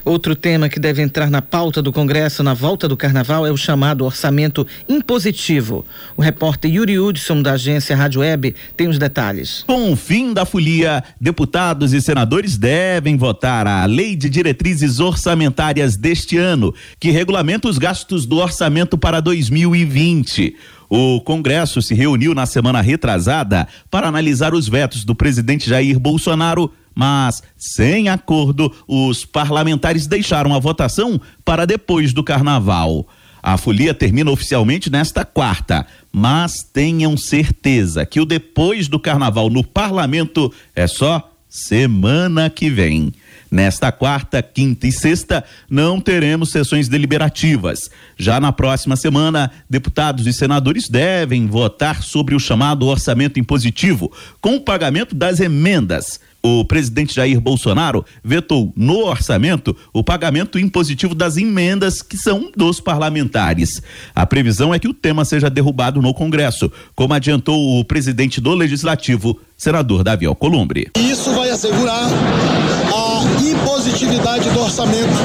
Outro 0.06 0.36
tema 0.36 0.70
que 0.70 0.80
deve 0.80 1.02
entrar 1.02 1.32
na 1.32 1.42
pauta 1.42 1.82
do 1.82 1.92
Congresso 1.92 2.44
na 2.44 2.54
volta 2.54 2.88
do 2.88 2.96
Carnaval 2.96 3.44
é 3.48 3.52
o 3.52 3.58
chamado 3.58 4.06
orçamento 4.06 4.66
impositivo. 4.88 5.84
O 6.16 6.22
repórter 6.22 6.72
Yuri 6.72 7.00
Hudson, 7.00 7.42
da 7.42 7.54
agência 7.54 7.96
Rádio 7.96 8.22
Web, 8.22 8.54
tem 8.78 8.88
os 8.88 9.00
detalhes. 9.00 9.64
Com 9.66 9.92
o 9.92 9.96
fim 9.96 10.32
da 10.32 10.46
folia, 10.46 11.04
deputados 11.20 11.92
e 11.92 12.00
senadores 12.00 12.56
devem 12.56 13.18
votar 13.18 13.66
a 13.66 13.84
Lei 13.86 14.16
de 14.16 14.30
Diretrizes 14.30 15.00
Orçamentárias 15.00 15.98
deste 15.98 16.38
ano, 16.38 16.72
que 17.00 17.10
regulamenta 17.10 17.68
os 17.68 17.80
gastos 17.80 18.28
do 18.28 18.38
orçamento 18.38 19.00
para 19.00 19.20
2020. 19.20 20.56
O 20.88 21.20
Congresso 21.22 21.82
se 21.82 21.96
reuniu 21.96 22.36
na 22.36 22.46
semana 22.46 22.80
retrasada 22.80 23.68
para 23.90 24.08
analisar 24.08 24.54
os 24.54 24.70
vetos 24.70 25.04
do 25.04 25.16
presidente 25.16 25.68
Jair 25.68 26.00
Bolsonaro, 26.00 26.72
mas, 26.96 27.44
sem 27.58 28.08
acordo, 28.08 28.72
os 28.88 29.26
parlamentares 29.26 30.08
deixaram 30.08 30.56
a 30.56 30.60
votação 30.60 31.20
para 31.44 31.66
depois 31.66 32.14
do 32.14 32.24
carnaval. 32.24 33.06
A 33.44 33.58
folia 33.58 33.94
termina 33.94 34.32
oficialmente 34.32 34.90
nesta 34.90 35.24
quarta, 35.24 35.86
mas 36.12 36.64
tenham 36.64 37.16
certeza 37.16 38.04
que 38.04 38.20
o 38.20 38.26
depois 38.26 38.88
do 38.88 39.00
carnaval 39.00 39.52
no 39.52 39.64
parlamento 39.64 40.52
é 40.74 40.88
só 40.88 41.32
semana 41.48 42.50
que 42.50 42.70
vem. 42.70 43.14
Nesta 43.52 43.92
quarta, 43.92 44.42
quinta 44.42 44.88
e 44.88 44.92
sexta, 44.92 45.44
não 45.70 46.02
teremos 46.02 46.50
sessões 46.50 46.90
deliberativas. 46.90 47.90
Já 48.18 48.40
na 48.40 48.52
próxima 48.52 48.96
semana, 48.96 49.52
deputados 49.70 50.26
e 50.26 50.34
senadores 50.34 50.90
devem 50.90 51.48
votar 51.48 52.02
sobre 52.04 52.36
o 52.36 52.40
chamado 52.40 52.86
orçamento 52.88 53.40
impositivo, 53.40 54.12
com 54.42 54.56
o 54.56 54.62
pagamento 54.62 55.16
das 55.16 55.40
emendas. 55.40 56.20
O 56.48 56.64
presidente 56.64 57.16
Jair 57.16 57.42
Bolsonaro 57.42 58.06
vetou 58.24 58.72
no 58.76 59.04
orçamento 59.04 59.76
o 59.92 60.04
pagamento 60.04 60.60
impositivo 60.60 61.16
das 61.16 61.38
emendas 61.38 62.04
que 62.04 62.16
são 62.16 62.52
dos 62.56 62.80
parlamentares. 62.80 63.82
A 64.14 64.28
previsão 64.28 64.72
é 64.72 64.78
que 64.78 64.88
o 64.88 64.94
tema 64.94 65.26
seja 65.26 65.50
derrubado 65.50 66.04
no 66.04 66.14
Congresso, 66.14 66.72
como 66.94 67.16
adiantou 67.16 67.80
o 67.80 67.84
presidente 67.84 68.40
do 68.40 68.54
Legislativo, 68.54 69.40
senador 69.58 70.04
Davi 70.04 70.28
Alcolumbre. 70.28 70.92
Isso 71.00 71.34
vai 71.34 71.50
assegurar 71.50 72.06
a 72.06 73.42
impositividade 73.44 74.48
do 74.52 74.60
orçamento, 74.60 75.18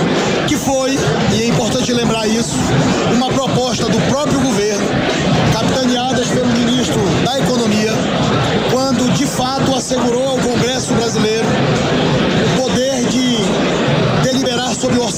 que 0.49 0.57
foi, 0.57 0.93
e 1.37 1.43
é 1.43 1.49
importante 1.49 1.93
lembrar 1.93 2.27
isso, 2.29 2.57
uma 3.15 3.29
proposta 3.29 3.91
do 3.91 4.01
próprio 4.09 4.41
governo, 4.41 4.87
capitaneadas 5.53 6.29
pelo 6.29 6.47
ministro 6.47 7.01
da 7.27 7.39
Economia, 7.39 7.93
quando 8.71 9.13
de 9.13 9.27
fato 9.27 9.75
assegurou 9.75 10.27
ao 10.27 10.39
Congresso 10.39 10.95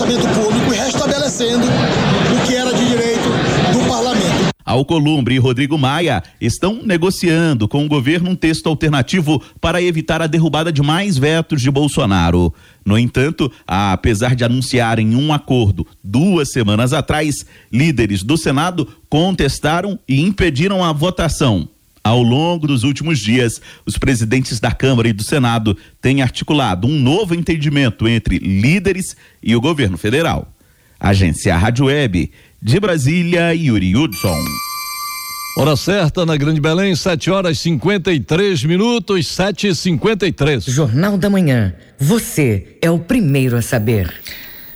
orçamento 0.02 0.28
público 0.34 0.74
e 0.74 0.76
restabelecendo 0.76 1.64
o 1.64 2.46
que 2.46 2.54
era 2.54 2.72
de 2.74 2.88
direito 2.88 3.28
do 3.72 3.88
parlamento. 3.88 4.52
Alcolumbre 4.64 5.34
e 5.34 5.38
Rodrigo 5.38 5.78
Maia 5.78 6.22
estão 6.40 6.80
negociando 6.84 7.68
com 7.68 7.84
o 7.84 7.88
governo 7.88 8.30
um 8.30 8.36
texto 8.36 8.68
alternativo 8.68 9.42
para 9.60 9.82
evitar 9.82 10.20
a 10.20 10.26
derrubada 10.26 10.72
de 10.72 10.82
mais 10.82 11.18
vetos 11.18 11.62
de 11.62 11.70
Bolsonaro. 11.70 12.52
No 12.84 12.98
entanto, 12.98 13.50
apesar 13.66 14.34
de 14.34 14.44
anunciarem 14.44 15.14
um 15.14 15.32
acordo 15.32 15.86
duas 16.02 16.50
semanas 16.50 16.92
atrás, 16.92 17.46
líderes 17.72 18.22
do 18.22 18.36
Senado 18.36 18.88
contestaram 19.08 19.98
e 20.08 20.20
impediram 20.20 20.84
a 20.84 20.92
votação. 20.92 21.68
Ao 22.04 22.20
longo 22.20 22.66
dos 22.66 22.82
últimos 22.82 23.20
dias, 23.20 23.60
os 23.86 23.96
presidentes 23.96 24.58
da 24.58 24.72
Câmara 24.72 25.08
e 25.08 25.12
do 25.12 25.22
Senado 25.22 25.76
têm 26.00 26.20
articulado 26.20 26.88
um 26.88 26.98
novo 26.98 27.34
entendimento 27.34 28.08
entre 28.08 28.38
líderes 28.38 29.16
e 29.42 29.54
o 29.54 29.60
governo 29.60 29.96
federal. 29.96 30.52
Agência 30.98 31.56
Rádio 31.56 31.86
Web, 31.86 32.30
de 32.60 32.80
Brasília, 32.80 33.54
Yuri 33.54 33.94
Hudson. 33.96 34.38
Hora 35.56 35.76
certa 35.76 36.24
na 36.24 36.36
Grande 36.36 36.60
Belém, 36.60 36.96
7 36.96 37.30
horas 37.30 37.58
53 37.58 38.64
minutos, 38.64 39.26
7 39.26 39.68
e 39.68 39.74
53 39.74 40.64
Jornal 40.64 41.18
da 41.18 41.28
Manhã. 41.28 41.74
Você 41.98 42.78
é 42.80 42.90
o 42.90 42.98
primeiro 42.98 43.56
a 43.56 43.62
saber. 43.62 44.12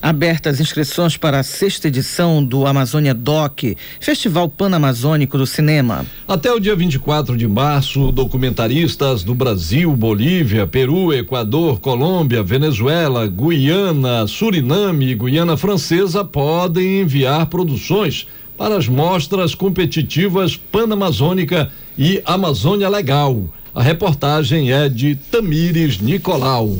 Abertas 0.00 0.60
inscrições 0.60 1.16
para 1.16 1.40
a 1.40 1.42
sexta 1.42 1.88
edição 1.88 2.44
do 2.44 2.66
Amazônia 2.66 3.14
Doc, 3.14 3.62
Festival 3.98 4.48
Panamazônico 4.48 5.38
do 5.38 5.46
Cinema. 5.46 6.04
Até 6.28 6.52
o 6.52 6.60
dia 6.60 6.76
24 6.76 7.36
de 7.36 7.48
março, 7.48 8.12
documentaristas 8.12 9.24
do 9.24 9.34
Brasil, 9.34 9.94
Bolívia, 9.96 10.66
Peru, 10.66 11.12
Equador, 11.12 11.80
Colômbia, 11.80 12.42
Venezuela, 12.42 13.26
Guiana, 13.26 14.26
Suriname 14.26 15.10
e 15.10 15.14
Guiana 15.14 15.56
Francesa 15.56 16.24
podem 16.24 17.00
enviar 17.00 17.46
produções 17.46 18.26
para 18.56 18.76
as 18.76 18.88
mostras 18.88 19.54
competitivas 19.54 20.56
Panamazônica 20.56 21.70
e 21.96 22.22
Amazônia 22.24 22.88
Legal. 22.88 23.44
A 23.74 23.82
reportagem 23.82 24.72
é 24.72 24.88
de 24.88 25.14
Tamires 25.14 26.00
Nicolau. 26.00 26.78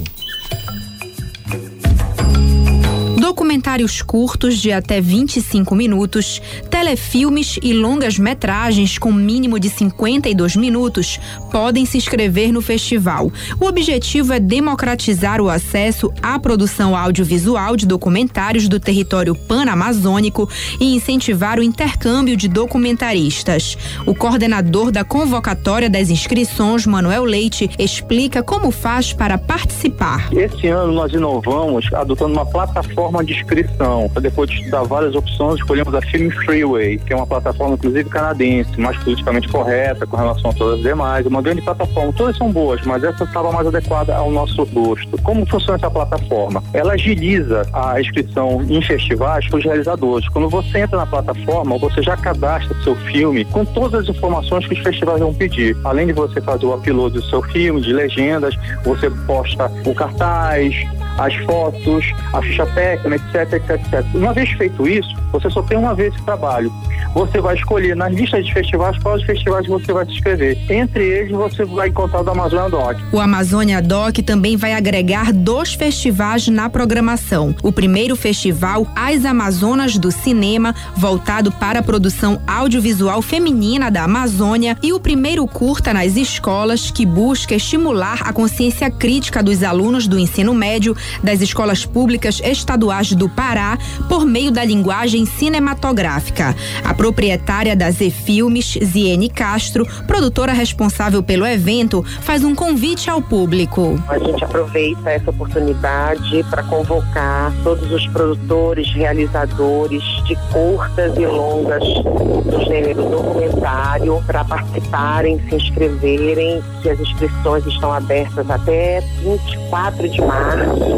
Documentários 3.26 4.02
curtos 4.02 4.56
de 4.56 4.70
até 4.70 5.00
25 5.00 5.74
minutos, 5.74 6.40
telefilmes 6.70 7.58
e 7.60 7.72
longas 7.72 8.20
metragens 8.20 8.98
com 8.98 9.12
mínimo 9.12 9.58
de 9.58 9.68
52 9.68 10.54
minutos 10.54 11.18
podem 11.50 11.84
se 11.84 11.98
inscrever 11.98 12.52
no 12.52 12.62
festival. 12.62 13.32
O 13.60 13.66
objetivo 13.66 14.32
é 14.32 14.38
democratizar 14.38 15.40
o 15.40 15.48
acesso 15.48 16.12
à 16.22 16.38
produção 16.38 16.96
audiovisual 16.96 17.74
de 17.74 17.84
documentários 17.84 18.68
do 18.68 18.78
território 18.78 19.34
panamazônico 19.34 20.48
e 20.80 20.94
incentivar 20.94 21.58
o 21.58 21.64
intercâmbio 21.64 22.36
de 22.36 22.46
documentaristas. 22.46 23.76
O 24.06 24.14
coordenador 24.14 24.92
da 24.92 25.02
convocatória 25.02 25.90
das 25.90 26.10
inscrições, 26.10 26.86
Manuel 26.86 27.24
Leite, 27.24 27.68
explica 27.76 28.40
como 28.40 28.70
faz 28.70 29.12
para 29.12 29.36
participar. 29.36 30.32
Este 30.32 30.68
ano 30.68 30.92
nós 30.92 31.12
inovamos 31.12 31.92
adotando 31.92 32.34
uma 32.34 32.46
plataforma 32.46 33.15
de 33.24 33.32
inscrição. 33.34 34.10
Depois 34.20 34.50
de 34.50 34.56
estudar 34.56 34.82
várias 34.84 35.14
opções, 35.14 35.56
escolhemos 35.56 35.94
a 35.94 36.00
Film 36.02 36.30
Freeway, 36.30 36.98
que 36.98 37.12
é 37.12 37.16
uma 37.16 37.26
plataforma, 37.26 37.74
inclusive, 37.74 38.08
canadense, 38.08 38.78
mais 38.80 38.96
politicamente 38.98 39.48
correta 39.48 40.06
com 40.06 40.16
relação 40.16 40.50
a 40.50 40.54
todas 40.54 40.78
as 40.78 40.82
demais. 40.82 41.26
Uma 41.26 41.42
grande 41.42 41.62
plataforma. 41.62 42.12
Todas 42.12 42.36
são 42.36 42.50
boas, 42.50 42.80
mas 42.84 43.02
essa 43.02 43.24
estava 43.24 43.52
mais 43.52 43.66
adequada 43.66 44.14
ao 44.16 44.30
nosso 44.30 44.64
gosto. 44.66 45.20
Como 45.22 45.46
funciona 45.46 45.76
essa 45.76 45.90
plataforma? 45.90 46.62
Ela 46.72 46.94
agiliza 46.94 47.62
a 47.72 48.00
inscrição 48.00 48.62
em 48.68 48.80
festivais 48.82 49.46
para 49.48 49.58
os 49.58 49.64
realizadores. 49.64 50.28
Quando 50.28 50.48
você 50.48 50.78
entra 50.78 50.96
na 50.96 51.06
plataforma, 51.06 51.78
você 51.78 52.02
já 52.02 52.16
cadastra 52.16 52.76
seu 52.82 52.96
filme 52.96 53.44
com 53.46 53.64
todas 53.64 54.08
as 54.08 54.16
informações 54.16 54.66
que 54.66 54.74
os 54.74 54.80
festivais 54.80 55.20
vão 55.20 55.32
pedir. 55.32 55.76
Além 55.84 56.06
de 56.06 56.12
você 56.12 56.40
fazer 56.40 56.66
o 56.66 56.74
upload 56.74 57.14
do 57.14 57.22
seu 57.24 57.42
filme, 57.42 57.80
de 57.80 57.92
legendas, 57.92 58.54
você 58.84 59.10
posta 59.26 59.70
o 59.84 59.94
cartaz, 59.94 60.74
as 61.18 61.34
fotos, 61.44 62.04
a 62.32 62.42
ficha 62.42 62.66
técnica, 62.66 63.16
etc, 63.16 63.52
etc, 63.54 63.70
etc. 63.70 64.06
Uma 64.14 64.32
vez 64.32 64.50
feito 64.50 64.86
isso, 64.86 65.14
você 65.32 65.50
só 65.50 65.62
tem 65.62 65.76
uma 65.78 65.94
vez 65.94 66.14
esse 66.14 66.22
trabalho. 66.24 66.72
Você 67.14 67.40
vai 67.40 67.54
escolher 67.54 67.96
nas 67.96 68.12
listas 68.12 68.44
de 68.44 68.52
festivais 68.52 68.98
quais 69.02 69.22
festivais 69.22 69.66
você 69.66 69.92
vai 69.92 70.04
se 70.04 70.12
inscrever. 70.12 70.58
Entre 70.70 71.04
eles, 71.04 71.32
você 71.32 71.64
vai 71.64 71.88
encontrar 71.88 72.20
o 72.20 72.24
da 72.24 72.32
Amazônia 72.32 72.68
Doc. 72.68 72.96
O 73.12 73.18
Amazônia 73.18 73.80
Doc 73.80 74.18
também 74.18 74.56
vai 74.56 74.74
agregar 74.74 75.32
dois 75.32 75.74
festivais 75.74 76.48
na 76.48 76.68
programação. 76.68 77.54
O 77.62 77.72
primeiro 77.72 78.16
festival, 78.16 78.86
As 78.94 79.24
Amazonas 79.24 79.96
do 79.96 80.10
Cinema, 80.10 80.74
voltado 80.96 81.50
para 81.50 81.80
a 81.80 81.82
produção 81.82 82.40
audiovisual 82.46 83.22
feminina 83.22 83.90
da 83.90 84.04
Amazônia, 84.04 84.76
e 84.82 84.92
o 84.92 85.00
primeiro 85.00 85.46
curta 85.46 85.92
nas 85.92 86.16
escolas, 86.16 86.90
que 86.90 87.06
busca 87.06 87.54
estimular 87.54 88.20
a 88.22 88.32
consciência 88.32 88.90
crítica 88.90 89.42
dos 89.42 89.62
alunos 89.62 90.06
do 90.06 90.18
ensino 90.18 90.54
médio 90.54 90.94
das 91.22 91.40
escolas 91.40 91.84
públicas 91.84 92.40
estaduais 92.44 93.12
do 93.12 93.28
Pará 93.28 93.78
por 94.08 94.24
meio 94.24 94.50
da 94.50 94.64
linguagem 94.64 95.26
cinematográfica. 95.26 96.54
A 96.84 96.94
proprietária 96.94 97.74
da 97.76 97.90
Z 97.90 98.10
Filmes, 98.10 98.78
Ziene 98.82 99.28
Castro, 99.28 99.86
produtora 100.06 100.52
responsável 100.52 101.22
pelo 101.22 101.46
evento, 101.46 102.04
faz 102.22 102.44
um 102.44 102.54
convite 102.54 103.10
ao 103.10 103.20
público. 103.20 104.00
A 104.08 104.18
gente 104.18 104.44
aproveita 104.44 105.10
essa 105.10 105.30
oportunidade 105.30 106.44
para 106.50 106.62
convocar 106.62 107.52
todos 107.62 107.90
os 107.90 108.06
produtores, 108.08 108.92
realizadores 108.94 110.02
de 110.24 110.36
curtas 110.52 111.16
e 111.16 111.26
longas 111.26 111.82
do 111.82 112.64
gênero 112.66 113.02
documentário 113.02 114.22
para 114.26 114.44
participarem, 114.44 115.40
se 115.48 115.56
inscreverem, 115.56 116.62
que 116.82 116.90
as 116.90 117.00
inscrições 117.00 117.66
estão 117.66 117.92
abertas 117.92 118.48
até 118.50 119.00
24 119.22 120.08
de 120.08 120.20
março 120.20 120.95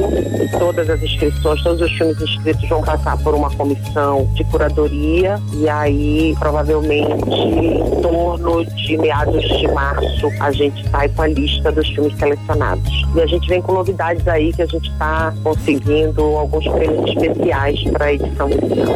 todas 0.59 0.88
as 0.90 1.03
inscrições, 1.03 1.62
todos 1.62 1.80
os 1.80 1.92
filmes 1.92 2.20
inscritos 2.20 2.68
vão 2.68 2.82
passar 2.82 3.16
por 3.18 3.34
uma 3.34 3.51
comissão 3.51 4.28
de 4.34 4.44
curadoria 4.44 5.40
e 5.55 5.68
aí 5.68 6.34
provavelmente 6.38 7.28
em 7.30 8.01
torno 8.01 8.64
de 8.64 8.96
meados 8.96 9.42
de 9.59 9.68
março 9.68 10.28
a 10.40 10.51
gente 10.53 10.88
sai 10.90 11.09
com 11.09 11.22
a 11.22 11.26
lista 11.26 11.70
dos 11.72 11.88
filmes 11.88 12.16
selecionados. 12.18 13.07
E 13.14 13.20
a 13.20 13.26
gente 13.26 13.49
vem 13.49 13.62
com 13.62 13.72
novidades 13.72 14.26
aí 14.28 14.53
que 14.53 14.62
a 14.62 14.66
gente 14.66 14.90
está 14.90 15.32
conseguindo 15.42 16.22
alguns 16.22 16.66
prêmios 16.68 17.11
especiais 17.11 17.82
para 17.84 18.07
a 18.07 18.12
edição. 18.12 18.49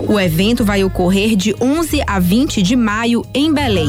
O 0.09 0.21
evento 0.21 0.65
vai 0.65 0.85
ocorrer 0.85 1.37
de 1.37 1.55
11 1.61 2.03
a 2.07 2.19
20 2.19 2.63
de 2.63 2.77
maio 2.77 3.25
em 3.35 3.53
Belém. 3.53 3.89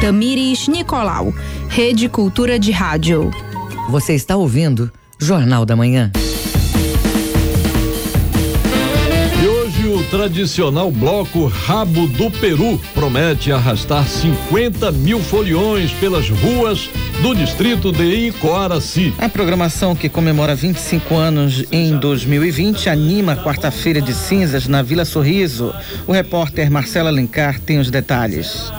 Tamires 0.00 0.68
Nicolau, 0.68 1.32
Rede 1.74 2.08
Cultura 2.08 2.56
de 2.56 2.70
Rádio. 2.70 3.32
Você 3.90 4.14
está 4.14 4.36
ouvindo 4.36 4.92
Jornal 5.18 5.66
da 5.66 5.74
Manhã. 5.74 6.12
E 9.42 9.48
hoje 9.48 9.88
o 9.88 10.04
tradicional 10.04 10.88
bloco 10.92 11.46
Rabo 11.46 12.06
do 12.06 12.30
Peru 12.30 12.80
promete 12.94 13.50
arrastar 13.50 14.06
50 14.06 14.92
mil 14.92 15.18
foliões 15.18 15.90
pelas 15.94 16.30
ruas 16.30 16.88
do 17.20 17.34
distrito 17.34 17.90
de 17.90 18.28
Icoaraci. 18.28 19.12
A 19.18 19.28
programação 19.28 19.96
que 19.96 20.08
comemora 20.08 20.54
25 20.54 21.16
anos 21.16 21.64
em 21.72 21.98
2020 21.98 22.88
anima 22.88 23.32
a 23.32 23.36
quarta-feira 23.36 24.00
de 24.00 24.14
cinzas 24.14 24.68
na 24.68 24.80
Vila 24.80 25.04
Sorriso. 25.04 25.74
O 26.06 26.12
repórter 26.12 26.70
Marcelo 26.70 27.08
Alencar 27.08 27.58
tem 27.58 27.80
os 27.80 27.90
detalhes. 27.90 28.72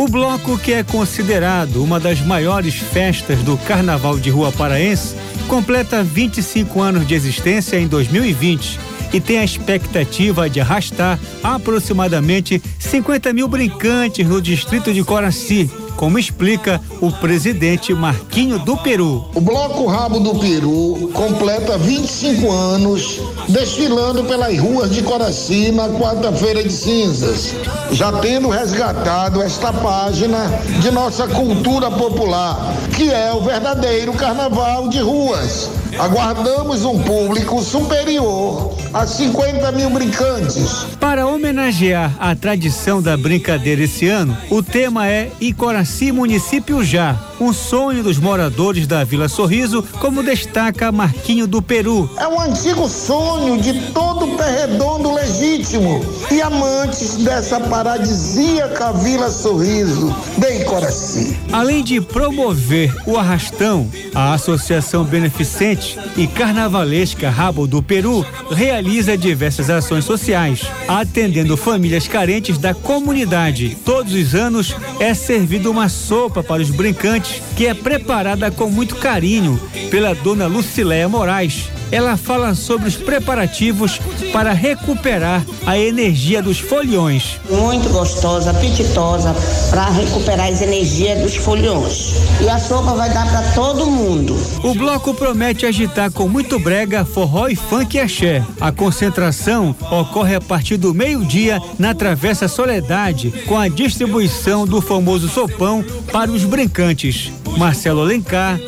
O 0.00 0.08
bloco, 0.08 0.58
que 0.58 0.72
é 0.72 0.82
considerado 0.82 1.84
uma 1.84 2.00
das 2.00 2.22
maiores 2.22 2.74
festas 2.74 3.40
do 3.40 3.58
Carnaval 3.58 4.18
de 4.18 4.30
Rua 4.30 4.50
Paraense, 4.50 5.14
completa 5.46 6.02
25 6.02 6.80
anos 6.80 7.06
de 7.06 7.14
existência 7.14 7.78
em 7.78 7.86
2020 7.86 8.80
e 9.12 9.20
tem 9.20 9.38
a 9.38 9.44
expectativa 9.44 10.48
de 10.48 10.58
arrastar 10.58 11.20
aproximadamente 11.42 12.62
50 12.78 13.30
mil 13.34 13.46
brincantes 13.46 14.26
no 14.26 14.40
distrito 14.40 14.90
de 14.90 15.04
Coraci, 15.04 15.70
como 16.00 16.18
explica 16.18 16.80
o 16.98 17.12
presidente 17.12 17.92
Marquinho 17.92 18.58
do 18.58 18.74
Peru. 18.78 19.28
O 19.34 19.40
Bloco 19.42 19.84
Rabo 19.84 20.18
do 20.18 20.34
Peru 20.36 21.10
completa 21.12 21.76
25 21.76 22.50
anos 22.50 23.20
desfilando 23.46 24.24
pelas 24.24 24.58
ruas 24.58 24.90
de 24.90 25.02
Coraci 25.02 25.70
na 25.70 25.90
quarta-feira 25.90 26.62
de 26.62 26.72
cinzas, 26.72 27.54
já 27.92 28.10
tendo 28.12 28.48
resgatado 28.48 29.42
esta 29.42 29.74
página 29.74 30.46
de 30.80 30.90
nossa 30.90 31.28
cultura 31.28 31.90
popular, 31.90 32.74
que 32.96 33.10
é 33.10 33.34
o 33.34 33.42
verdadeiro 33.42 34.14
carnaval 34.14 34.88
de 34.88 35.00
ruas. 35.00 35.68
Aguardamos 36.00 36.86
um 36.86 36.98
público 37.02 37.60
superior 37.60 38.74
a 38.94 39.06
50 39.06 39.70
mil 39.72 39.90
brincantes. 39.90 40.86
Para 40.98 41.26
homenagear 41.26 42.16
a 42.18 42.34
tradição 42.34 43.02
da 43.02 43.18
brincadeira 43.18 43.82
esse 43.82 44.08
ano, 44.08 44.34
o 44.48 44.62
tema 44.62 45.06
é 45.06 45.30
Icoraci 45.42 46.10
Município 46.10 46.82
Já, 46.82 47.18
um 47.40 47.52
sonho 47.52 48.02
dos 48.02 48.18
moradores 48.18 48.86
da 48.86 49.02
Vila 49.02 49.28
Sorriso, 49.28 49.82
como 49.98 50.22
destaca 50.22 50.92
Marquinho 50.92 51.46
do 51.46 51.62
Peru. 51.62 52.08
É 52.18 52.28
um 52.28 52.38
antigo 52.38 52.88
sonho 52.88 53.60
de 53.60 53.72
todo 53.92 54.28
pé 54.36 54.66
redondo 54.66 55.12
legítimo 55.12 56.04
e 56.30 56.42
amantes 56.42 57.16
dessa 57.16 57.58
paradisíaca 57.58 58.92
Vila 58.92 59.30
Sorriso 59.30 60.14
de 60.36 60.60
Icoraci. 60.60 61.38
Além 61.50 61.82
de 61.82 62.00
promover 62.00 62.94
o 63.06 63.16
arrastão, 63.16 63.90
a 64.14 64.34
Associação 64.34 65.04
Beneficente 65.04 65.98
e 66.16 66.26
Carnavalesca 66.26 67.30
Rabo 67.30 67.66
do 67.66 67.82
Peru 67.82 68.24
realiza 68.50 69.16
diversas 69.16 69.70
ações 69.70 70.04
sociais, 70.04 70.62
atendendo 70.86 71.56
famílias 71.56 72.06
carentes 72.06 72.58
da 72.58 72.74
comunidade. 72.74 73.76
Todos 73.84 74.12
os 74.12 74.34
anos 74.34 74.74
é 74.98 75.14
servida 75.14 75.70
uma 75.70 75.88
sopa 75.88 76.42
para 76.42 76.60
os 76.60 76.70
brincantes, 76.70 77.29
que 77.56 77.66
é 77.66 77.74
preparada 77.74 78.50
com 78.50 78.68
muito 78.68 78.96
carinho 78.96 79.60
pela 79.90 80.14
dona 80.14 80.46
Luciléia 80.46 81.08
Moraes. 81.08 81.79
Ela 81.92 82.16
fala 82.16 82.54
sobre 82.54 82.88
os 82.88 82.96
preparativos 82.96 84.00
para 84.32 84.52
recuperar 84.52 85.44
a 85.66 85.78
energia 85.78 86.42
dos 86.42 86.58
foliões. 86.58 87.40
Muito 87.50 87.88
gostosa, 87.90 88.50
apetitosa, 88.50 89.34
para 89.70 89.88
recuperar 89.90 90.48
as 90.48 90.62
energias 90.62 91.20
dos 91.20 91.36
foliões. 91.36 92.14
E 92.40 92.48
a 92.48 92.58
sopa 92.58 92.94
vai 92.94 93.12
dar 93.12 93.28
para 93.28 93.42
todo 93.52 93.86
mundo. 93.86 94.36
O 94.62 94.74
bloco 94.74 95.12
promete 95.12 95.66
agitar 95.66 96.10
com 96.10 96.28
muito 96.28 96.58
brega, 96.58 97.04
forró 97.04 97.48
e 97.48 97.56
funk 97.56 97.96
e 97.96 98.00
axé. 98.00 98.44
A 98.60 98.70
concentração 98.70 99.74
ocorre 99.90 100.34
a 100.34 100.40
partir 100.40 100.76
do 100.76 100.94
meio-dia 100.94 101.60
na 101.78 101.94
Travessa 101.94 102.48
Soledade, 102.48 103.30
com 103.46 103.58
a 103.58 103.68
distribuição 103.68 104.66
do 104.66 104.80
famoso 104.80 105.28
sopão 105.28 105.84
para 106.12 106.30
os 106.30 106.44
brincantes. 106.44 107.32
Marcelo 107.58 108.02
Alencar, 108.02 108.58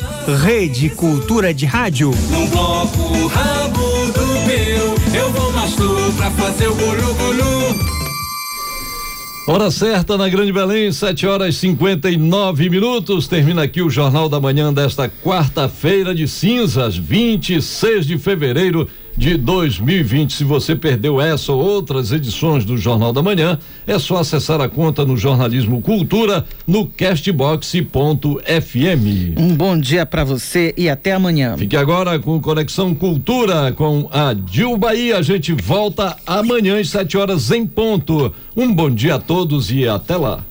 Rede 0.43 0.89
Cultura 0.89 1.53
de 1.53 1.65
Rádio. 1.65 2.11
Num 2.29 2.47
bloco 2.47 3.27
rabo 3.27 4.05
do 4.07 4.45
peru, 4.47 4.95
eu 5.15 5.31
vou 5.31 5.51
mais 5.53 5.75
tu 5.75 6.13
pra 6.15 6.29
fazer 6.31 6.67
o 6.67 6.75
gulu 6.75 7.13
gulu. 7.13 7.93
Hora 9.45 9.69
certa 9.69 10.17
na 10.17 10.29
Grande 10.29 10.53
Belém, 10.53 10.89
7 10.89 11.27
horas 11.27 11.57
59 11.57 12.69
minutos. 12.69 13.27
Termina 13.27 13.63
aqui 13.63 13.81
o 13.81 13.89
Jornal 13.89 14.29
da 14.29 14.39
Manhã 14.39 14.71
desta 14.71 15.09
quarta-feira 15.09 16.15
de 16.15 16.29
cinzas, 16.29 16.95
26 16.95 18.05
de 18.05 18.17
fevereiro 18.17 18.87
de 19.15 19.37
2020. 19.37 20.33
Se 20.33 20.43
você 20.43 20.75
perdeu 20.75 21.21
essa 21.21 21.51
ou 21.51 21.59
outras 21.59 22.11
edições 22.11 22.65
do 22.65 22.77
Jornal 22.77 23.13
da 23.13 23.21
Manhã, 23.21 23.57
é 23.85 23.97
só 23.99 24.17
acessar 24.17 24.59
a 24.61 24.69
conta 24.69 25.05
no 25.05 25.15
Jornalismo 25.15 25.81
Cultura 25.81 26.45
no 26.67 26.87
castbox.fm. 26.87 27.79
Um 29.37 29.55
bom 29.55 29.77
dia 29.77 30.05
para 30.05 30.23
você 30.23 30.73
e 30.77 30.89
até 30.89 31.13
amanhã. 31.13 31.57
Fique 31.57 31.77
agora 31.77 32.19
com 32.19 32.41
Conexão 32.41 32.93
Cultura 32.93 33.71
com 33.71 34.07
a 34.11 34.33
Dil 34.33 34.77
Bahia. 34.77 35.17
A 35.17 35.21
gente 35.21 35.53
volta 35.53 36.15
amanhã 36.25 36.79
às 36.79 36.89
7 36.89 37.17
horas 37.17 37.51
em 37.51 37.65
ponto. 37.65 38.33
Um 38.55 38.73
bom 38.73 38.89
dia 38.89 39.15
a 39.15 39.19
todos 39.19 39.71
e 39.71 39.87
até 39.87 40.15
lá. 40.15 40.43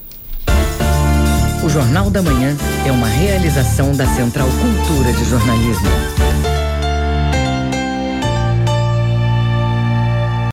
O 1.65 1.69
Jornal 1.69 2.11
da 2.11 2.21
Manhã 2.21 2.57
é 2.85 2.91
uma 2.91 3.07
realização 3.07 3.95
da 3.95 4.05
Central 4.07 4.49
Cultura 4.49 5.13
de 5.13 5.25
Jornalismo. 5.25 6.52